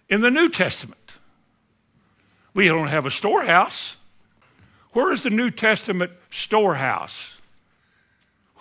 in 0.09 0.21
the 0.21 0.31
New 0.31 0.49
Testament? 0.49 1.19
We 2.53 2.67
don't 2.67 2.87
have 2.87 3.05
a 3.05 3.11
storehouse. 3.11 3.97
Where 4.91 5.13
is 5.13 5.23
the 5.23 5.29
New 5.29 5.49
Testament 5.49 6.11
storehouse? 6.29 7.41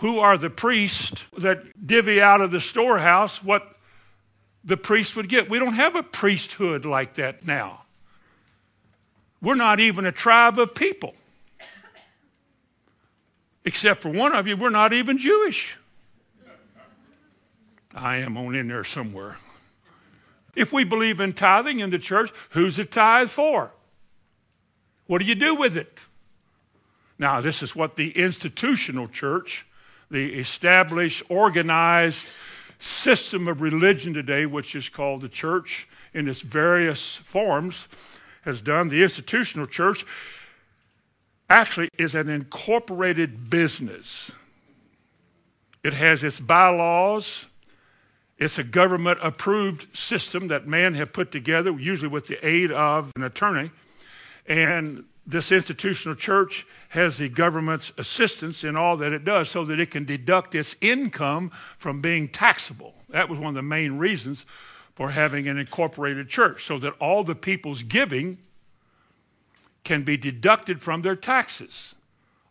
who 0.00 0.18
are 0.18 0.38
the 0.38 0.50
priests 0.50 1.26
that 1.36 1.86
divvy 1.86 2.20
out 2.20 2.40
of 2.40 2.50
the 2.50 2.60
storehouse 2.60 3.44
what 3.44 3.76
the 4.64 4.76
priest 4.76 5.14
would 5.14 5.28
get. 5.28 5.48
We 5.48 5.58
don't 5.58 5.74
have 5.74 5.94
a 5.94 6.02
priesthood 6.02 6.84
like 6.86 7.14
that 7.14 7.46
now. 7.46 7.84
We're 9.42 9.54
not 9.54 9.80
even 9.80 10.06
a 10.06 10.12
tribe 10.12 10.58
of 10.58 10.74
people. 10.74 11.14
Except 13.64 14.02
for 14.02 14.10
one 14.10 14.34
of 14.34 14.46
you, 14.46 14.56
we're 14.56 14.70
not 14.70 14.92
even 14.92 15.18
Jewish. 15.18 15.76
I 17.94 18.16
am 18.16 18.36
on 18.36 18.54
in 18.54 18.68
there 18.68 18.84
somewhere. 18.84 19.38
If 20.54 20.72
we 20.72 20.84
believe 20.84 21.20
in 21.20 21.32
tithing 21.32 21.80
in 21.80 21.90
the 21.90 21.98
church, 21.98 22.30
who's 22.50 22.78
a 22.78 22.84
tithe 22.84 23.28
for? 23.28 23.72
What 25.06 25.20
do 25.20 25.24
you 25.24 25.34
do 25.34 25.54
with 25.54 25.76
it? 25.76 26.06
Now, 27.18 27.40
this 27.40 27.62
is 27.62 27.76
what 27.76 27.96
the 27.96 28.10
institutional 28.12 29.08
church 29.08 29.66
the 30.10 30.34
established, 30.34 31.22
organized 31.28 32.32
system 32.78 33.46
of 33.46 33.60
religion 33.60 34.12
today, 34.12 34.44
which 34.44 34.74
is 34.74 34.88
called 34.88 35.20
the 35.20 35.28
church 35.28 35.88
in 36.12 36.26
its 36.26 36.40
various 36.40 37.16
forms, 37.16 37.86
has 38.42 38.60
done. 38.60 38.88
The 38.88 39.02
institutional 39.02 39.66
church 39.66 40.04
actually 41.48 41.88
is 41.98 42.14
an 42.14 42.28
incorporated 42.28 43.50
business. 43.50 44.32
It 45.82 45.94
has 45.94 46.22
its 46.22 46.40
bylaws. 46.40 47.46
It's 48.38 48.58
a 48.58 48.64
government 48.64 49.18
approved 49.22 49.96
system 49.96 50.48
that 50.48 50.66
men 50.66 50.94
have 50.94 51.12
put 51.12 51.30
together, 51.32 51.72
usually 51.72 52.08
with 52.08 52.26
the 52.26 52.44
aid 52.46 52.70
of 52.70 53.12
an 53.16 53.22
attorney. 53.22 53.70
And 54.46 55.04
this 55.26 55.52
institutional 55.52 56.16
church 56.16 56.66
has 56.90 57.18
the 57.18 57.28
government's 57.28 57.92
assistance 57.98 58.64
in 58.64 58.76
all 58.76 58.96
that 58.96 59.12
it 59.12 59.24
does 59.24 59.50
so 59.50 59.64
that 59.66 59.78
it 59.78 59.90
can 59.90 60.04
deduct 60.04 60.54
its 60.54 60.74
income 60.80 61.50
from 61.78 62.00
being 62.00 62.28
taxable. 62.28 62.94
That 63.10 63.28
was 63.28 63.38
one 63.38 63.48
of 63.48 63.54
the 63.54 63.62
main 63.62 63.98
reasons 63.98 64.46
for 65.00 65.12
having 65.12 65.48
an 65.48 65.56
incorporated 65.56 66.28
church, 66.28 66.62
so 66.62 66.78
that 66.78 66.92
all 67.00 67.24
the 67.24 67.34
people's 67.34 67.82
giving 67.82 68.36
can 69.82 70.02
be 70.02 70.18
deducted 70.18 70.82
from 70.82 71.00
their 71.00 71.16
taxes. 71.16 71.94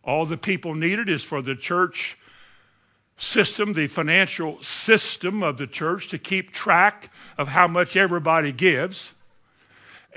All 0.02 0.26
the 0.26 0.36
people 0.36 0.74
needed 0.74 1.08
is 1.08 1.22
for 1.22 1.42
the 1.42 1.54
church 1.54 2.18
system, 3.16 3.74
the 3.74 3.86
financial 3.86 4.60
system 4.60 5.44
of 5.44 5.58
the 5.58 5.68
church, 5.68 6.08
to 6.08 6.18
keep 6.18 6.50
track 6.50 7.12
of 7.38 7.46
how 7.46 7.68
much 7.68 7.96
everybody 7.96 8.50
gives 8.50 9.14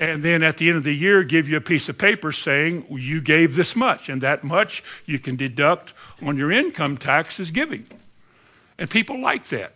and 0.00 0.24
then 0.24 0.42
at 0.42 0.56
the 0.56 0.68
end 0.68 0.76
of 0.76 0.82
the 0.82 0.92
year 0.92 1.22
give 1.22 1.48
you 1.48 1.56
a 1.56 1.60
piece 1.60 1.88
of 1.88 1.96
paper 1.96 2.32
saying 2.32 2.84
you 2.90 3.20
gave 3.20 3.54
this 3.54 3.76
much 3.76 4.08
and 4.08 4.20
that 4.20 4.42
much 4.42 4.82
you 5.06 5.20
can 5.20 5.36
deduct 5.36 5.94
on 6.20 6.36
your 6.36 6.50
income 6.50 6.96
tax 6.96 7.38
as 7.38 7.52
giving 7.52 7.86
and 8.76 8.90
people 8.90 9.20
like 9.20 9.44
that 9.44 9.72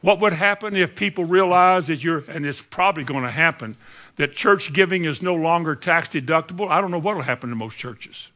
what 0.00 0.20
would 0.20 0.34
happen 0.34 0.76
if 0.76 0.94
people 0.94 1.24
realize 1.24 1.86
that 1.86 2.04
you're 2.04 2.24
and 2.28 2.46
it's 2.46 2.62
probably 2.62 3.04
going 3.04 3.24
to 3.24 3.30
happen 3.30 3.74
that 4.16 4.34
church 4.34 4.72
giving 4.72 5.04
is 5.04 5.22
no 5.22 5.34
longer 5.34 5.74
tax 5.74 6.08
deductible 6.10 6.68
i 6.68 6.80
don't 6.80 6.90
know 6.90 6.98
what 6.98 7.16
will 7.16 7.22
happen 7.22 7.50
to 7.50 7.56
most 7.56 7.76
churches 7.76 8.30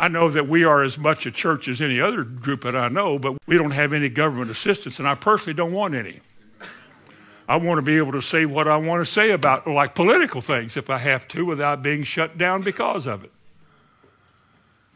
I 0.00 0.08
know 0.08 0.30
that 0.30 0.48
we 0.48 0.64
are 0.64 0.82
as 0.82 0.96
much 0.96 1.26
a 1.26 1.30
church 1.30 1.68
as 1.68 1.82
any 1.82 2.00
other 2.00 2.24
group 2.24 2.62
that 2.62 2.74
I 2.74 2.88
know, 2.88 3.18
but 3.18 3.36
we 3.46 3.58
don't 3.58 3.72
have 3.72 3.92
any 3.92 4.08
government 4.08 4.50
assistance, 4.50 4.98
and 4.98 5.06
I 5.06 5.14
personally 5.14 5.52
don't 5.52 5.72
want 5.72 5.94
any. 5.94 6.20
I 7.46 7.56
want 7.56 7.76
to 7.76 7.82
be 7.82 7.98
able 7.98 8.12
to 8.12 8.22
say 8.22 8.46
what 8.46 8.66
I 8.66 8.78
want 8.78 9.04
to 9.04 9.12
say 9.12 9.30
about 9.30 9.66
like 9.66 9.94
political 9.94 10.40
things 10.40 10.78
if 10.78 10.88
I 10.88 10.96
have 10.98 11.28
to 11.28 11.44
without 11.44 11.82
being 11.82 12.02
shut 12.02 12.38
down 12.38 12.62
because 12.62 13.06
of 13.06 13.24
it. 13.24 13.32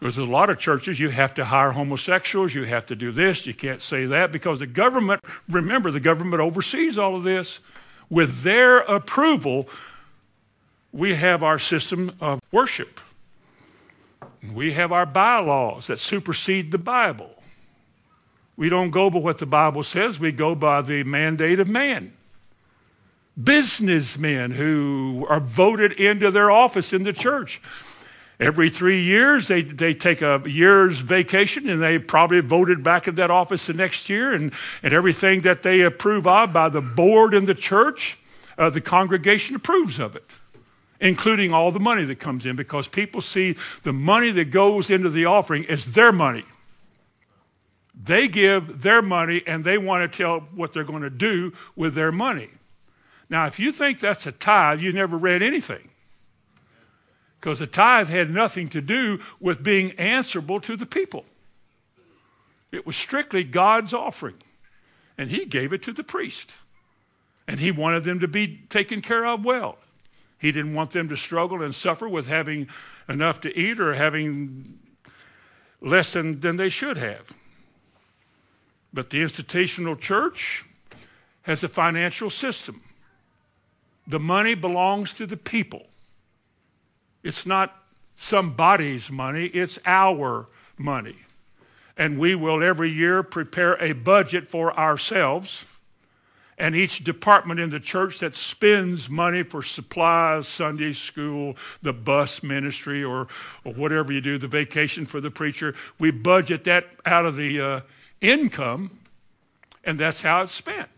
There's 0.05 0.19
a 0.19 0.25
lot 0.27 0.51
of 0.51 0.59
churches 0.59 1.01
you 1.01 1.09
have 1.09 1.33
to 1.33 1.47
hire 1.47 1.71
homosexuals, 1.71 2.55
you 2.55 2.65
have 2.65 2.85
to 2.87 2.95
do 2.95 3.11
this, 3.11 3.47
you 3.47 3.55
can't 3.55 3.81
say 3.81 4.05
that 4.05 4.33
because 4.33 4.59
the 4.59 4.67
government, 4.67 5.23
remember, 5.49 5.91
the 5.91 5.99
government 5.99 6.43
oversees 6.43 6.99
all 6.99 7.17
of 7.17 7.23
this. 7.23 7.61
With 8.11 8.43
their 8.43 8.81
approval, 8.81 9.67
we 10.93 11.15
have 11.15 11.43
our 11.43 11.59
system 11.59 12.15
of 12.21 12.39
worship. 12.53 13.01
We 14.53 14.75
have 14.75 14.93
our 14.93 15.07
bylaws 15.07 15.87
that 15.87 15.99
supersede 15.99 16.71
the 16.71 16.77
Bible. 16.77 17.43
We 18.59 18.69
don't 18.69 18.91
go 18.91 19.09
by 19.09 19.21
what 19.21 19.39
the 19.39 19.47
Bible 19.47 19.85
says, 19.85 20.21
we 20.21 20.33
go 20.33 20.55
by 20.55 20.83
the 20.83 21.03
mandate 21.05 21.61
of 21.61 21.67
man 21.67 22.13
businessmen 23.43 24.53
who 24.53 25.27
are 25.29 25.41
voted 25.41 25.93
into 25.93 26.31
their 26.31 26.51
office 26.51 26.93
in 26.93 27.03
the 27.03 27.13
church. 27.13 27.61
Every 28.45 28.69
three 28.69 29.01
years, 29.01 29.49
they, 29.49 29.63
they 29.63 29.95
take 29.95 30.21
a 30.21 30.43
year's 30.45 30.99
vacation 30.99 31.67
and 31.67 31.81
they 31.81 31.99
probably 31.99 32.41
voted 32.41 32.85
back 32.85 33.09
in 33.09 33.15
that 33.15 33.31
office 33.31 33.67
the 33.67 33.73
next 33.73 34.11
year. 34.11 34.35
And, 34.35 34.53
and 34.83 34.93
everything 34.93 35.41
that 35.43 35.63
they 35.63 35.81
approve 35.81 36.27
of 36.27 36.53
by 36.53 36.69
the 36.69 36.83
board 36.83 37.33
and 37.33 37.47
the 37.47 37.55
church, 37.55 38.19
uh, 38.59 38.69
the 38.69 38.83
congregation 38.83 39.57
approves 39.57 39.99
of 39.99 40.15
it, 40.15 40.37
including 41.01 41.55
all 41.55 41.71
the 41.71 41.81
money 41.81 42.05
that 42.05 42.17
comes 42.17 42.45
in 42.45 42.55
because 42.55 42.87
people 42.87 43.23
see 43.23 43.57
the 43.83 43.95
money 43.95 44.31
that 44.33 44.51
goes 44.51 44.91
into 44.91 45.09
the 45.09 45.25
offering 45.25 45.65
as 45.71 45.95
their 45.95 46.13
money. 46.13 46.45
They 47.95 48.29
give 48.29 48.83
their 48.83 49.01
money 49.01 49.43
and 49.47 49.65
they 49.65 49.79
want 49.79 50.13
to 50.13 50.19
tell 50.19 50.41
what 50.55 50.75
they're 50.75 50.85
going 50.85 51.01
to 51.01 51.09
do 51.09 51.55
with 51.77 51.95
their 51.95 52.13
money. 52.13 52.51
Now, 53.31 53.47
if 53.47 53.59
you 53.59 53.73
think 53.73 54.01
that's 54.01 54.27
a 54.27 54.33
tithe, 54.33 54.83
you 54.83 54.93
never 54.93 55.17
read 55.17 55.41
anything. 55.41 55.89
Because 57.45 57.59
the 57.59 57.67
tithe 57.67 58.09
had 58.09 58.31
nothing 58.31 58.69
to 58.69 58.81
do 58.81 59.21
with 59.39 59.63
being 59.63 59.91
answerable 59.99 60.61
to 60.63 60.79
the 60.79 60.87
people. 60.87 61.27
It 62.73 62.87
was 62.87 62.97
strictly 62.97 63.45
God's 63.45 63.93
offering. 63.93 64.37
And 65.19 65.31
he 65.31 65.45
gave 65.45 65.71
it 65.71 65.83
to 65.83 65.93
the 65.93 66.03
priest. 66.03 66.57
And 67.47 67.61
he 67.61 67.71
wanted 67.71 68.05
them 68.05 68.19
to 68.21 68.29
be 68.29 68.63
taken 68.71 69.03
care 69.03 69.27
of 69.27 69.45
well. 69.45 69.77
He 70.39 70.53
didn't 70.53 70.73
want 70.73 70.93
them 70.93 71.07
to 71.11 71.19
struggle 71.19 71.63
and 71.63 71.75
suffer 71.75 72.09
with 72.09 72.29
having 72.29 72.67
enough 73.11 73.43
to 73.43 73.55
eat 73.55 73.79
or 73.79 73.93
having 73.93 74.79
less 75.83 76.15
than, 76.15 76.41
than 76.41 76.57
they 76.57 76.71
should 76.71 76.97
have. 76.97 77.31
But 78.91 79.11
the 79.11 79.21
institutional 79.21 79.97
church 79.97 80.65
has 81.43 81.63
a 81.63 81.69
financial 81.69 82.31
system. 82.31 82.81
The 84.07 84.19
money 84.19 84.55
belongs 84.55 85.13
to 85.13 85.27
the 85.27 85.37
people. 85.37 85.89
It's 87.25 87.45
not 87.45 87.77
somebody's 88.15 89.11
money, 89.11 89.47
it's 89.47 89.81
our 89.85 90.47
money. 90.79 91.17
And 91.97 92.19
we 92.19 92.37
will 92.37 92.63
every 92.63 92.91
year 92.91 93.25
prepare 93.25 93.75
a 93.83 93.93
budget 93.93 94.47
for 94.47 94.79
ourselves 94.79 95.65
and 96.57 96.77
each 96.77 97.03
department 97.03 97.59
in 97.59 97.71
the 97.71 97.81
church 97.81 98.21
that 98.21 98.35
spends 98.35 99.11
money 99.11 99.43
for 99.43 99.63
supplies, 99.63 100.47
Sunday 100.47 100.93
school, 100.93 101.57
the 101.83 101.93
bus 101.93 102.43
ministry, 102.43 103.03
or, 103.03 103.27
or 103.65 103.73
whatever 103.73 104.13
you 104.13 104.21
do, 104.21 104.39
the 104.39 104.47
vacation 104.47 105.05
for 105.05 105.21
the 105.21 105.31
preacher, 105.31 105.75
we 105.99 106.11
budget 106.11 106.65
that 106.65 106.87
out 107.05 107.27
of 107.27 107.35
the 107.35 107.61
uh, 107.61 107.81
income, 108.21 109.01
and 109.83 109.99
that's 109.99 110.23
how 110.23 110.43
it's 110.43 110.53
spent. 110.53 110.89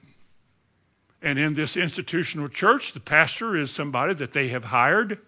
And 1.22 1.38
in 1.38 1.54
this 1.54 1.76
institutional 1.76 2.48
church, 2.48 2.92
the 2.92 3.00
pastor 3.00 3.56
is 3.56 3.70
somebody 3.70 4.12
that 4.14 4.34
they 4.34 4.48
have 4.48 4.66
hired. 4.66 5.18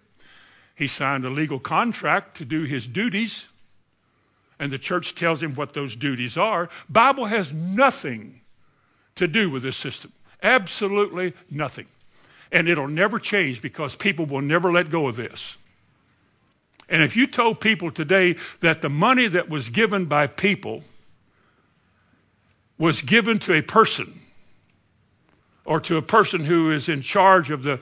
He 0.79 0.87
signed 0.87 1.25
a 1.25 1.29
legal 1.29 1.59
contract 1.59 2.37
to 2.37 2.45
do 2.45 2.63
his 2.63 2.87
duties, 2.87 3.49
and 4.57 4.71
the 4.71 4.77
church 4.77 5.13
tells 5.13 5.43
him 5.43 5.53
what 5.53 5.73
those 5.73 5.93
duties 5.93 6.37
are. 6.37 6.69
Bible 6.87 7.25
has 7.25 7.51
nothing 7.51 8.39
to 9.15 9.27
do 9.27 9.49
with 9.49 9.61
this 9.61 9.75
system. 9.75 10.13
Absolutely 10.41 11.33
nothing. 11.51 11.87
And 12.49 12.69
it'll 12.69 12.87
never 12.87 13.19
change 13.19 13.61
because 13.61 13.93
people 13.93 14.25
will 14.25 14.41
never 14.41 14.71
let 14.71 14.89
go 14.89 15.09
of 15.09 15.17
this. 15.17 15.57
And 16.87 17.03
if 17.03 17.17
you 17.17 17.27
told 17.27 17.59
people 17.59 17.91
today 17.91 18.37
that 18.61 18.81
the 18.81 18.89
money 18.89 19.27
that 19.27 19.49
was 19.49 19.67
given 19.67 20.05
by 20.05 20.27
people 20.27 20.85
was 22.77 23.01
given 23.01 23.37
to 23.39 23.53
a 23.53 23.61
person 23.61 24.21
or 25.65 25.81
to 25.81 25.97
a 25.97 26.01
person 26.01 26.45
who 26.45 26.71
is 26.71 26.87
in 26.87 27.01
charge 27.01 27.51
of 27.51 27.63
the, 27.63 27.81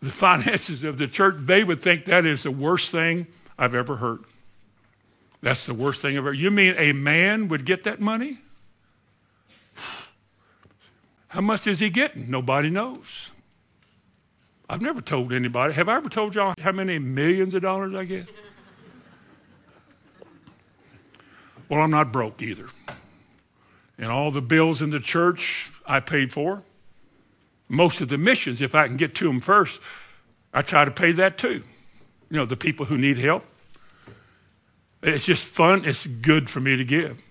the 0.00 0.10
finances 0.10 0.84
of 0.84 0.98
the 0.98 1.06
church, 1.06 1.34
they 1.38 1.62
would 1.62 1.82
think 1.82 2.06
that 2.06 2.24
is 2.24 2.44
the 2.44 2.50
worst 2.50 2.90
thing 2.90 3.26
I've 3.58 3.74
ever 3.74 3.96
heard. 3.96 4.20
That's 5.42 5.66
the 5.66 5.74
worst 5.74 6.02
thing 6.02 6.16
ever. 6.16 6.32
You 6.32 6.50
mean 6.50 6.74
a 6.76 6.92
man 6.92 7.48
would 7.48 7.64
get 7.64 7.84
that 7.84 8.00
money? 8.00 8.38
How 11.28 11.40
much 11.40 11.66
is 11.66 11.80
he 11.80 11.90
getting? 11.90 12.30
Nobody 12.30 12.70
knows. 12.70 13.30
I've 14.68 14.82
never 14.82 15.00
told 15.00 15.32
anybody. 15.32 15.74
Have 15.74 15.88
I 15.88 15.96
ever 15.96 16.08
told 16.08 16.34
y'all 16.34 16.54
how 16.60 16.72
many 16.72 16.98
millions 16.98 17.54
of 17.54 17.62
dollars 17.62 17.94
I 17.94 18.04
get? 18.04 18.28
Well, 21.68 21.80
I'm 21.80 21.90
not 21.90 22.12
broke 22.12 22.42
either. 22.42 22.66
And 23.96 24.10
all 24.10 24.30
the 24.30 24.42
bills 24.42 24.82
in 24.82 24.90
the 24.90 24.98
church 24.98 25.70
I 25.86 26.00
paid 26.00 26.32
for. 26.32 26.62
Most 27.70 28.00
of 28.00 28.08
the 28.08 28.18
missions, 28.18 28.60
if 28.60 28.74
I 28.74 28.88
can 28.88 28.96
get 28.96 29.14
to 29.14 29.26
them 29.26 29.38
first, 29.38 29.80
I 30.52 30.60
try 30.60 30.84
to 30.84 30.90
pay 30.90 31.12
that 31.12 31.38
too. 31.38 31.62
You 32.28 32.36
know, 32.36 32.44
the 32.44 32.56
people 32.56 32.86
who 32.86 32.98
need 32.98 33.16
help. 33.16 33.44
It's 35.04 35.24
just 35.24 35.44
fun. 35.44 35.84
It's 35.84 36.08
good 36.08 36.50
for 36.50 36.58
me 36.58 36.76
to 36.76 36.84
give. 36.84 37.22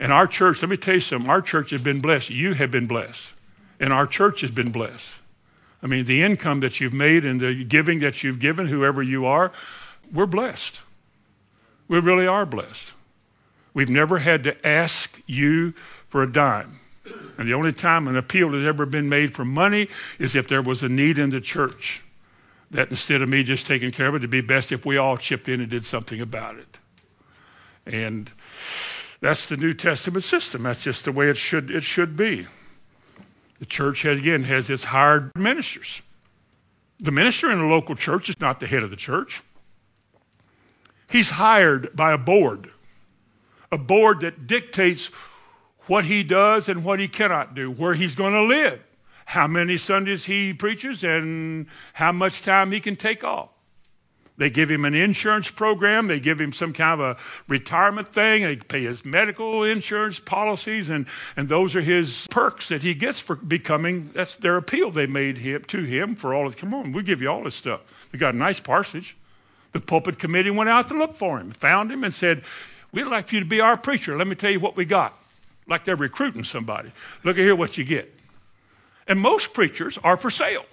And 0.00 0.10
our 0.10 0.26
church, 0.26 0.62
let 0.62 0.70
me 0.70 0.78
tell 0.78 0.94
you 0.94 1.00
something, 1.00 1.30
our 1.30 1.42
church 1.42 1.70
has 1.70 1.82
been 1.82 2.00
blessed. 2.00 2.30
You 2.30 2.54
have 2.54 2.70
been 2.70 2.86
blessed. 2.86 3.34
And 3.78 3.92
our 3.92 4.06
church 4.06 4.40
has 4.40 4.50
been 4.50 4.72
blessed. 4.72 5.20
I 5.82 5.86
mean, 5.86 6.06
the 6.06 6.22
income 6.22 6.60
that 6.60 6.80
you've 6.80 6.94
made 6.94 7.26
and 7.26 7.38
the 7.38 7.62
giving 7.62 8.00
that 8.00 8.24
you've 8.24 8.40
given, 8.40 8.68
whoever 8.68 9.02
you 9.02 9.26
are, 9.26 9.52
we're 10.10 10.26
blessed. 10.26 10.80
We 11.88 11.98
really 12.00 12.26
are 12.26 12.46
blessed. 12.46 12.94
We've 13.74 13.90
never 13.90 14.18
had 14.18 14.44
to 14.44 14.66
ask 14.66 15.20
you 15.26 15.72
for 16.08 16.22
a 16.22 16.32
dime. 16.32 16.80
And 17.38 17.48
the 17.48 17.54
only 17.54 17.72
time 17.72 18.08
an 18.08 18.16
appeal 18.16 18.52
has 18.52 18.64
ever 18.64 18.86
been 18.86 19.08
made 19.08 19.34
for 19.34 19.44
money 19.44 19.88
is 20.18 20.34
if 20.34 20.48
there 20.48 20.62
was 20.62 20.82
a 20.82 20.88
need 20.88 21.18
in 21.18 21.30
the 21.30 21.40
church. 21.40 22.02
That 22.70 22.88
instead 22.90 23.20
of 23.20 23.28
me 23.28 23.42
just 23.42 23.66
taking 23.66 23.90
care 23.90 24.08
of 24.08 24.14
it, 24.14 24.18
it'd 24.18 24.30
be 24.30 24.40
best 24.40 24.72
if 24.72 24.86
we 24.86 24.96
all 24.96 25.16
chipped 25.16 25.48
in 25.48 25.60
and 25.60 25.68
did 25.68 25.84
something 25.84 26.20
about 26.20 26.56
it. 26.56 26.78
And 27.84 28.32
that's 29.20 29.48
the 29.48 29.56
New 29.56 29.74
Testament 29.74 30.24
system. 30.24 30.62
That's 30.62 30.82
just 30.82 31.04
the 31.04 31.12
way 31.12 31.28
it 31.28 31.36
should, 31.36 31.70
it 31.70 31.82
should 31.82 32.16
be. 32.16 32.46
The 33.58 33.66
church, 33.66 34.02
has, 34.02 34.18
again, 34.18 34.44
has 34.44 34.70
its 34.70 34.84
hired 34.84 35.30
ministers. 35.36 36.02
The 36.98 37.12
minister 37.12 37.50
in 37.50 37.58
a 37.58 37.68
local 37.68 37.94
church 37.94 38.28
is 38.28 38.40
not 38.40 38.60
the 38.60 38.66
head 38.66 38.82
of 38.82 38.90
the 38.90 38.96
church. 38.96 39.42
He's 41.10 41.30
hired 41.30 41.94
by 41.94 42.12
a 42.12 42.18
board, 42.18 42.70
a 43.70 43.78
board 43.78 44.20
that 44.20 44.46
dictates 44.46 45.10
what 45.86 46.04
he 46.04 46.22
does 46.22 46.68
and 46.68 46.84
what 46.84 47.00
he 47.00 47.08
cannot 47.08 47.54
do, 47.54 47.70
where 47.70 47.94
he's 47.94 48.14
going 48.14 48.32
to 48.32 48.42
live, 48.42 48.80
how 49.26 49.46
many 49.46 49.76
Sundays 49.76 50.26
he 50.26 50.52
preaches, 50.52 51.02
and 51.02 51.66
how 51.94 52.12
much 52.12 52.42
time 52.42 52.72
he 52.72 52.80
can 52.80 52.96
take 52.96 53.24
off. 53.24 53.50
They 54.38 54.48
give 54.48 54.70
him 54.70 54.84
an 54.84 54.94
insurance 54.94 55.50
program. 55.50 56.08
They 56.08 56.18
give 56.18 56.40
him 56.40 56.52
some 56.52 56.72
kind 56.72 57.00
of 57.00 57.16
a 57.16 57.20
retirement 57.48 58.12
thing. 58.12 58.42
They 58.42 58.56
pay 58.56 58.82
his 58.82 59.04
medical 59.04 59.62
insurance 59.62 60.18
policies, 60.18 60.88
and, 60.88 61.06
and 61.36 61.48
those 61.48 61.76
are 61.76 61.82
his 61.82 62.26
perks 62.30 62.68
that 62.68 62.82
he 62.82 62.94
gets 62.94 63.20
for 63.20 63.36
becoming. 63.36 64.10
That's 64.14 64.36
their 64.36 64.56
appeal 64.56 64.90
they 64.90 65.06
made 65.06 65.38
him, 65.38 65.64
to 65.68 65.82
him 65.82 66.16
for 66.16 66.34
all 66.34 66.46
of. 66.46 66.56
Come 66.56 66.72
on, 66.72 66.92
we 66.92 67.02
give 67.02 67.20
you 67.20 67.28
all 67.28 67.44
this 67.44 67.54
stuff. 67.54 67.82
We 68.10 68.18
got 68.18 68.34
a 68.34 68.36
nice 68.36 68.58
parsonage. 68.58 69.16
The 69.72 69.80
pulpit 69.80 70.18
committee 70.18 70.50
went 70.50 70.70
out 70.70 70.88
to 70.88 70.94
look 70.94 71.14
for 71.14 71.38
him, 71.38 71.50
found 71.50 71.92
him, 71.92 72.02
and 72.02 72.12
said, 72.12 72.42
"We'd 72.90 73.04
like 73.04 73.32
you 73.32 73.40
to 73.40 73.46
be 73.46 73.60
our 73.60 73.76
preacher. 73.76 74.16
Let 74.16 74.26
me 74.26 74.34
tell 74.34 74.50
you 74.50 74.60
what 74.60 74.76
we 74.76 74.84
got." 74.84 75.21
Like 75.72 75.84
they're 75.84 75.96
recruiting 75.96 76.44
somebody. 76.44 76.92
Look 77.24 77.38
at 77.38 77.40
here 77.40 77.56
what 77.56 77.78
you 77.78 77.84
get. 77.84 78.14
And 79.08 79.18
most 79.18 79.54
preachers 79.54 79.96
are 80.04 80.18
for 80.18 80.30
sale. 80.30 80.66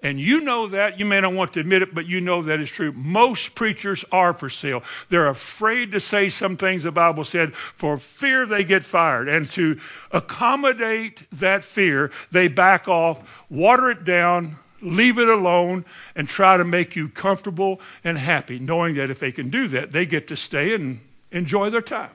And 0.00 0.20
you 0.20 0.42
know 0.42 0.68
that. 0.68 0.98
You 0.98 1.06
may 1.06 1.18
not 1.18 1.32
want 1.32 1.54
to 1.54 1.60
admit 1.60 1.80
it, 1.80 1.94
but 1.94 2.04
you 2.04 2.20
know 2.20 2.42
that 2.42 2.60
is 2.60 2.68
true. 2.68 2.92
Most 2.92 3.54
preachers 3.54 4.04
are 4.12 4.34
for 4.34 4.50
sale. 4.50 4.82
They're 5.08 5.28
afraid 5.28 5.92
to 5.92 5.98
say 5.98 6.28
some 6.28 6.58
things 6.58 6.82
the 6.82 6.92
Bible 6.92 7.24
said 7.24 7.54
for 7.54 7.96
fear 7.96 8.44
they 8.44 8.64
get 8.64 8.84
fired. 8.84 9.30
And 9.30 9.50
to 9.52 9.80
accommodate 10.10 11.26
that 11.32 11.64
fear, 11.64 12.10
they 12.32 12.48
back 12.48 12.86
off, 12.86 13.46
water 13.48 13.88
it 13.88 14.04
down, 14.04 14.56
leave 14.82 15.18
it 15.18 15.28
alone, 15.28 15.86
and 16.14 16.28
try 16.28 16.58
to 16.58 16.64
make 16.66 16.96
you 16.96 17.08
comfortable 17.08 17.80
and 18.04 18.18
happy, 18.18 18.58
knowing 18.58 18.94
that 18.96 19.08
if 19.08 19.20
they 19.20 19.32
can 19.32 19.48
do 19.48 19.68
that, 19.68 19.92
they 19.92 20.04
get 20.04 20.28
to 20.28 20.36
stay 20.36 20.74
and 20.74 21.00
enjoy 21.30 21.70
their 21.70 21.80
time. 21.80 22.10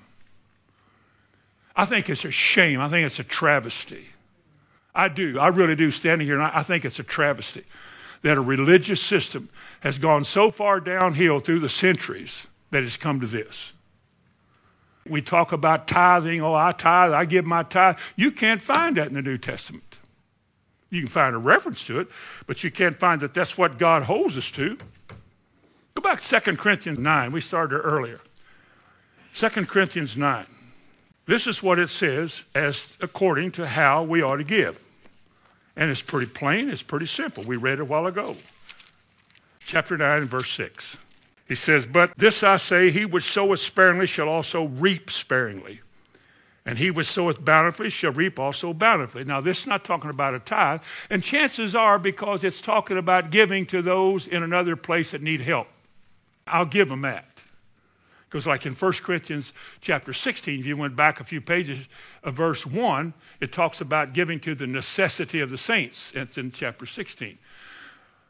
I 1.77 1.85
think 1.85 2.09
it's 2.09 2.25
a 2.25 2.31
shame. 2.31 2.81
I 2.81 2.89
think 2.89 3.05
it's 3.05 3.19
a 3.19 3.23
travesty 3.23 4.07
I 4.97 5.09
do. 5.09 5.37
I 5.37 5.49
really 5.49 5.75
do. 5.75 5.91
Standing 5.91 6.27
here, 6.27 6.35
and 6.35 6.43
I, 6.43 6.59
I 6.59 6.63
think 6.63 6.83
it's 6.83 6.97
a 6.97 7.03
travesty 7.03 7.63
that 8.23 8.35
a 8.35 8.41
religious 8.41 8.99
system 8.99 9.47
has 9.81 9.99
gone 9.99 10.23
so 10.23 10.49
far 10.49 10.79
downhill 10.79 11.39
through 11.39 11.59
the 11.59 11.69
centuries 11.69 12.47
that 12.71 12.81
it's 12.81 12.97
come 12.97 13.21
to 13.21 13.27
this. 13.27 13.73
We 15.07 15.21
talk 15.21 15.51
about 15.51 15.87
tithing. 15.87 16.41
Oh, 16.41 16.55
I 16.55 16.71
tithe. 16.71 17.13
I 17.13 17.25
give 17.25 17.45
my 17.45 17.61
tithe. 17.61 17.97
You 18.15 18.31
can't 18.31 18.61
find 18.61 18.97
that 18.97 19.07
in 19.07 19.13
the 19.13 19.21
New 19.21 19.37
Testament. 19.37 19.99
You 20.89 21.01
can 21.01 21.09
find 21.09 21.35
a 21.35 21.39
reference 21.39 21.83
to 21.85 21.99
it, 21.99 22.07
but 22.47 22.63
you 22.63 22.71
can't 22.71 22.97
find 22.97 23.21
that 23.21 23.35
that's 23.35 23.55
what 23.55 23.77
God 23.77 24.03
holds 24.03 24.35
us 24.35 24.49
to. 24.51 24.77
Go 25.93 26.01
back 26.01 26.21
to 26.21 26.41
2 26.41 26.57
Corinthians 26.57 26.97
9. 26.97 27.31
We 27.31 27.39
started 27.39 27.77
earlier. 27.77 28.19
2 29.35 29.49
Corinthians 29.67 30.17
9. 30.17 30.45
This 31.27 31.45
is 31.45 31.61
what 31.61 31.77
it 31.77 31.89
says 31.89 32.45
as 32.55 32.97
according 33.01 33.51
to 33.51 33.67
how 33.67 34.01
we 34.01 34.21
ought 34.21 34.37
to 34.37 34.43
give. 34.43 34.83
And 35.75 35.91
it's 35.91 36.01
pretty 36.01 36.25
plain, 36.31 36.69
it's 36.69 36.81
pretty 36.81 37.05
simple. 37.05 37.43
We 37.43 37.57
read 37.57 37.73
it 37.73 37.81
a 37.81 37.85
while 37.85 38.07
ago. 38.07 38.37
Chapter 39.59 39.97
9, 39.97 40.25
verse 40.25 40.49
6. 40.51 40.97
He 41.47 41.55
says, 41.55 41.85
But 41.85 42.17
this 42.17 42.43
I 42.43 42.55
say, 42.55 42.89
he 42.89 43.05
which 43.05 43.25
soweth 43.25 43.59
sparingly 43.59 44.07
shall 44.07 44.29
also 44.29 44.63
reap 44.65 45.11
sparingly. 45.11 45.81
And 46.65 46.77
he 46.77 46.91
which 46.91 47.07
soweth 47.07 47.43
bountifully 47.43 47.89
shall 47.89 48.11
reap 48.11 48.39
also 48.39 48.73
bountifully. 48.73 49.23
Now, 49.23 49.39
this 49.39 49.61
is 49.61 49.67
not 49.67 49.83
talking 49.85 50.09
about 50.09 50.33
a 50.33 50.39
tithe. 50.39 50.81
And 51.09 51.23
chances 51.23 51.75
are 51.75 51.99
because 51.99 52.43
it's 52.43 52.61
talking 52.61 52.97
about 52.97 53.29
giving 53.29 53.65
to 53.67 53.81
those 53.81 54.27
in 54.27 54.43
another 54.43 54.75
place 54.75 55.11
that 55.11 55.21
need 55.21 55.41
help. 55.41 55.67
I'll 56.45 56.65
give 56.65 56.89
them 56.89 57.01
that. 57.01 57.36
Because 58.29 58.45
like 58.45 58.65
in 58.65 58.73
1 58.73 58.91
Corinthians 59.03 59.53
chapter 59.79 60.11
16, 60.11 60.59
if 60.59 60.65
you 60.65 60.75
went 60.75 60.95
back 60.95 61.19
a 61.19 61.23
few 61.23 61.39
pages, 61.39 61.87
of 62.23 62.35
verse 62.35 62.65
1, 62.65 63.13
it 63.39 63.51
talks 63.51 63.79
about 63.79 64.13
giving 64.13 64.39
to 64.41 64.53
the 64.53 64.67
necessity 64.67 65.39
of 65.39 65.49
the 65.49 65.57
saints. 65.57 66.11
It's 66.13 66.37
in 66.37 66.51
chapter 66.51 66.85
16. 66.85 67.37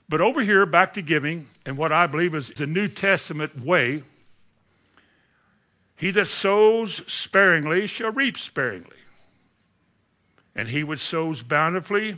But 0.07 0.21
over 0.21 0.41
here, 0.41 0.65
back 0.65 0.93
to 0.93 1.01
giving, 1.01 1.47
and 1.65 1.77
what 1.77 1.91
I 1.91 2.07
believe 2.07 2.35
is 2.35 2.49
the 2.49 2.67
New 2.67 2.87
Testament 2.87 3.59
way 3.59 4.03
he 5.97 6.11
that 6.11 6.27
sows 6.27 7.01
sparingly 7.11 7.87
shall 7.87 8.11
reap 8.11 8.37
sparingly, 8.37 8.97
and 10.55 10.69
he 10.69 10.83
which 10.83 10.99
sows 10.99 11.41
bountifully 11.41 12.17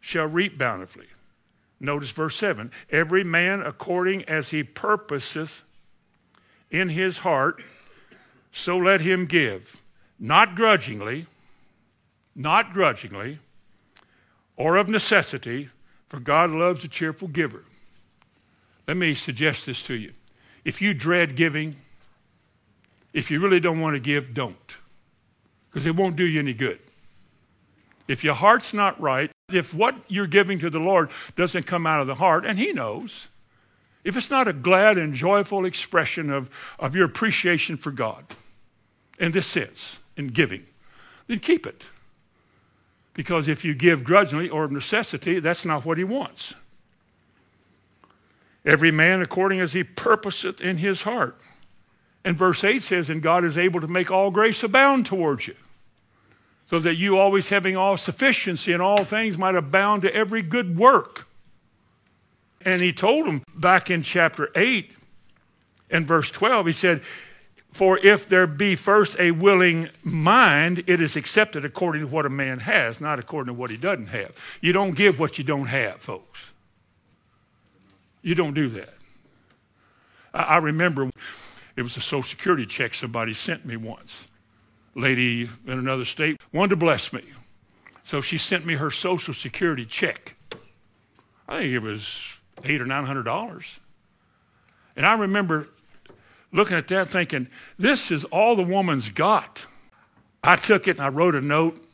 shall 0.00 0.26
reap 0.26 0.58
bountifully. 0.58 1.06
Notice 1.80 2.10
verse 2.10 2.36
7 2.36 2.70
Every 2.90 3.24
man 3.24 3.62
according 3.62 4.24
as 4.24 4.50
he 4.50 4.62
purposeth 4.62 5.64
in 6.70 6.90
his 6.90 7.18
heart, 7.18 7.62
so 8.52 8.76
let 8.76 9.00
him 9.00 9.26
give, 9.26 9.80
not 10.18 10.54
grudgingly, 10.54 11.26
not 12.34 12.72
grudgingly, 12.72 13.38
or 14.56 14.76
of 14.76 14.88
necessity, 14.88 15.70
for 16.08 16.20
God 16.20 16.50
loves 16.50 16.84
a 16.84 16.88
cheerful 16.88 17.28
giver. 17.28 17.64
Let 18.86 18.96
me 18.96 19.14
suggest 19.14 19.66
this 19.66 19.82
to 19.84 19.94
you. 19.94 20.12
If 20.64 20.82
you 20.82 20.94
dread 20.94 21.36
giving, 21.36 21.76
if 23.12 23.30
you 23.30 23.40
really 23.40 23.60
don't 23.60 23.80
want 23.80 23.94
to 23.94 24.00
give, 24.00 24.34
don't, 24.34 24.76
because 25.70 25.86
it 25.86 25.96
won't 25.96 26.16
do 26.16 26.24
you 26.24 26.40
any 26.40 26.54
good. 26.54 26.80
If 28.06 28.24
your 28.24 28.34
heart's 28.34 28.72
not 28.72 28.98
right, 29.00 29.30
if 29.50 29.74
what 29.74 29.96
you're 30.08 30.26
giving 30.26 30.58
to 30.60 30.70
the 30.70 30.78
Lord 30.78 31.10
doesn't 31.36 31.66
come 31.66 31.86
out 31.86 32.00
of 32.00 32.06
the 32.06 32.16
heart, 32.16 32.46
and 32.46 32.58
He 32.58 32.72
knows, 32.72 33.28
if 34.08 34.16
it's 34.16 34.30
not 34.30 34.48
a 34.48 34.54
glad 34.54 34.96
and 34.96 35.12
joyful 35.12 35.66
expression 35.66 36.30
of, 36.30 36.48
of 36.78 36.96
your 36.96 37.04
appreciation 37.04 37.76
for 37.76 37.90
God 37.90 38.24
in 39.18 39.32
this 39.32 39.46
sense, 39.46 39.98
in 40.16 40.28
giving, 40.28 40.64
then 41.26 41.40
keep 41.40 41.66
it. 41.66 41.90
Because 43.12 43.48
if 43.48 43.66
you 43.66 43.74
give 43.74 44.04
grudgingly 44.04 44.48
or 44.48 44.64
of 44.64 44.72
necessity, 44.72 45.40
that's 45.40 45.66
not 45.66 45.84
what 45.84 45.98
He 45.98 46.04
wants. 46.04 46.54
Every 48.64 48.90
man 48.90 49.20
according 49.20 49.60
as 49.60 49.74
he 49.74 49.84
purposeth 49.84 50.62
in 50.62 50.78
his 50.78 51.02
heart. 51.02 51.38
And 52.24 52.34
verse 52.34 52.64
8 52.64 52.80
says, 52.80 53.10
And 53.10 53.22
God 53.22 53.44
is 53.44 53.58
able 53.58 53.82
to 53.82 53.88
make 53.88 54.10
all 54.10 54.30
grace 54.30 54.62
abound 54.62 55.04
towards 55.04 55.46
you, 55.46 55.54
so 56.66 56.78
that 56.78 56.96
you 56.96 57.18
always 57.18 57.50
having 57.50 57.76
all 57.76 57.98
sufficiency 57.98 58.72
in 58.72 58.80
all 58.80 59.04
things 59.04 59.36
might 59.36 59.54
abound 59.54 60.00
to 60.02 60.14
every 60.14 60.40
good 60.40 60.78
work. 60.78 61.27
And 62.64 62.80
he 62.80 62.92
told 62.92 63.26
them 63.26 63.42
back 63.54 63.90
in 63.90 64.02
chapter 64.02 64.50
8 64.54 64.92
and 65.90 66.06
verse 66.06 66.30
12, 66.30 66.66
he 66.66 66.72
said, 66.72 67.02
For 67.72 67.98
if 67.98 68.28
there 68.28 68.46
be 68.46 68.74
first 68.74 69.18
a 69.18 69.30
willing 69.30 69.88
mind, 70.02 70.84
it 70.86 71.00
is 71.00 71.16
accepted 71.16 71.64
according 71.64 72.02
to 72.02 72.08
what 72.08 72.26
a 72.26 72.30
man 72.30 72.60
has, 72.60 73.00
not 73.00 73.18
according 73.18 73.54
to 73.54 73.58
what 73.58 73.70
he 73.70 73.76
doesn't 73.76 74.08
have. 74.08 74.34
You 74.60 74.72
don't 74.72 74.96
give 74.96 75.18
what 75.18 75.38
you 75.38 75.44
don't 75.44 75.66
have, 75.66 75.96
folks. 75.96 76.52
You 78.22 78.34
don't 78.34 78.54
do 78.54 78.68
that. 78.70 78.94
I 80.34 80.58
remember 80.58 81.10
it 81.76 81.82
was 81.82 81.96
a 81.96 82.00
Social 82.00 82.22
Security 82.22 82.66
check 82.66 82.92
somebody 82.92 83.32
sent 83.32 83.64
me 83.64 83.76
once. 83.76 84.28
Lady 84.94 85.48
in 85.66 85.78
another 85.78 86.04
state 86.04 86.40
wanted 86.52 86.70
to 86.70 86.76
bless 86.76 87.12
me. 87.12 87.22
So 88.04 88.20
she 88.20 88.36
sent 88.36 88.66
me 88.66 88.74
her 88.74 88.90
Social 88.90 89.32
Security 89.32 89.84
check. 89.84 90.34
I 91.48 91.60
think 91.60 91.72
it 91.72 91.82
was 91.82 92.37
eight 92.64 92.80
or 92.80 92.86
nine 92.86 93.04
hundred 93.04 93.24
dollars. 93.24 93.80
And 94.96 95.06
I 95.06 95.14
remember 95.14 95.68
looking 96.52 96.76
at 96.76 96.88
that 96.88 97.08
thinking, 97.08 97.48
this 97.78 98.10
is 98.10 98.24
all 98.24 98.56
the 98.56 98.62
woman's 98.62 99.10
got. 99.10 99.66
I 100.42 100.56
took 100.56 100.88
it 100.88 100.98
and 100.98 101.00
I 101.00 101.08
wrote 101.08 101.34
a 101.34 101.40
note 101.40 101.84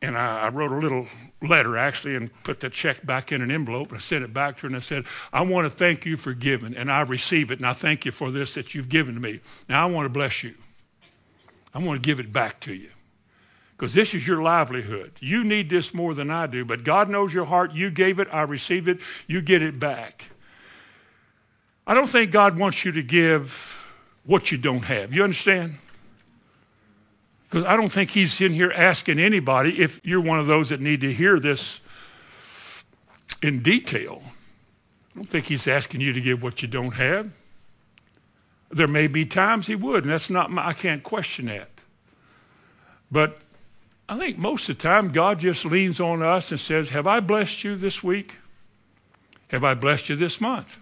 and 0.00 0.18
I, 0.18 0.40
I, 0.42 0.48
wrote 0.48 0.72
a 0.72 0.78
little 0.78 1.06
letter 1.40 1.76
actually 1.76 2.16
and 2.16 2.30
put 2.42 2.60
the 2.60 2.70
check 2.70 3.06
back 3.06 3.30
in 3.30 3.40
an 3.40 3.50
envelope 3.50 3.88
and 3.88 3.98
I 3.98 4.00
sent 4.00 4.24
it 4.24 4.34
back 4.34 4.56
to 4.56 4.62
her 4.62 4.66
and 4.68 4.76
I 4.76 4.80
said, 4.80 5.04
I 5.32 5.42
want 5.42 5.66
to 5.66 5.70
thank 5.70 6.04
you 6.04 6.16
for 6.16 6.34
giving 6.34 6.74
and 6.74 6.90
I 6.90 7.02
receive 7.02 7.50
it 7.50 7.58
and 7.58 7.66
I 7.66 7.72
thank 7.72 8.04
you 8.04 8.10
for 8.10 8.30
this 8.30 8.54
that 8.54 8.74
you've 8.74 8.88
given 8.88 9.14
to 9.14 9.20
me. 9.20 9.40
Now 9.68 9.86
I 9.86 9.90
want 9.90 10.06
to 10.06 10.10
bless 10.10 10.42
you. 10.42 10.54
I 11.74 11.78
want 11.78 12.02
to 12.02 12.06
give 12.06 12.18
it 12.20 12.32
back 12.32 12.60
to 12.60 12.74
you 12.74 12.90
because 13.82 13.94
this 13.94 14.14
is 14.14 14.28
your 14.28 14.40
livelihood. 14.40 15.10
You 15.18 15.42
need 15.42 15.68
this 15.68 15.92
more 15.92 16.14
than 16.14 16.30
I 16.30 16.46
do, 16.46 16.64
but 16.64 16.84
God 16.84 17.08
knows 17.08 17.34
your 17.34 17.46
heart. 17.46 17.72
You 17.72 17.90
gave 17.90 18.20
it, 18.20 18.28
I 18.30 18.42
received 18.42 18.86
it, 18.86 19.00
you 19.26 19.42
get 19.42 19.60
it 19.60 19.80
back. 19.80 20.30
I 21.84 21.92
don't 21.92 22.06
think 22.06 22.30
God 22.30 22.56
wants 22.56 22.84
you 22.84 22.92
to 22.92 23.02
give 23.02 23.84
what 24.22 24.52
you 24.52 24.58
don't 24.58 24.84
have. 24.84 25.12
You 25.12 25.24
understand? 25.24 25.78
Because 27.50 27.64
I 27.64 27.74
don't 27.74 27.88
think 27.88 28.10
He's 28.10 28.40
in 28.40 28.52
here 28.52 28.70
asking 28.70 29.18
anybody 29.18 29.80
if 29.80 30.00
you're 30.04 30.20
one 30.20 30.38
of 30.38 30.46
those 30.46 30.68
that 30.68 30.80
need 30.80 31.00
to 31.00 31.12
hear 31.12 31.40
this 31.40 31.80
in 33.42 33.64
detail. 33.64 34.22
I 35.12 35.16
don't 35.16 35.28
think 35.28 35.46
He's 35.46 35.66
asking 35.66 36.02
you 36.02 36.12
to 36.12 36.20
give 36.20 36.40
what 36.40 36.62
you 36.62 36.68
don't 36.68 36.92
have. 36.92 37.32
There 38.70 38.86
may 38.86 39.08
be 39.08 39.26
times 39.26 39.66
He 39.66 39.74
would, 39.74 40.04
and 40.04 40.12
that's 40.12 40.30
not 40.30 40.52
my, 40.52 40.68
I 40.68 40.72
can't 40.72 41.02
question 41.02 41.46
that. 41.46 41.82
But 43.10 43.40
I 44.12 44.18
think 44.18 44.36
most 44.36 44.68
of 44.68 44.76
the 44.76 44.82
time 44.82 45.10
God 45.10 45.38
just 45.38 45.64
leans 45.64 45.98
on 45.98 46.22
us 46.22 46.50
and 46.50 46.60
says, 46.60 46.90
Have 46.90 47.06
I 47.06 47.20
blessed 47.20 47.64
you 47.64 47.76
this 47.76 48.02
week? 48.02 48.36
Have 49.48 49.64
I 49.64 49.72
blessed 49.72 50.10
you 50.10 50.16
this 50.16 50.38
month? 50.38 50.78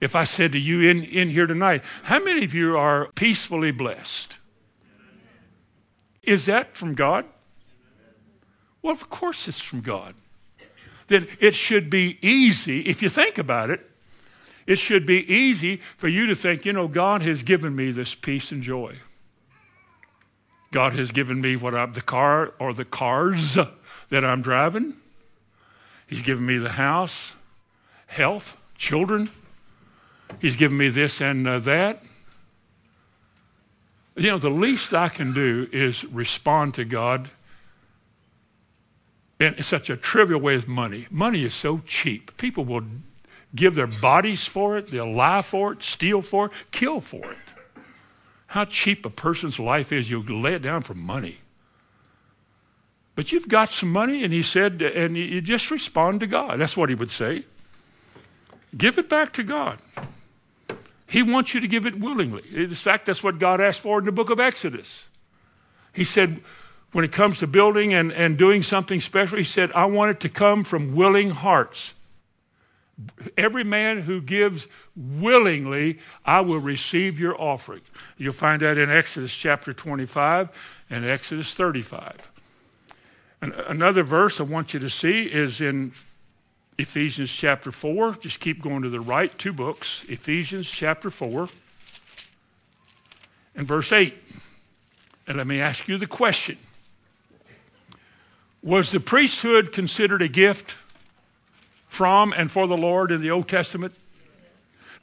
If 0.00 0.14
I 0.14 0.22
said 0.22 0.52
to 0.52 0.60
you 0.60 0.88
in, 0.88 1.02
in 1.02 1.30
here 1.30 1.48
tonight, 1.48 1.82
how 2.04 2.22
many 2.22 2.44
of 2.44 2.54
you 2.54 2.76
are 2.76 3.08
peacefully 3.16 3.72
blessed? 3.72 4.38
Is 6.22 6.46
that 6.46 6.76
from 6.76 6.94
God? 6.94 7.24
Well, 8.80 8.92
of 8.92 9.10
course 9.10 9.48
it's 9.48 9.60
from 9.60 9.80
God. 9.80 10.14
Then 11.08 11.26
it 11.40 11.56
should 11.56 11.90
be 11.90 12.18
easy, 12.22 12.82
if 12.82 13.02
you 13.02 13.08
think 13.08 13.38
about 13.38 13.70
it, 13.70 13.90
it 14.68 14.76
should 14.76 15.04
be 15.04 15.28
easy 15.32 15.80
for 15.96 16.06
you 16.06 16.26
to 16.26 16.36
think, 16.36 16.64
you 16.64 16.74
know, 16.74 16.86
God 16.86 17.22
has 17.22 17.42
given 17.42 17.74
me 17.74 17.90
this 17.90 18.14
peace 18.14 18.52
and 18.52 18.62
joy. 18.62 18.98
God 20.74 20.94
has 20.94 21.12
given 21.12 21.40
me 21.40 21.54
what 21.54 21.72
I, 21.72 21.86
the 21.86 22.00
car 22.00 22.52
or 22.58 22.74
the 22.74 22.84
cars 22.84 23.56
that 24.10 24.24
I'm 24.24 24.42
driving. 24.42 24.94
He's 26.04 26.20
given 26.20 26.44
me 26.44 26.58
the 26.58 26.70
house, 26.70 27.36
health, 28.08 28.60
children. 28.76 29.30
He's 30.40 30.56
given 30.56 30.76
me 30.76 30.88
this 30.88 31.20
and 31.20 31.46
uh, 31.46 31.60
that. 31.60 32.02
You 34.16 34.32
know, 34.32 34.38
the 34.38 34.50
least 34.50 34.92
I 34.92 35.08
can 35.08 35.32
do 35.32 35.68
is 35.70 36.04
respond 36.06 36.74
to 36.74 36.84
God 36.84 37.30
in 39.38 39.62
such 39.62 39.88
a 39.88 39.96
trivial 39.96 40.40
way 40.40 40.56
as 40.56 40.66
money. 40.66 41.06
Money 41.08 41.44
is 41.44 41.54
so 41.54 41.82
cheap. 41.86 42.36
People 42.36 42.64
will 42.64 42.82
give 43.54 43.76
their 43.76 43.86
bodies 43.86 44.44
for 44.48 44.76
it, 44.76 44.90
they'll 44.90 45.14
lie 45.14 45.42
for 45.42 45.74
it, 45.74 45.84
steal 45.84 46.20
for 46.20 46.46
it, 46.46 46.52
kill 46.72 47.00
for 47.00 47.30
it 47.30 47.53
how 48.54 48.64
cheap 48.64 49.04
a 49.04 49.10
person's 49.10 49.58
life 49.58 49.90
is. 49.92 50.08
You 50.10 50.22
lay 50.22 50.54
it 50.54 50.62
down 50.62 50.82
for 50.82 50.94
money. 50.94 51.38
But 53.16 53.32
you've 53.32 53.48
got 53.48 53.68
some 53.68 53.90
money, 53.90 54.22
and 54.22 54.32
he 54.32 54.42
said, 54.42 54.80
and 54.80 55.16
you 55.16 55.40
just 55.40 55.72
respond 55.72 56.20
to 56.20 56.28
God. 56.28 56.60
That's 56.60 56.76
what 56.76 56.88
he 56.88 56.94
would 56.94 57.10
say. 57.10 57.46
Give 58.76 58.96
it 58.96 59.08
back 59.08 59.32
to 59.32 59.42
God. 59.42 59.80
He 61.08 61.20
wants 61.20 61.52
you 61.52 61.60
to 61.62 61.66
give 61.66 61.84
it 61.84 61.98
willingly. 61.98 62.44
In 62.54 62.68
fact, 62.68 63.06
that's 63.06 63.24
what 63.24 63.40
God 63.40 63.60
asked 63.60 63.80
for 63.80 63.98
in 63.98 64.04
the 64.04 64.12
book 64.12 64.30
of 64.30 64.38
Exodus. 64.38 65.08
He 65.92 66.04
said, 66.04 66.40
when 66.92 67.04
it 67.04 67.10
comes 67.10 67.40
to 67.40 67.48
building 67.48 67.92
and, 67.92 68.12
and 68.12 68.38
doing 68.38 68.62
something 68.62 69.00
special, 69.00 69.36
he 69.36 69.42
said, 69.42 69.72
I 69.72 69.86
want 69.86 70.12
it 70.12 70.20
to 70.20 70.28
come 70.28 70.62
from 70.62 70.94
willing 70.94 71.30
hearts. 71.30 71.94
Every 73.36 73.64
man 73.64 74.02
who 74.02 74.20
gives 74.20 74.68
willingly, 74.94 75.98
I 76.24 76.40
will 76.40 76.60
receive 76.60 77.18
your 77.18 77.40
offering. 77.40 77.80
You'll 78.16 78.32
find 78.32 78.62
that 78.62 78.78
in 78.78 78.90
Exodus 78.90 79.34
chapter 79.34 79.72
25 79.72 80.84
and 80.88 81.04
Exodus 81.04 81.52
35. 81.54 82.30
And 83.42 83.52
another 83.52 84.02
verse 84.04 84.40
I 84.40 84.44
want 84.44 84.74
you 84.74 84.80
to 84.80 84.88
see 84.88 85.24
is 85.24 85.60
in 85.60 85.92
Ephesians 86.78 87.32
chapter 87.32 87.72
4. 87.72 88.14
Just 88.14 88.40
keep 88.40 88.62
going 88.62 88.82
to 88.82 88.88
the 88.88 89.00
right, 89.00 89.36
two 89.38 89.52
books. 89.52 90.04
Ephesians 90.08 90.70
chapter 90.70 91.10
4 91.10 91.48
and 93.56 93.66
verse 93.66 93.92
8. 93.92 94.14
And 95.26 95.36
let 95.36 95.46
me 95.46 95.60
ask 95.60 95.88
you 95.88 95.98
the 95.98 96.06
question 96.06 96.58
Was 98.62 98.92
the 98.92 99.00
priesthood 99.00 99.72
considered 99.72 100.22
a 100.22 100.28
gift 100.28 100.76
from 101.94 102.34
and 102.36 102.50
for 102.50 102.66
the 102.66 102.76
Lord 102.76 103.10
in 103.10 103.20
the 103.22 103.30
Old 103.30 103.48
Testament? 103.48 103.94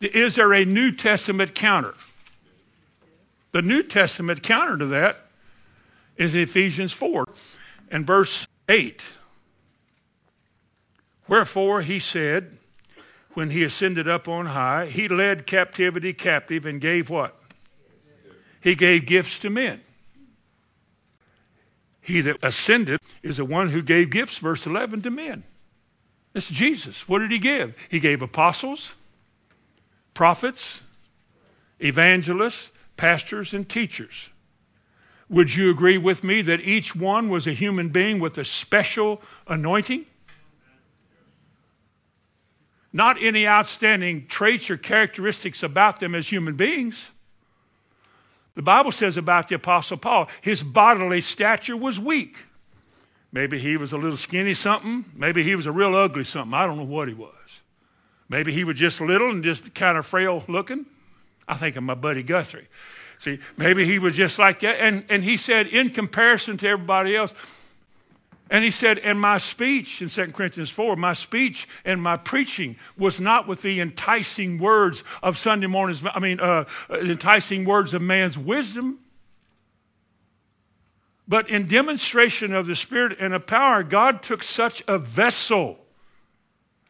Is 0.02 0.36
there 0.36 0.54
a 0.54 0.66
New 0.66 0.92
Testament 0.92 1.56
counter? 1.56 1.94
The 3.52 3.62
New 3.62 3.84
Testament 3.84 4.44
counter 4.44 4.78
to 4.78 4.86
that 4.88 5.18
is 6.18 6.36
Ephesians 6.36 6.92
4 6.92 7.26
and 7.90 8.06
verse 8.06 8.48
8. 8.68 9.12
Wherefore 11.28 11.82
he 11.82 12.00
said, 12.00 12.58
when 13.34 13.52
he 13.52 13.64
ascended 13.64 14.08
up 14.08 14.28
on 14.28 14.48
high, 14.48 14.88
he 14.88 15.08
led 15.08 15.48
captivity 15.48 16.14
captive 16.14 16.66
and 16.66 16.82
gave 16.82 17.10
what? 17.10 17.40
He 18.60 18.76
gave 18.76 19.06
gifts 19.06 19.40
to 19.40 19.50
men. 19.50 19.82
He 22.02 22.20
that 22.22 22.38
ascended 22.44 23.00
is 23.24 23.38
the 23.38 23.46
one 23.46 23.70
who 23.70 23.82
gave 23.82 24.10
gifts, 24.10 24.38
verse 24.38 24.66
11, 24.66 25.04
to 25.04 25.12
men. 25.12 25.44
It's 26.34 26.50
Jesus. 26.50 27.08
What 27.08 27.20
did 27.20 27.32
he 27.32 27.40
give? 27.40 27.76
He 27.90 28.00
gave 28.00 28.22
apostles, 28.22 28.96
prophets, 30.14 30.82
evangelists, 31.80 32.72
pastors, 32.96 33.54
and 33.54 33.68
teachers. 33.68 34.30
Would 35.30 35.56
you 35.56 35.72
agree 35.72 35.98
with 35.98 36.24
me 36.24 36.42
that 36.42 36.60
each 36.62 36.96
one 36.96 37.30
was 37.30 37.48
a 37.48 37.54
human 37.54 37.90
being 37.90 38.20
with 38.20 38.38
a 38.38 38.46
special 38.46 39.22
anointing? 39.48 40.06
Not 42.94 43.22
any 43.22 43.48
outstanding 43.48 44.28
traits 44.28 44.70
or 44.70 44.76
characteristics 44.76 45.64
about 45.64 46.02
them 46.02 46.14
as 46.14 46.30
human 46.30 46.56
beings. 46.56 47.12
The 48.56 48.62
Bible 48.62 48.92
says 48.92 49.16
about 49.16 49.48
the 49.48 49.56
Apostle 49.56 49.96
Paul, 49.98 50.28
his 50.42 50.62
bodily 50.62 51.22
stature 51.22 51.78
was 51.78 51.98
weak. 52.00 52.46
Maybe 53.32 53.58
he 53.58 53.78
was 53.78 53.94
a 53.94 53.98
little 53.98 54.18
skinny 54.18 54.54
something. 54.54 55.06
Maybe 55.16 55.44
he 55.44 55.56
was 55.56 55.66
a 55.66 55.72
real 55.72 55.96
ugly 55.96 56.24
something. 56.24 56.54
I 56.54 56.66
don't 56.66 56.78
know 56.78 56.84
what 56.84 57.08
he 57.08 57.14
was. 57.14 57.62
Maybe 58.28 58.52
he 58.52 58.64
was 58.64 58.78
just 58.78 59.02
little 59.02 59.30
and 59.30 59.44
just 59.44 59.74
kind 59.74 59.98
of 59.98 60.06
frail 60.06 60.44
looking. 60.48 60.86
I 61.48 61.56
think 61.56 61.76
of 61.76 61.84
my 61.84 61.96
buddy 61.96 62.24
Guthrie. 62.24 62.68
See, 63.20 63.40
maybe 63.56 63.86
he 63.86 64.00
was 64.00 64.16
just 64.16 64.40
like 64.40 64.62
that. 64.62 64.78
And, 64.80 65.06
and 65.10 65.24
he 65.24 65.38
said, 65.38 65.68
in 65.68 65.90
comparison 65.90 66.58
to 66.58 66.68
everybody 66.68 67.16
else, 67.16 67.36
and 68.50 68.66
he 68.66 68.72
said, 68.72 69.00
and 69.00 69.20
my 69.20 69.38
speech 69.38 70.02
in 70.02 70.10
2 70.10 70.34
Corinthians 70.34 70.70
4, 70.70 70.98
my 70.98 71.14
speech 71.14 71.70
and 71.86 72.02
my 72.02 72.18
preaching 72.18 72.76
was 72.98 73.22
not 73.22 73.48
with 73.48 73.62
the 73.62 73.80
enticing 73.80 74.58
words 74.58 75.06
of 75.24 75.38
Sunday 75.38 75.68
mornings, 75.68 76.04
I 76.14 76.20
mean, 76.20 76.42
uh, 76.42 76.66
enticing 76.90 77.64
words 77.64 77.94
of 77.94 78.02
man's 78.02 78.38
wisdom, 78.38 79.00
but 81.32 81.50
in 81.50 81.66
demonstration 81.66 82.52
of 82.52 82.68
the 82.68 82.76
Spirit 82.76 83.16
and 83.18 83.34
of 83.34 83.48
power, 83.48 83.84
God 83.84 84.22
took 84.22 84.44
such 84.44 84.84
a 84.86 85.00
vessel. 85.00 85.80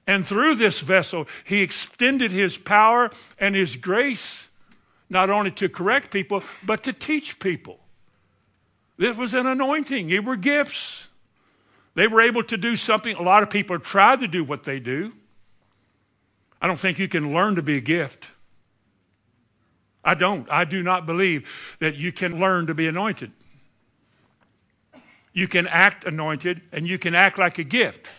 And 0.08 0.26
through 0.26 0.56
this 0.56 0.80
vessel, 0.80 1.28
he 1.44 1.62
extended 1.62 2.32
his 2.32 2.58
power 2.58 3.12
and 3.38 3.54
his 3.54 3.76
grace 3.76 4.50
not 5.12 5.30
only 5.30 5.52
to 5.52 5.70
correct 5.70 6.10
people, 6.10 6.42
but 6.66 6.82
to 6.82 6.92
teach 6.92 7.38
people. 7.38 7.82
This 8.98 9.16
was 9.16 9.36
an 9.36 9.46
anointing, 9.46 10.08
they 10.08 10.20
were 10.20 10.38
gifts. 10.38 11.10
They 11.94 12.08
were 12.08 12.22
able 12.22 12.44
to 12.46 12.58
do 12.58 12.76
something. 12.76 13.16
A 13.18 13.22
lot 13.22 13.44
of 13.44 13.52
people 13.52 13.78
tried 13.78 14.22
to 14.22 14.28
do 14.28 14.44
what 14.44 14.64
they 14.64 14.80
do. 14.80 15.14
I 16.60 16.66
don't 16.66 16.80
think 16.80 16.98
you 16.98 17.08
can 17.08 17.32
learn 17.32 17.54
to 17.58 17.62
be 17.62 17.78
a 17.78 17.82
gift. 17.82 18.32
I 20.04 20.16
don't. 20.16 20.50
I 20.50 20.66
do 20.66 20.82
not 20.82 21.06
believe 21.06 21.78
that 21.80 21.96
you 21.96 22.12
can 22.12 22.40
learn 22.40 22.66
to 22.66 22.74
be 22.74 22.88
anointed. 22.88 23.34
You 25.34 25.48
can 25.48 25.68
act 25.68 26.06
anointed 26.06 26.62
and 26.72 26.88
you 26.88 26.98
can 26.98 27.16
act 27.16 27.38
like 27.38 27.58
a 27.58 27.64
gift. 27.64 28.10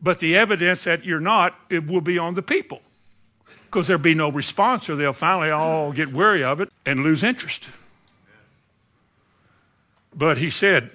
But 0.00 0.18
the 0.18 0.36
evidence 0.36 0.84
that 0.84 1.04
you're 1.04 1.20
not, 1.20 1.54
it 1.70 1.86
will 1.86 2.00
be 2.00 2.18
on 2.18 2.34
the 2.34 2.42
people 2.42 2.82
because 3.66 3.86
there'll 3.86 4.02
be 4.02 4.14
no 4.14 4.30
response 4.30 4.88
or 4.88 4.96
they'll 4.96 5.12
finally 5.12 5.50
all 5.50 5.92
get 5.92 6.12
weary 6.12 6.44
of 6.44 6.60
it 6.60 6.70
and 6.86 7.02
lose 7.02 7.22
interest. 7.24 7.68
But 10.14 10.38
he 10.38 10.48
said, 10.48 10.90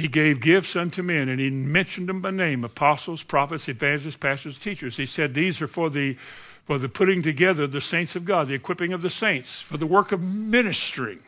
he 0.00 0.08
gave 0.08 0.40
gifts 0.40 0.76
unto 0.76 1.02
men, 1.02 1.28
and 1.28 1.38
he 1.40 1.50
mentioned 1.50 2.08
them 2.08 2.20
by 2.20 2.30
name 2.30 2.64
apostles, 2.64 3.22
prophets, 3.22 3.68
evangelists, 3.68 4.16
pastors, 4.16 4.58
teachers. 4.58 4.96
He 4.96 5.06
said, 5.06 5.34
These 5.34 5.60
are 5.60 5.68
for 5.68 5.90
the, 5.90 6.14
for 6.64 6.78
the 6.78 6.88
putting 6.88 7.22
together 7.22 7.64
of 7.64 7.72
the 7.72 7.80
saints 7.80 8.16
of 8.16 8.24
God, 8.24 8.48
the 8.48 8.54
equipping 8.54 8.92
of 8.92 9.02
the 9.02 9.10
saints, 9.10 9.60
for 9.60 9.76
the 9.76 9.86
work 9.86 10.10
of 10.12 10.22
ministering, 10.22 11.20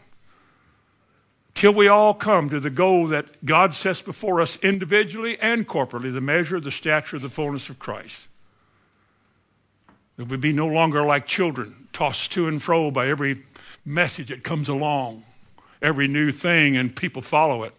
till 1.63 1.73
we 1.73 1.87
all 1.87 2.13
come 2.13 2.49
to 2.49 2.59
the 2.59 2.69
goal 2.69 3.07
that 3.07 3.45
God 3.45 3.73
sets 3.73 4.03
before 4.03 4.41
us 4.41 4.59
individually 4.65 5.39
and 5.39 5.65
corporately, 5.65 6.13
the 6.13 6.21
measure 6.21 6.59
the 6.59 6.73
stature 6.73 7.21
the 7.21 7.29
fullness 7.29 7.69
of 7.69 7.79
Christ. 7.79 8.27
That 10.17 10.25
we 10.25 10.39
be 10.39 10.53
no 10.53 10.67
longer 10.67 11.05
like 11.05 11.25
children, 11.25 11.87
tossed 11.93 12.33
to 12.33 12.49
and 12.49 12.61
fro 12.61 12.91
by 12.91 13.07
every 13.07 13.45
message 13.85 14.31
that 14.31 14.43
comes 14.43 14.69
along, 14.69 15.23
every 15.81 16.09
new 16.09 16.33
thing, 16.33 16.77
and 16.77 16.97
people 16.97 17.23
follow 17.23 17.63
it. 17.63 17.75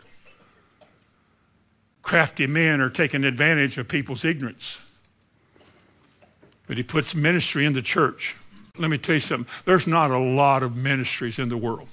Crafty 2.04 2.48
men 2.48 2.80
are 2.80 2.90
taking 2.90 3.26
advantage 3.26 3.78
of 3.78 3.90
people's 3.90 4.24
ignorance. 4.24 4.80
But 6.68 6.78
he 6.78 6.84
puts 6.84 7.14
ministry 7.14 7.66
in 7.66 7.74
the 7.74 7.82
church. 7.82 8.38
Let 8.78 8.90
me 8.90 8.98
tell 8.98 9.16
you 9.16 9.20
something 9.20 9.54
there's 9.66 9.88
not 9.88 10.10
a 10.10 10.20
lot 10.20 10.64
of 10.64 10.78
ministries 10.78 11.38
in 11.38 11.50
the 11.50 11.58
world, 11.58 11.90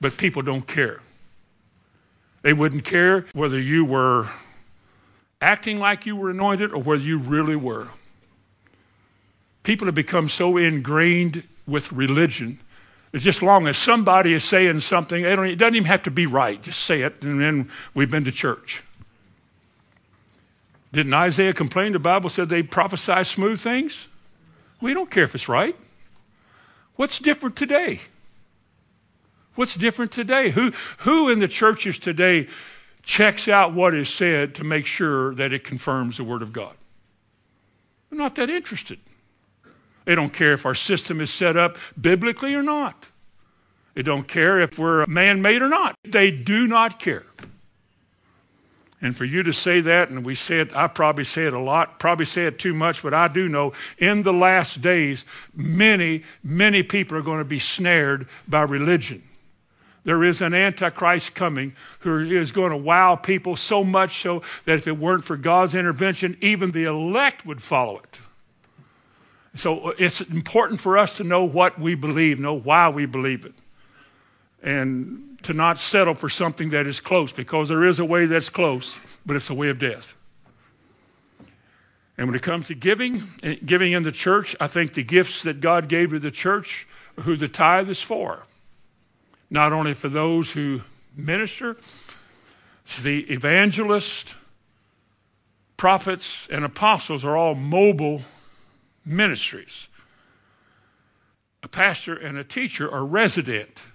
but 0.00 0.16
people 0.16 0.42
don't 0.42 0.66
care. 0.66 1.00
They 2.42 2.52
wouldn't 2.52 2.84
care 2.84 3.26
whether 3.32 3.58
you 3.60 3.84
were 3.84 4.30
acting 5.40 5.78
like 5.78 6.06
you 6.06 6.16
were 6.16 6.30
anointed 6.30 6.72
or 6.72 6.82
whether 6.82 7.02
you 7.02 7.18
really 7.18 7.56
were. 7.56 7.88
People 9.62 9.86
have 9.86 9.94
become 9.94 10.28
so 10.28 10.56
ingrained 10.56 11.42
with 11.66 11.90
religion 11.92 12.60
that 13.12 13.20
just 13.20 13.42
long 13.42 13.66
as 13.66 13.76
somebody 13.76 14.32
is 14.32 14.44
saying 14.44 14.80
something, 14.80 15.24
it 15.24 15.58
doesn't 15.58 15.74
even 15.74 15.86
have 15.86 16.02
to 16.04 16.10
be 16.10 16.26
right. 16.26 16.62
Just 16.62 16.80
say 16.84 17.02
it, 17.02 17.24
and 17.24 17.40
then 17.40 17.70
we've 17.94 18.10
been 18.10 18.24
to 18.24 18.32
church. 18.32 18.82
Didn't 20.92 21.14
Isaiah 21.14 21.52
complain? 21.52 21.92
The 21.92 21.98
Bible 21.98 22.30
said 22.30 22.48
they 22.48 22.62
prophesy 22.62 23.24
smooth 23.24 23.58
things. 23.60 24.08
We 24.80 24.94
don't 24.94 25.10
care 25.10 25.24
if 25.24 25.34
it's 25.34 25.48
right. 25.48 25.76
What's 26.94 27.18
different 27.18 27.56
today? 27.56 28.00
What's 29.56 29.74
different 29.74 30.12
today? 30.12 30.50
Who, 30.50 30.72
who 30.98 31.28
in 31.28 31.40
the 31.40 31.48
churches 31.48 31.98
today 31.98 32.46
checks 33.02 33.48
out 33.48 33.72
what 33.72 33.94
is 33.94 34.08
said 34.08 34.54
to 34.56 34.64
make 34.64 34.86
sure 34.86 35.34
that 35.34 35.52
it 35.52 35.64
confirms 35.64 36.18
the 36.18 36.24
Word 36.24 36.42
of 36.42 36.52
God? 36.52 36.76
They're 38.10 38.18
not 38.18 38.34
that 38.36 38.50
interested. 38.50 39.00
They 40.04 40.14
don't 40.14 40.32
care 40.32 40.52
if 40.52 40.64
our 40.64 40.74
system 40.74 41.20
is 41.20 41.32
set 41.32 41.56
up 41.56 41.78
biblically 42.00 42.54
or 42.54 42.62
not. 42.62 43.08
They 43.94 44.02
don't 44.02 44.28
care 44.28 44.60
if 44.60 44.78
we're 44.78 45.06
man 45.06 45.40
made 45.40 45.62
or 45.62 45.68
not. 45.68 45.96
They 46.04 46.30
do 46.30 46.68
not 46.68 47.00
care. 47.00 47.24
And 49.00 49.16
for 49.16 49.24
you 49.24 49.42
to 49.42 49.52
say 49.52 49.80
that, 49.80 50.10
and 50.10 50.24
we 50.24 50.34
say 50.34 50.60
it, 50.60 50.74
I 50.74 50.86
probably 50.86 51.24
say 51.24 51.46
it 51.46 51.52
a 51.52 51.58
lot, 51.58 51.98
probably 51.98 52.24
say 52.24 52.46
it 52.46 52.58
too 52.58 52.74
much, 52.74 53.02
but 53.02 53.14
I 53.14 53.28
do 53.28 53.48
know 53.48 53.72
in 53.98 54.22
the 54.22 54.32
last 54.32 54.80
days, 54.80 55.24
many, 55.54 56.24
many 56.42 56.82
people 56.82 57.16
are 57.16 57.22
going 57.22 57.38
to 57.38 57.44
be 57.44 57.58
snared 57.58 58.26
by 58.48 58.62
religion. 58.62 59.22
There 60.06 60.22
is 60.22 60.40
an 60.40 60.54
Antichrist 60.54 61.34
coming 61.34 61.74
who 61.98 62.20
is 62.20 62.52
going 62.52 62.70
to 62.70 62.76
wow 62.76 63.16
people 63.16 63.56
so 63.56 63.82
much 63.82 64.22
so 64.22 64.40
that 64.64 64.78
if 64.78 64.86
it 64.86 64.98
weren't 64.98 65.24
for 65.24 65.36
God's 65.36 65.74
intervention, 65.74 66.36
even 66.40 66.70
the 66.70 66.84
elect 66.84 67.44
would 67.44 67.60
follow 67.60 67.98
it. 67.98 68.20
So 69.56 69.80
uh, 69.80 69.92
it's 69.98 70.20
important 70.20 70.80
for 70.80 70.96
us 70.96 71.16
to 71.16 71.24
know 71.24 71.44
what 71.44 71.80
we 71.80 71.96
believe, 71.96 72.38
know 72.38 72.54
why 72.54 72.88
we 72.88 73.04
believe 73.04 73.44
it, 73.44 73.54
and 74.62 75.38
to 75.42 75.52
not 75.52 75.76
settle 75.76 76.14
for 76.14 76.28
something 76.28 76.68
that 76.68 76.86
is 76.86 77.00
close 77.00 77.32
because 77.32 77.68
there 77.68 77.84
is 77.84 77.98
a 77.98 78.04
way 78.04 78.26
that's 78.26 78.48
close, 78.48 79.00
but 79.26 79.34
it's 79.34 79.50
a 79.50 79.54
way 79.54 79.70
of 79.70 79.80
death. 79.80 80.16
And 82.16 82.28
when 82.28 82.36
it 82.36 82.42
comes 82.42 82.68
to 82.68 82.76
giving, 82.76 83.24
eh, 83.42 83.56
giving 83.66 83.90
in 83.90 84.04
the 84.04 84.12
church, 84.12 84.54
I 84.60 84.68
think 84.68 84.92
the 84.92 85.02
gifts 85.02 85.42
that 85.42 85.60
God 85.60 85.88
gave 85.88 86.10
to 86.10 86.20
the 86.20 86.30
church 86.30 86.86
who 87.16 87.34
the 87.36 87.48
tithe 87.48 87.90
is 87.90 88.02
for. 88.02 88.46
Not 89.50 89.72
only 89.72 89.94
for 89.94 90.08
those 90.08 90.52
who 90.52 90.82
minister, 91.14 91.76
the 93.02 93.20
evangelists, 93.32 94.34
prophets, 95.76 96.48
and 96.50 96.64
apostles 96.64 97.24
are 97.24 97.36
all 97.36 97.54
mobile 97.54 98.22
ministries. 99.04 99.88
A 101.62 101.68
pastor 101.68 102.14
and 102.14 102.36
a 102.36 102.44
teacher 102.44 102.90
are 102.90 103.04
resident. 103.04 103.86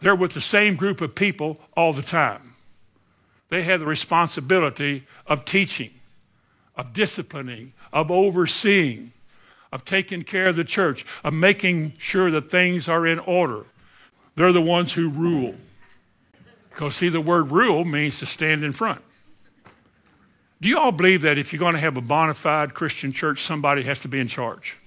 They're 0.00 0.14
with 0.14 0.32
the 0.32 0.40
same 0.40 0.76
group 0.76 1.00
of 1.00 1.14
people 1.14 1.58
all 1.76 1.92
the 1.92 2.02
time. 2.02 2.54
They 3.48 3.62
have 3.62 3.80
the 3.80 3.86
responsibility 3.86 5.06
of 5.26 5.44
teaching, 5.44 5.90
of 6.76 6.92
disciplining, 6.92 7.72
of 7.92 8.10
overseeing, 8.10 9.12
of 9.72 9.84
taking 9.84 10.22
care 10.22 10.48
of 10.48 10.56
the 10.56 10.64
church, 10.64 11.06
of 11.22 11.32
making 11.32 11.94
sure 11.98 12.30
that 12.30 12.50
things 12.50 12.88
are 12.88 13.06
in 13.06 13.18
order. 13.18 13.66
They're 14.36 14.52
the 14.52 14.60
ones 14.60 14.92
who 14.92 15.10
rule. 15.10 15.54
Because, 16.70 16.96
see, 16.96 17.08
the 17.08 17.20
word 17.20 17.52
rule 17.52 17.84
means 17.84 18.18
to 18.18 18.26
stand 18.26 18.64
in 18.64 18.72
front. 18.72 19.00
Do 20.60 20.68
you 20.68 20.78
all 20.78 20.92
believe 20.92 21.22
that 21.22 21.38
if 21.38 21.52
you're 21.52 21.60
going 21.60 21.74
to 21.74 21.80
have 21.80 21.96
a 21.96 22.00
bona 22.00 22.34
fide 22.34 22.74
Christian 22.74 23.12
church, 23.12 23.42
somebody 23.42 23.82
has 23.82 24.00
to 24.00 24.08
be 24.08 24.18
in 24.18 24.28
charge? 24.28 24.78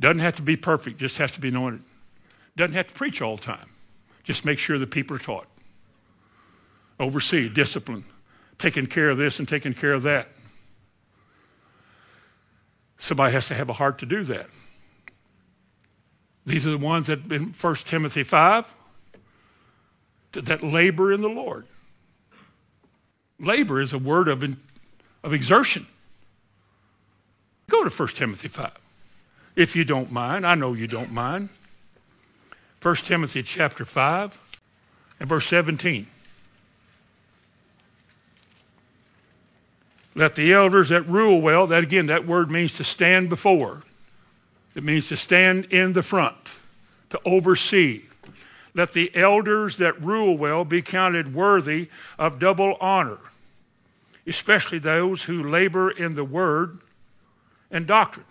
Doesn't 0.00 0.18
have 0.18 0.36
to 0.36 0.42
be 0.42 0.56
perfect, 0.56 0.98
just 0.98 1.18
has 1.18 1.32
to 1.32 1.40
be 1.40 1.48
anointed. 1.48 1.82
Doesn't 2.56 2.74
have 2.74 2.88
to 2.88 2.94
preach 2.94 3.22
all 3.22 3.36
the 3.36 3.42
time. 3.42 3.70
Just 4.24 4.44
make 4.44 4.58
sure 4.58 4.78
the 4.78 4.86
people 4.86 5.16
are 5.16 5.20
taught. 5.20 5.46
Oversee, 7.00 7.48
discipline, 7.48 8.04
taking 8.58 8.86
care 8.86 9.10
of 9.10 9.16
this 9.16 9.38
and 9.38 9.48
taking 9.48 9.72
care 9.72 9.92
of 9.92 10.02
that. 10.02 10.28
Somebody 12.98 13.32
has 13.32 13.48
to 13.48 13.54
have 13.54 13.68
a 13.68 13.74
heart 13.74 13.98
to 14.00 14.06
do 14.06 14.24
that. 14.24 14.48
These 16.46 16.66
are 16.66 16.70
the 16.70 16.78
ones 16.78 17.08
that 17.08 17.30
in 17.30 17.52
1 17.52 17.74
Timothy 17.76 18.22
5 18.22 18.74
that 20.32 20.62
labor 20.62 21.12
in 21.12 21.20
the 21.20 21.28
Lord. 21.28 21.66
Labor 23.40 23.80
is 23.80 23.92
a 23.92 23.98
word 23.98 24.28
of, 24.28 24.56
of 25.22 25.32
exertion. 25.32 25.86
Go 27.68 27.84
to 27.84 27.90
1 27.90 28.08
Timothy 28.08 28.48
5, 28.48 28.70
if 29.56 29.76
you 29.76 29.84
don't 29.84 30.10
mind. 30.10 30.46
I 30.46 30.54
know 30.54 30.72
you 30.72 30.86
don't 30.86 31.12
mind. 31.12 31.50
1 32.82 32.94
Timothy 32.96 33.42
chapter 33.42 33.84
5 33.84 34.60
and 35.20 35.28
verse 35.28 35.46
17. 35.46 36.06
Let 40.14 40.34
the 40.34 40.52
elders 40.52 40.88
that 40.88 41.02
rule 41.02 41.40
well, 41.40 41.66
that 41.68 41.82
again, 41.82 42.06
that 42.06 42.26
word 42.26 42.50
means 42.50 42.72
to 42.74 42.84
stand 42.84 43.28
before. 43.28 43.82
It 44.78 44.84
means 44.84 45.08
to 45.08 45.16
stand 45.16 45.64
in 45.72 45.94
the 45.94 46.04
front, 46.04 46.54
to 47.10 47.20
oversee. 47.24 48.02
Let 48.74 48.92
the 48.92 49.10
elders 49.12 49.76
that 49.78 50.00
rule 50.00 50.38
well 50.38 50.64
be 50.64 50.82
counted 50.82 51.34
worthy 51.34 51.88
of 52.16 52.38
double 52.38 52.76
honor, 52.80 53.18
especially 54.24 54.78
those 54.78 55.24
who 55.24 55.42
labor 55.42 55.90
in 55.90 56.14
the 56.14 56.22
word 56.22 56.78
and 57.72 57.88
doctrine. 57.88 58.24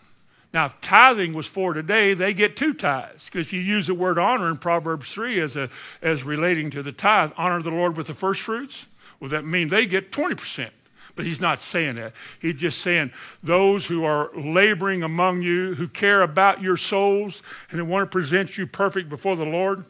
Now, 0.54 0.68
if 0.68 0.80
tithing 0.80 1.34
was 1.34 1.48
for 1.48 1.74
today, 1.74 2.14
they 2.14 2.34
get 2.34 2.56
two 2.56 2.74
tithes. 2.74 3.26
Because 3.26 3.52
you 3.52 3.60
use 3.60 3.88
the 3.88 3.94
word 3.94 4.18
honor 4.18 4.48
in 4.48 4.56
Proverbs 4.56 5.12
3 5.12 5.42
as, 5.42 5.58
a, 5.58 5.70
as 6.02 6.24
relating 6.24 6.70
to 6.70 6.82
the 6.82 6.94
tithe, 6.94 7.34
honor 7.36 7.62
the 7.62 7.72
Lord 7.72 7.98
with 7.98 8.08
the 8.08 8.14
first 8.14 8.40
fruits. 8.40 8.86
Well, 9.20 9.30
that 9.32 9.44
means 9.44 9.70
they 9.70 9.86
get 9.86 10.14
20%. 10.14 10.70
But 11.18 11.26
he's 11.26 11.42
not 11.42 11.62
saying 11.64 11.96
that. 11.96 12.14
He's 12.40 12.56
just 12.56 12.80
saying 12.80 13.12
those 13.42 13.88
who 13.88 14.06
are 14.06 14.30
laboring 14.38 15.02
among 15.02 15.42
you, 15.42 15.74
who 15.74 15.88
care 15.88 16.22
about 16.22 16.62
your 16.62 16.78
souls, 16.78 17.42
and 17.72 17.80
who 17.80 17.86
want 17.86 18.04
to 18.04 18.16
present 18.16 18.56
you 18.56 18.68
perfect 18.68 19.10
before 19.10 19.36
the 19.36 19.44
Lord, 19.44 19.84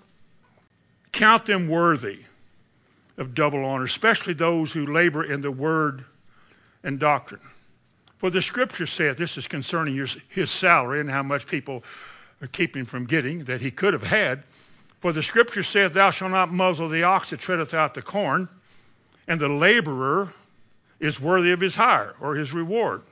count 1.11 1.45
them 1.45 1.67
worthy 1.67 2.21
of 3.17 3.35
double 3.35 3.65
honor, 3.65 3.83
especially 3.83 4.33
those 4.33 4.71
who 4.71 4.85
labor 4.85 5.21
in 5.21 5.41
the 5.41 5.51
word 5.51 6.05
and 6.81 6.97
doctrine. 6.97 7.41
For 8.17 8.29
the 8.29 8.41
scripture 8.41 8.85
saith, 8.85 9.17
this 9.17 9.37
is 9.37 9.47
concerning 9.47 9.95
your, 9.95 10.07
his 10.29 10.49
salary 10.49 11.01
and 11.01 11.09
how 11.09 11.23
much 11.23 11.45
people 11.45 11.83
are 12.41 12.47
keeping 12.47 12.85
from 12.85 13.05
getting 13.05 13.43
that 13.43 13.59
he 13.59 13.69
could 13.69 13.91
have 13.91 14.03
had. 14.03 14.43
For 15.01 15.11
the 15.11 15.21
scripture 15.21 15.61
saith, 15.61 15.91
Thou 15.91 16.09
shalt 16.09 16.31
not 16.31 16.53
muzzle 16.53 16.87
the 16.87 17.03
ox 17.03 17.31
that 17.31 17.41
treadeth 17.41 17.73
out 17.73 17.95
the 17.95 18.01
corn, 18.01 18.47
and 19.27 19.41
the 19.41 19.49
laborer 19.49 20.33
is 20.99 21.19
worthy 21.19 21.51
of 21.51 21.59
his 21.59 21.75
hire 21.75 22.15
or 22.19 22.35
his 22.35 22.53
reward. 22.53 23.03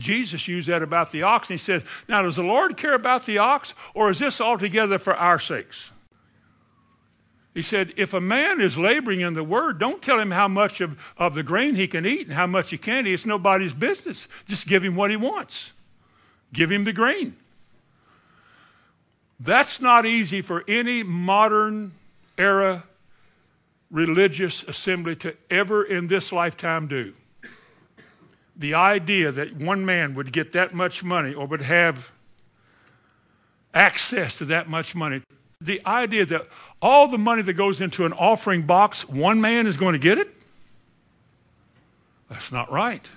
Jesus 0.00 0.48
used 0.48 0.68
that 0.68 0.82
about 0.82 1.12
the 1.12 1.22
ox, 1.22 1.48
and 1.48 1.58
he 1.58 1.64
said, 1.64 1.84
Now, 2.08 2.22
does 2.22 2.36
the 2.36 2.42
Lord 2.42 2.76
care 2.76 2.94
about 2.94 3.24
the 3.24 3.38
ox, 3.38 3.72
or 3.94 4.10
is 4.10 4.18
this 4.18 4.40
altogether 4.40 4.98
for 4.98 5.14
our 5.14 5.38
sakes? 5.38 5.92
He 7.54 7.62
said, 7.62 7.92
if 7.96 8.14
a 8.14 8.20
man 8.20 8.60
is 8.60 8.78
laboring 8.78 9.20
in 9.20 9.34
the 9.34 9.44
word, 9.44 9.78
don't 9.78 10.00
tell 10.00 10.18
him 10.18 10.30
how 10.30 10.48
much 10.48 10.80
of, 10.80 11.14
of 11.18 11.34
the 11.34 11.42
grain 11.42 11.74
he 11.74 11.86
can 11.86 12.06
eat 12.06 12.26
and 12.26 12.32
how 12.32 12.46
much 12.46 12.70
he 12.70 12.78
can't 12.78 13.06
eat. 13.06 13.12
It's 13.12 13.26
nobody's 13.26 13.74
business. 13.74 14.26
Just 14.46 14.66
give 14.66 14.82
him 14.82 14.96
what 14.96 15.10
he 15.10 15.16
wants. 15.16 15.74
Give 16.54 16.72
him 16.72 16.84
the 16.84 16.94
grain. 16.94 17.36
That's 19.38 19.80
not 19.80 20.06
easy 20.06 20.40
for 20.40 20.64
any 20.66 21.02
modern 21.02 21.92
era 22.38 22.84
religious 23.92 24.64
assembly 24.64 25.14
to 25.14 25.36
ever 25.48 25.84
in 25.84 26.08
this 26.08 26.32
lifetime 26.32 26.88
do. 26.88 27.14
The 28.56 28.74
idea 28.74 29.30
that 29.30 29.54
one 29.54 29.84
man 29.84 30.14
would 30.14 30.32
get 30.32 30.50
that 30.52 30.74
much 30.74 31.04
money 31.04 31.32
or 31.32 31.46
would 31.46 31.62
have 31.62 32.10
access 33.72 34.38
to 34.38 34.44
that 34.46 34.68
much 34.68 34.96
money 34.96 35.22
the 35.64 35.80
idea 35.86 36.26
that 36.26 36.48
all 36.80 37.08
the 37.08 37.18
money 37.18 37.42
that 37.42 37.52
goes 37.52 37.80
into 37.80 38.04
an 38.04 38.12
offering 38.12 38.62
box, 38.62 39.08
one 39.08 39.40
man 39.40 39.66
is 39.66 39.76
going 39.76 39.92
to 39.92 39.98
get 39.98 40.18
it? 40.18 40.28
That's 42.28 42.50
not 42.50 42.70
right. 42.70 43.10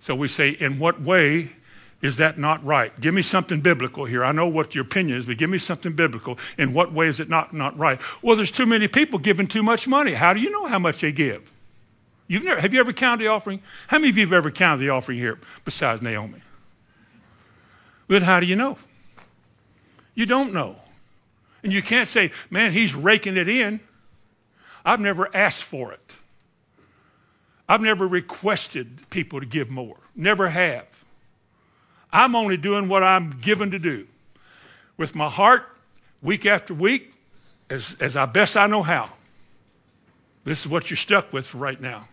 So 0.00 0.14
we 0.14 0.28
say, 0.28 0.50
in 0.50 0.78
what 0.78 1.00
way 1.00 1.52
is 2.00 2.16
that 2.18 2.38
not 2.38 2.64
right? 2.64 2.98
Give 3.00 3.12
me 3.12 3.22
something 3.22 3.60
biblical 3.60 4.04
here. 4.04 4.24
I 4.24 4.30
know 4.30 4.46
what 4.46 4.74
your 4.74 4.84
opinion 4.84 5.18
is, 5.18 5.26
but 5.26 5.36
give 5.36 5.50
me 5.50 5.58
something 5.58 5.92
biblical. 5.92 6.38
In 6.56 6.72
what 6.72 6.92
way 6.92 7.08
is 7.08 7.18
it 7.18 7.28
not, 7.28 7.52
not 7.52 7.76
right? 7.76 8.00
Well, 8.22 8.36
there's 8.36 8.52
too 8.52 8.66
many 8.66 8.86
people 8.86 9.18
giving 9.18 9.48
too 9.48 9.64
much 9.64 9.88
money. 9.88 10.12
How 10.12 10.32
do 10.32 10.40
you 10.40 10.50
know 10.50 10.66
how 10.66 10.78
much 10.78 11.00
they 11.00 11.10
give? 11.10 11.52
You've 12.28 12.44
never, 12.44 12.60
have 12.60 12.72
you 12.72 12.78
ever 12.78 12.92
counted 12.92 13.24
the 13.24 13.28
offering? 13.28 13.62
How 13.88 13.98
many 13.98 14.10
of 14.10 14.18
you 14.18 14.26
have 14.26 14.32
ever 14.32 14.50
counted 14.50 14.84
the 14.84 14.90
offering 14.90 15.18
here 15.18 15.40
besides 15.64 16.00
Naomi? 16.00 16.40
Then 18.06 18.22
how 18.22 18.38
do 18.38 18.46
you 18.46 18.54
know? 18.54 18.78
You 20.14 20.26
don't 20.26 20.52
know. 20.52 20.76
And 21.62 21.72
you 21.72 21.82
can't 21.82 22.08
say, 22.08 22.30
man, 22.50 22.72
he's 22.72 22.94
raking 22.94 23.36
it 23.36 23.48
in. 23.48 23.80
I've 24.84 25.00
never 25.00 25.34
asked 25.34 25.64
for 25.64 25.92
it. 25.92 26.16
I've 27.68 27.80
never 27.80 28.06
requested 28.06 29.08
people 29.10 29.40
to 29.40 29.46
give 29.46 29.70
more. 29.70 29.98
Never 30.14 30.50
have. 30.50 30.97
I'm 32.12 32.34
only 32.34 32.56
doing 32.56 32.88
what 32.88 33.02
I'm 33.02 33.30
given 33.40 33.70
to 33.70 33.78
do 33.78 34.06
with 34.96 35.14
my 35.14 35.28
heart, 35.28 35.64
week 36.22 36.46
after 36.46 36.74
week, 36.74 37.12
as, 37.70 37.96
as 38.00 38.16
I 38.16 38.26
best 38.26 38.56
I 38.56 38.66
know 38.66 38.82
how. 38.82 39.10
This 40.44 40.64
is 40.64 40.68
what 40.68 40.90
you're 40.90 40.96
stuck 40.96 41.32
with 41.32 41.54
right 41.54 41.80
now. 41.80 42.08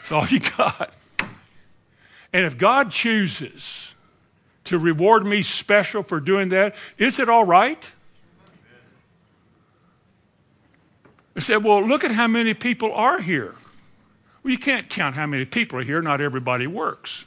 It's 0.00 0.10
all 0.10 0.26
you 0.26 0.40
got. 0.40 0.92
And 2.32 2.44
if 2.44 2.58
God 2.58 2.90
chooses 2.90 3.94
to 4.64 4.78
reward 4.78 5.24
me 5.24 5.42
special 5.42 6.02
for 6.02 6.18
doing 6.18 6.48
that, 6.48 6.74
is 6.98 7.18
it 7.18 7.28
all 7.28 7.44
right? 7.44 7.92
I 11.36 11.40
said, 11.40 11.64
well, 11.64 11.80
look 11.86 12.04
at 12.04 12.10
how 12.10 12.26
many 12.26 12.54
people 12.54 12.92
are 12.92 13.20
here. 13.20 13.54
Well, 14.42 14.50
you 14.50 14.58
can't 14.58 14.88
count 14.90 15.14
how 15.14 15.26
many 15.26 15.44
people 15.44 15.78
are 15.78 15.84
here. 15.84 16.02
Not 16.02 16.20
everybody 16.20 16.66
works. 16.66 17.24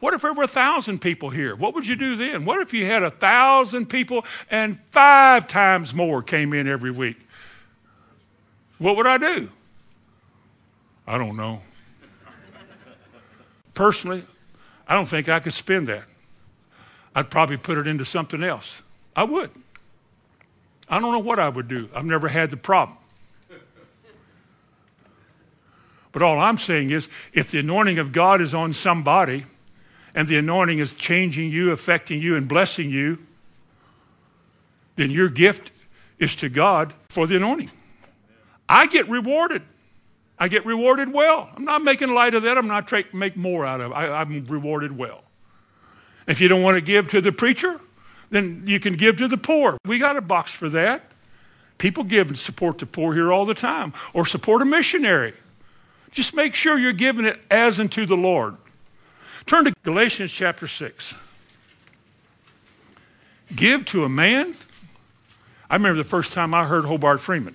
What 0.00 0.14
if 0.14 0.22
there 0.22 0.32
were 0.32 0.44
a 0.44 0.48
thousand 0.48 1.00
people 1.00 1.30
here? 1.30 1.56
What 1.56 1.74
would 1.74 1.86
you 1.86 1.96
do 1.96 2.14
then? 2.14 2.44
What 2.44 2.60
if 2.60 2.72
you 2.72 2.86
had 2.86 3.02
a 3.02 3.10
thousand 3.10 3.86
people 3.86 4.24
and 4.50 4.80
five 4.86 5.48
times 5.48 5.92
more 5.92 6.22
came 6.22 6.52
in 6.54 6.68
every 6.68 6.92
week? 6.92 7.18
What 8.78 8.96
would 8.96 9.06
I 9.06 9.18
do? 9.18 9.50
I 11.06 11.18
don't 11.18 11.36
know. 11.36 11.62
Personally, 13.74 14.22
I 14.86 14.94
don't 14.94 15.06
think 15.06 15.28
I 15.28 15.40
could 15.40 15.52
spend 15.52 15.88
that. 15.88 16.04
I'd 17.14 17.30
probably 17.30 17.56
put 17.56 17.78
it 17.78 17.86
into 17.86 18.04
something 18.04 18.44
else. 18.44 18.82
I 19.16 19.24
would. 19.24 19.50
I 20.88 21.00
don't 21.00 21.12
know 21.12 21.18
what 21.18 21.40
I 21.40 21.48
would 21.48 21.66
do. 21.66 21.88
I've 21.94 22.04
never 22.04 22.28
had 22.28 22.50
the 22.50 22.56
problem. 22.56 22.98
But 26.12 26.22
all 26.22 26.38
I'm 26.38 26.56
saying 26.56 26.90
is 26.90 27.08
if 27.32 27.50
the 27.50 27.58
anointing 27.58 27.98
of 27.98 28.12
God 28.12 28.40
is 28.40 28.54
on 28.54 28.72
somebody 28.72 29.44
and 30.18 30.26
the 30.26 30.36
anointing 30.36 30.80
is 30.80 30.94
changing 30.94 31.48
you, 31.52 31.70
affecting 31.70 32.20
you, 32.20 32.34
and 32.34 32.48
blessing 32.48 32.90
you, 32.90 33.24
then 34.96 35.12
your 35.12 35.28
gift 35.28 35.70
is 36.18 36.34
to 36.34 36.48
God 36.48 36.92
for 37.08 37.28
the 37.28 37.36
anointing. 37.36 37.70
I 38.68 38.88
get 38.88 39.08
rewarded. 39.08 39.62
I 40.36 40.48
get 40.48 40.66
rewarded 40.66 41.12
well. 41.12 41.48
I'm 41.54 41.64
not 41.64 41.84
making 41.84 42.12
light 42.14 42.34
of 42.34 42.42
that. 42.42 42.58
I'm 42.58 42.66
not 42.66 42.88
trying 42.88 43.04
to 43.04 43.16
make 43.16 43.36
more 43.36 43.64
out 43.64 43.80
of 43.80 43.92
it. 43.92 43.94
I, 43.94 44.20
I'm 44.20 44.44
rewarded 44.46 44.98
well. 44.98 45.22
If 46.26 46.40
you 46.40 46.48
don't 46.48 46.62
want 46.62 46.74
to 46.74 46.80
give 46.80 47.08
to 47.10 47.20
the 47.20 47.30
preacher, 47.30 47.80
then 48.30 48.64
you 48.66 48.80
can 48.80 48.94
give 48.94 49.18
to 49.18 49.28
the 49.28 49.38
poor. 49.38 49.78
We 49.84 50.00
got 50.00 50.16
a 50.16 50.20
box 50.20 50.52
for 50.52 50.68
that. 50.70 51.12
People 51.78 52.02
give 52.02 52.26
and 52.26 52.36
support 52.36 52.78
the 52.78 52.86
poor 52.86 53.14
here 53.14 53.32
all 53.32 53.46
the 53.46 53.54
time, 53.54 53.92
or 54.12 54.26
support 54.26 54.62
a 54.62 54.64
missionary. 54.64 55.34
Just 56.10 56.34
make 56.34 56.56
sure 56.56 56.76
you're 56.76 56.92
giving 56.92 57.24
it 57.24 57.38
as 57.52 57.78
unto 57.78 58.04
the 58.04 58.16
Lord. 58.16 58.56
Turn 59.48 59.64
to 59.64 59.72
Galatians 59.82 60.30
chapter 60.30 60.66
6. 60.66 61.14
Give 63.56 63.82
to 63.86 64.04
a 64.04 64.08
man. 64.08 64.54
I 65.70 65.76
remember 65.76 65.96
the 65.96 66.08
first 66.08 66.34
time 66.34 66.52
I 66.52 66.66
heard 66.66 66.84
Hobart 66.84 67.22
Freeman, 67.22 67.54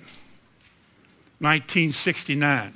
1969, 1.37 2.73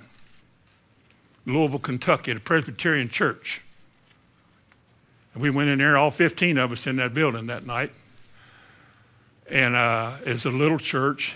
Louisville, 1.47 1.79
Kentucky, 1.79 2.29
at 2.29 2.37
a 2.37 2.39
Presbyterian 2.39 3.09
church. 3.09 3.63
And 5.33 5.41
We 5.41 5.49
went 5.49 5.71
in 5.71 5.79
there, 5.79 5.97
all 5.97 6.11
15 6.11 6.59
of 6.59 6.71
us 6.71 6.85
in 6.85 6.97
that 6.97 7.15
building 7.15 7.47
that 7.47 7.65
night. 7.65 7.91
And 9.49 9.75
uh, 9.75 10.17
it's 10.27 10.45
a 10.45 10.51
little 10.51 10.77
church. 10.77 11.33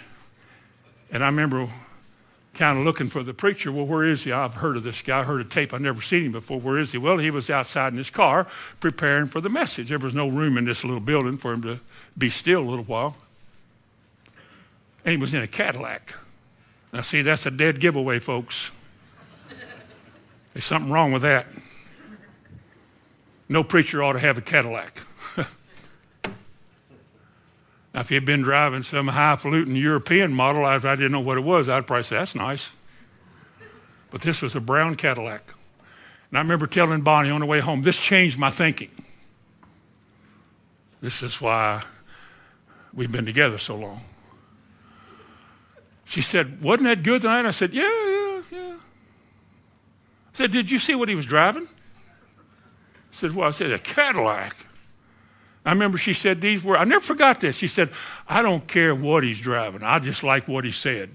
And 1.11 1.23
I 1.23 1.25
remember 1.25 1.67
kind 2.53 2.77
of 2.77 2.85
looking 2.85 3.07
for 3.07 3.23
the 3.23 3.33
preacher. 3.33 3.71
Well, 3.71 3.85
where 3.85 4.03
is 4.03 4.23
he? 4.23 4.31
I've 4.31 4.55
heard 4.55 4.77
of 4.77 4.83
this 4.83 5.01
guy. 5.01 5.19
I 5.19 5.23
heard 5.23 5.41
a 5.41 5.45
tape. 5.45 5.73
I've 5.73 5.81
never 5.81 6.01
seen 6.01 6.25
him 6.25 6.31
before. 6.33 6.59
Where 6.59 6.77
is 6.77 6.91
he? 6.91 6.97
Well, 6.97 7.17
he 7.17 7.31
was 7.31 7.49
outside 7.49 7.93
in 7.93 7.97
his 7.97 8.09
car 8.09 8.47
preparing 8.79 9.27
for 9.27 9.41
the 9.41 9.49
message. 9.49 9.89
There 9.89 9.99
was 9.99 10.13
no 10.13 10.27
room 10.27 10.57
in 10.57 10.65
this 10.65 10.83
little 10.83 10.99
building 10.99 11.37
for 11.37 11.53
him 11.53 11.61
to 11.61 11.79
be 12.17 12.29
still 12.29 12.61
a 12.61 12.69
little 12.69 12.85
while. 12.85 13.15
And 15.05 15.13
he 15.13 15.17
was 15.17 15.33
in 15.33 15.41
a 15.41 15.47
Cadillac. 15.47 16.13
Now, 16.93 17.01
see, 17.01 17.21
that's 17.21 17.45
a 17.45 17.51
dead 17.51 17.79
giveaway, 17.79 18.19
folks. 18.19 18.71
There's 20.53 20.65
something 20.65 20.91
wrong 20.91 21.13
with 21.13 21.21
that. 21.21 21.47
No 23.47 23.63
preacher 23.63 24.03
ought 24.03 24.13
to 24.13 24.19
have 24.19 24.37
a 24.37 24.41
Cadillac. 24.41 25.01
Now, 27.93 27.99
if 27.99 28.09
he 28.09 28.15
had 28.15 28.25
been 28.25 28.41
driving 28.41 28.83
some 28.83 29.09
highfalutin 29.09 29.75
European 29.75 30.33
model, 30.33 30.63
I, 30.63 30.75
I 30.75 30.95
didn't 30.95 31.11
know 31.11 31.19
what 31.19 31.37
it 31.37 31.41
was, 31.41 31.67
I'd 31.67 31.87
probably 31.87 32.03
say, 32.03 32.15
that's 32.15 32.35
nice. 32.35 32.71
But 34.09 34.21
this 34.21 34.41
was 34.41 34.55
a 34.55 34.61
brown 34.61 34.95
Cadillac. 34.95 35.53
And 36.29 36.37
I 36.37 36.41
remember 36.41 36.67
telling 36.67 37.01
Bonnie 37.01 37.29
on 37.29 37.41
the 37.41 37.45
way 37.45 37.59
home, 37.59 37.81
this 37.81 37.97
changed 37.97 38.39
my 38.39 38.49
thinking. 38.49 38.91
This 41.01 41.21
is 41.21 41.41
why 41.41 41.83
we've 42.93 43.11
been 43.11 43.25
together 43.25 43.57
so 43.57 43.75
long. 43.75 44.01
She 46.05 46.21
said, 46.21 46.61
Wasn't 46.61 46.83
that 46.83 47.03
good 47.03 47.21
tonight? 47.23 47.45
I 47.45 47.51
said, 47.51 47.73
Yeah, 47.73 47.83
yeah, 47.83 48.41
yeah. 48.51 48.73
I 48.73 50.33
said, 50.33 50.51
Did 50.51 50.69
you 50.69 50.79
see 50.79 50.95
what 50.95 51.09
he 51.09 51.15
was 51.15 51.25
driving? 51.25 51.67
I 51.67 53.15
said, 53.15 53.33
Well, 53.33 53.47
I 53.47 53.51
said, 53.51 53.71
A 53.71 53.79
Cadillac. 53.79 54.55
I 55.65 55.71
remember 55.71 55.97
she 55.97 56.13
said 56.13 56.41
these 56.41 56.63
words. 56.63 56.81
I 56.81 56.85
never 56.85 57.01
forgot 57.01 57.39
this. 57.39 57.55
She 57.55 57.67
said, 57.67 57.91
I 58.27 58.41
don't 58.41 58.67
care 58.67 58.95
what 58.95 59.23
he's 59.23 59.39
driving. 59.39 59.83
I 59.83 59.99
just 59.99 60.23
like 60.23 60.47
what 60.47 60.65
he 60.65 60.71
said. 60.71 61.11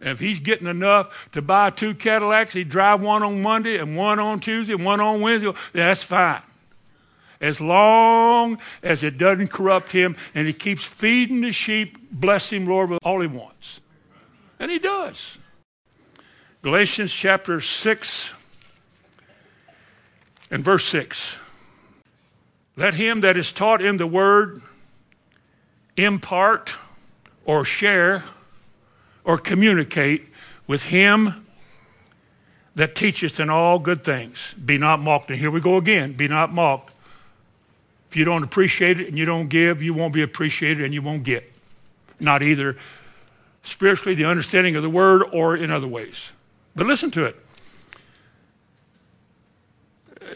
If 0.00 0.18
he's 0.18 0.40
getting 0.40 0.66
enough 0.66 1.30
to 1.32 1.40
buy 1.40 1.70
two 1.70 1.94
Cadillacs, 1.94 2.54
he'd 2.54 2.68
drive 2.68 3.00
one 3.00 3.22
on 3.22 3.40
Monday 3.40 3.78
and 3.78 3.96
one 3.96 4.18
on 4.18 4.40
Tuesday 4.40 4.74
and 4.74 4.84
one 4.84 5.00
on 5.00 5.20
Wednesday. 5.20 5.52
That's 5.72 6.02
fine. 6.02 6.42
As 7.40 7.60
long 7.60 8.58
as 8.82 9.02
it 9.02 9.16
doesn't 9.16 9.48
corrupt 9.48 9.92
him 9.92 10.16
and 10.34 10.46
he 10.46 10.52
keeps 10.52 10.84
feeding 10.84 11.40
the 11.40 11.52
sheep, 11.52 12.10
bless 12.10 12.50
him, 12.52 12.66
Lord, 12.66 12.90
with 12.90 12.98
all 13.02 13.20
he 13.20 13.26
wants. 13.26 13.80
And 14.58 14.70
he 14.70 14.78
does. 14.78 15.38
Galatians 16.62 17.12
chapter 17.12 17.60
6 17.60 18.32
and 20.50 20.64
verse 20.64 20.84
6. 20.84 21.38
Let 22.76 22.94
him 22.94 23.20
that 23.20 23.36
is 23.36 23.52
taught 23.52 23.82
in 23.82 23.98
the 23.98 24.06
word 24.06 24.62
impart 25.96 26.78
or 27.44 27.64
share 27.64 28.24
or 29.24 29.38
communicate 29.38 30.28
with 30.66 30.84
him 30.84 31.46
that 32.74 32.94
teacheth 32.94 33.38
in 33.38 33.50
all 33.50 33.78
good 33.78 34.02
things. 34.02 34.54
Be 34.54 34.78
not 34.78 35.00
mocked. 35.00 35.30
And 35.30 35.38
here 35.38 35.50
we 35.50 35.60
go 35.60 35.76
again. 35.76 36.14
Be 36.14 36.28
not 36.28 36.52
mocked. 36.52 36.94
If 38.08 38.16
you 38.16 38.24
don't 38.24 38.42
appreciate 38.42 39.00
it 39.00 39.08
and 39.08 39.18
you 39.18 39.24
don't 39.24 39.48
give, 39.48 39.82
you 39.82 39.94
won't 39.94 40.12
be 40.12 40.22
appreciated 40.22 40.84
and 40.84 40.94
you 40.94 41.02
won't 41.02 41.24
get. 41.24 41.50
Not 42.20 42.42
either 42.42 42.76
spiritually, 43.62 44.14
the 44.14 44.24
understanding 44.24 44.76
of 44.76 44.82
the 44.82 44.90
word, 44.90 45.22
or 45.32 45.56
in 45.56 45.70
other 45.70 45.86
ways. 45.86 46.32
But 46.74 46.86
listen 46.86 47.10
to 47.12 47.24
it. 47.24 47.36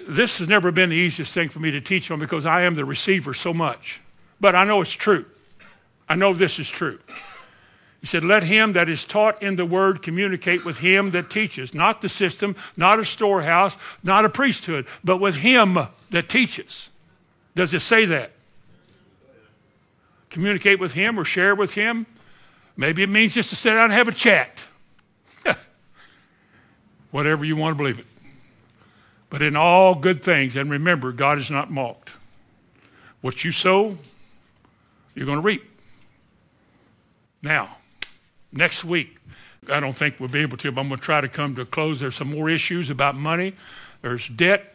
This 0.07 0.39
has 0.39 0.49
never 0.49 0.71
been 0.71 0.91
the 0.91 0.97
easiest 0.97 1.33
thing 1.33 1.49
for 1.49 1.61
me 1.61 1.71
to 1.71 1.81
teach 1.81 2.11
on 2.11 2.19
because 2.19 2.47
I 2.47 2.63
am 2.63 2.75
the 2.75 2.85
receiver 2.85 3.35
so 3.35 3.55
much. 3.55 4.01
But 4.41 4.55
I 4.55 4.65
know 4.65 4.81
it's 4.81 4.93
true. 4.93 5.27
I 6.09 6.15
know 6.15 6.35
this 6.35 6.59
is 6.59 6.69
true. 6.69 6.99
He 8.01 8.07
said, 8.07 8.25
Let 8.25 8.45
him 8.45 8.73
that 8.75 8.89
is 8.89 9.05
taught 9.05 9.43
in 9.43 9.57
the 9.57 9.65
word 9.65 10.03
communicate 10.03 10.65
with 10.65 10.79
him 10.79 11.11
that 11.11 11.31
teaches, 11.31 11.75
not 11.75 12.01
the 12.03 12.09
system, 12.09 12.55
not 12.77 12.99
a 12.99 13.05
storehouse, 13.05 13.77
not 14.03 14.25
a 14.25 14.29
priesthood, 14.29 14.87
but 15.03 15.19
with 15.19 15.37
him 15.37 15.79
that 16.11 16.29
teaches. 16.29 16.91
Does 17.55 17.73
it 17.75 17.81
say 17.81 18.05
that? 18.05 18.33
Communicate 20.31 20.79
with 20.79 20.95
him 20.95 21.19
or 21.19 21.25
share 21.25 21.55
with 21.55 21.75
him? 21.75 22.07
Maybe 22.77 23.03
it 23.03 23.09
means 23.09 23.35
just 23.35 23.51
to 23.51 23.57
sit 23.57 23.71
down 23.71 23.85
and 23.85 23.93
have 23.93 24.09
a 24.09 24.13
chat. 24.13 24.65
Whatever 27.11 27.45
you 27.45 27.57
want 27.57 27.77
to 27.77 27.83
believe 27.83 27.99
it. 27.99 28.07
But 29.29 29.43
in 29.43 29.57
all 29.57 29.95
good 29.95 30.23
things, 30.23 30.57
and 30.57 30.71
remember, 30.71 31.13
God 31.13 31.39
is 31.39 31.51
not 31.51 31.71
mocked. 31.71 32.17
What 33.21 33.45
you 33.45 33.51
sow, 33.51 33.99
you're 35.15 35.27
going 35.27 35.39
to 35.39 35.43
reap. 35.43 35.69
Now, 37.43 37.77
next 38.53 38.85
week, 38.85 39.17
I 39.69 39.81
don't 39.81 39.95
think 39.95 40.21
we'll 40.21 40.29
be 40.29 40.41
able 40.41 40.57
to, 40.59 40.71
but 40.71 40.81
I'm 40.81 40.89
going 40.89 40.99
to 40.99 41.05
try 41.05 41.21
to 41.21 41.29
come 41.29 41.55
to 41.57 41.63
a 41.63 41.67
close. 41.67 42.01
There's 42.01 42.15
some 42.15 42.31
more 42.31 42.49
issues 42.49 42.89
about 42.89 43.17
money. 43.17 43.55
There's 44.03 44.29
debt, 44.29 44.75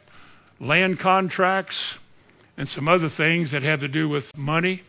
land 0.60 1.00
contracts, 1.00 2.00
and 2.58 2.68
some 2.68 2.88
other 2.88 3.10
things 3.10 3.52
that 3.52 3.64
have 3.64 3.80
to 3.80 3.88
do 3.88 4.10
with 4.10 4.36
money 4.38 4.84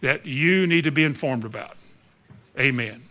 that 0.00 0.26
you 0.26 0.66
need 0.66 0.84
to 0.84 0.90
be 0.90 1.04
informed 1.04 1.44
about. 1.44 1.76
Amen. 2.58 3.02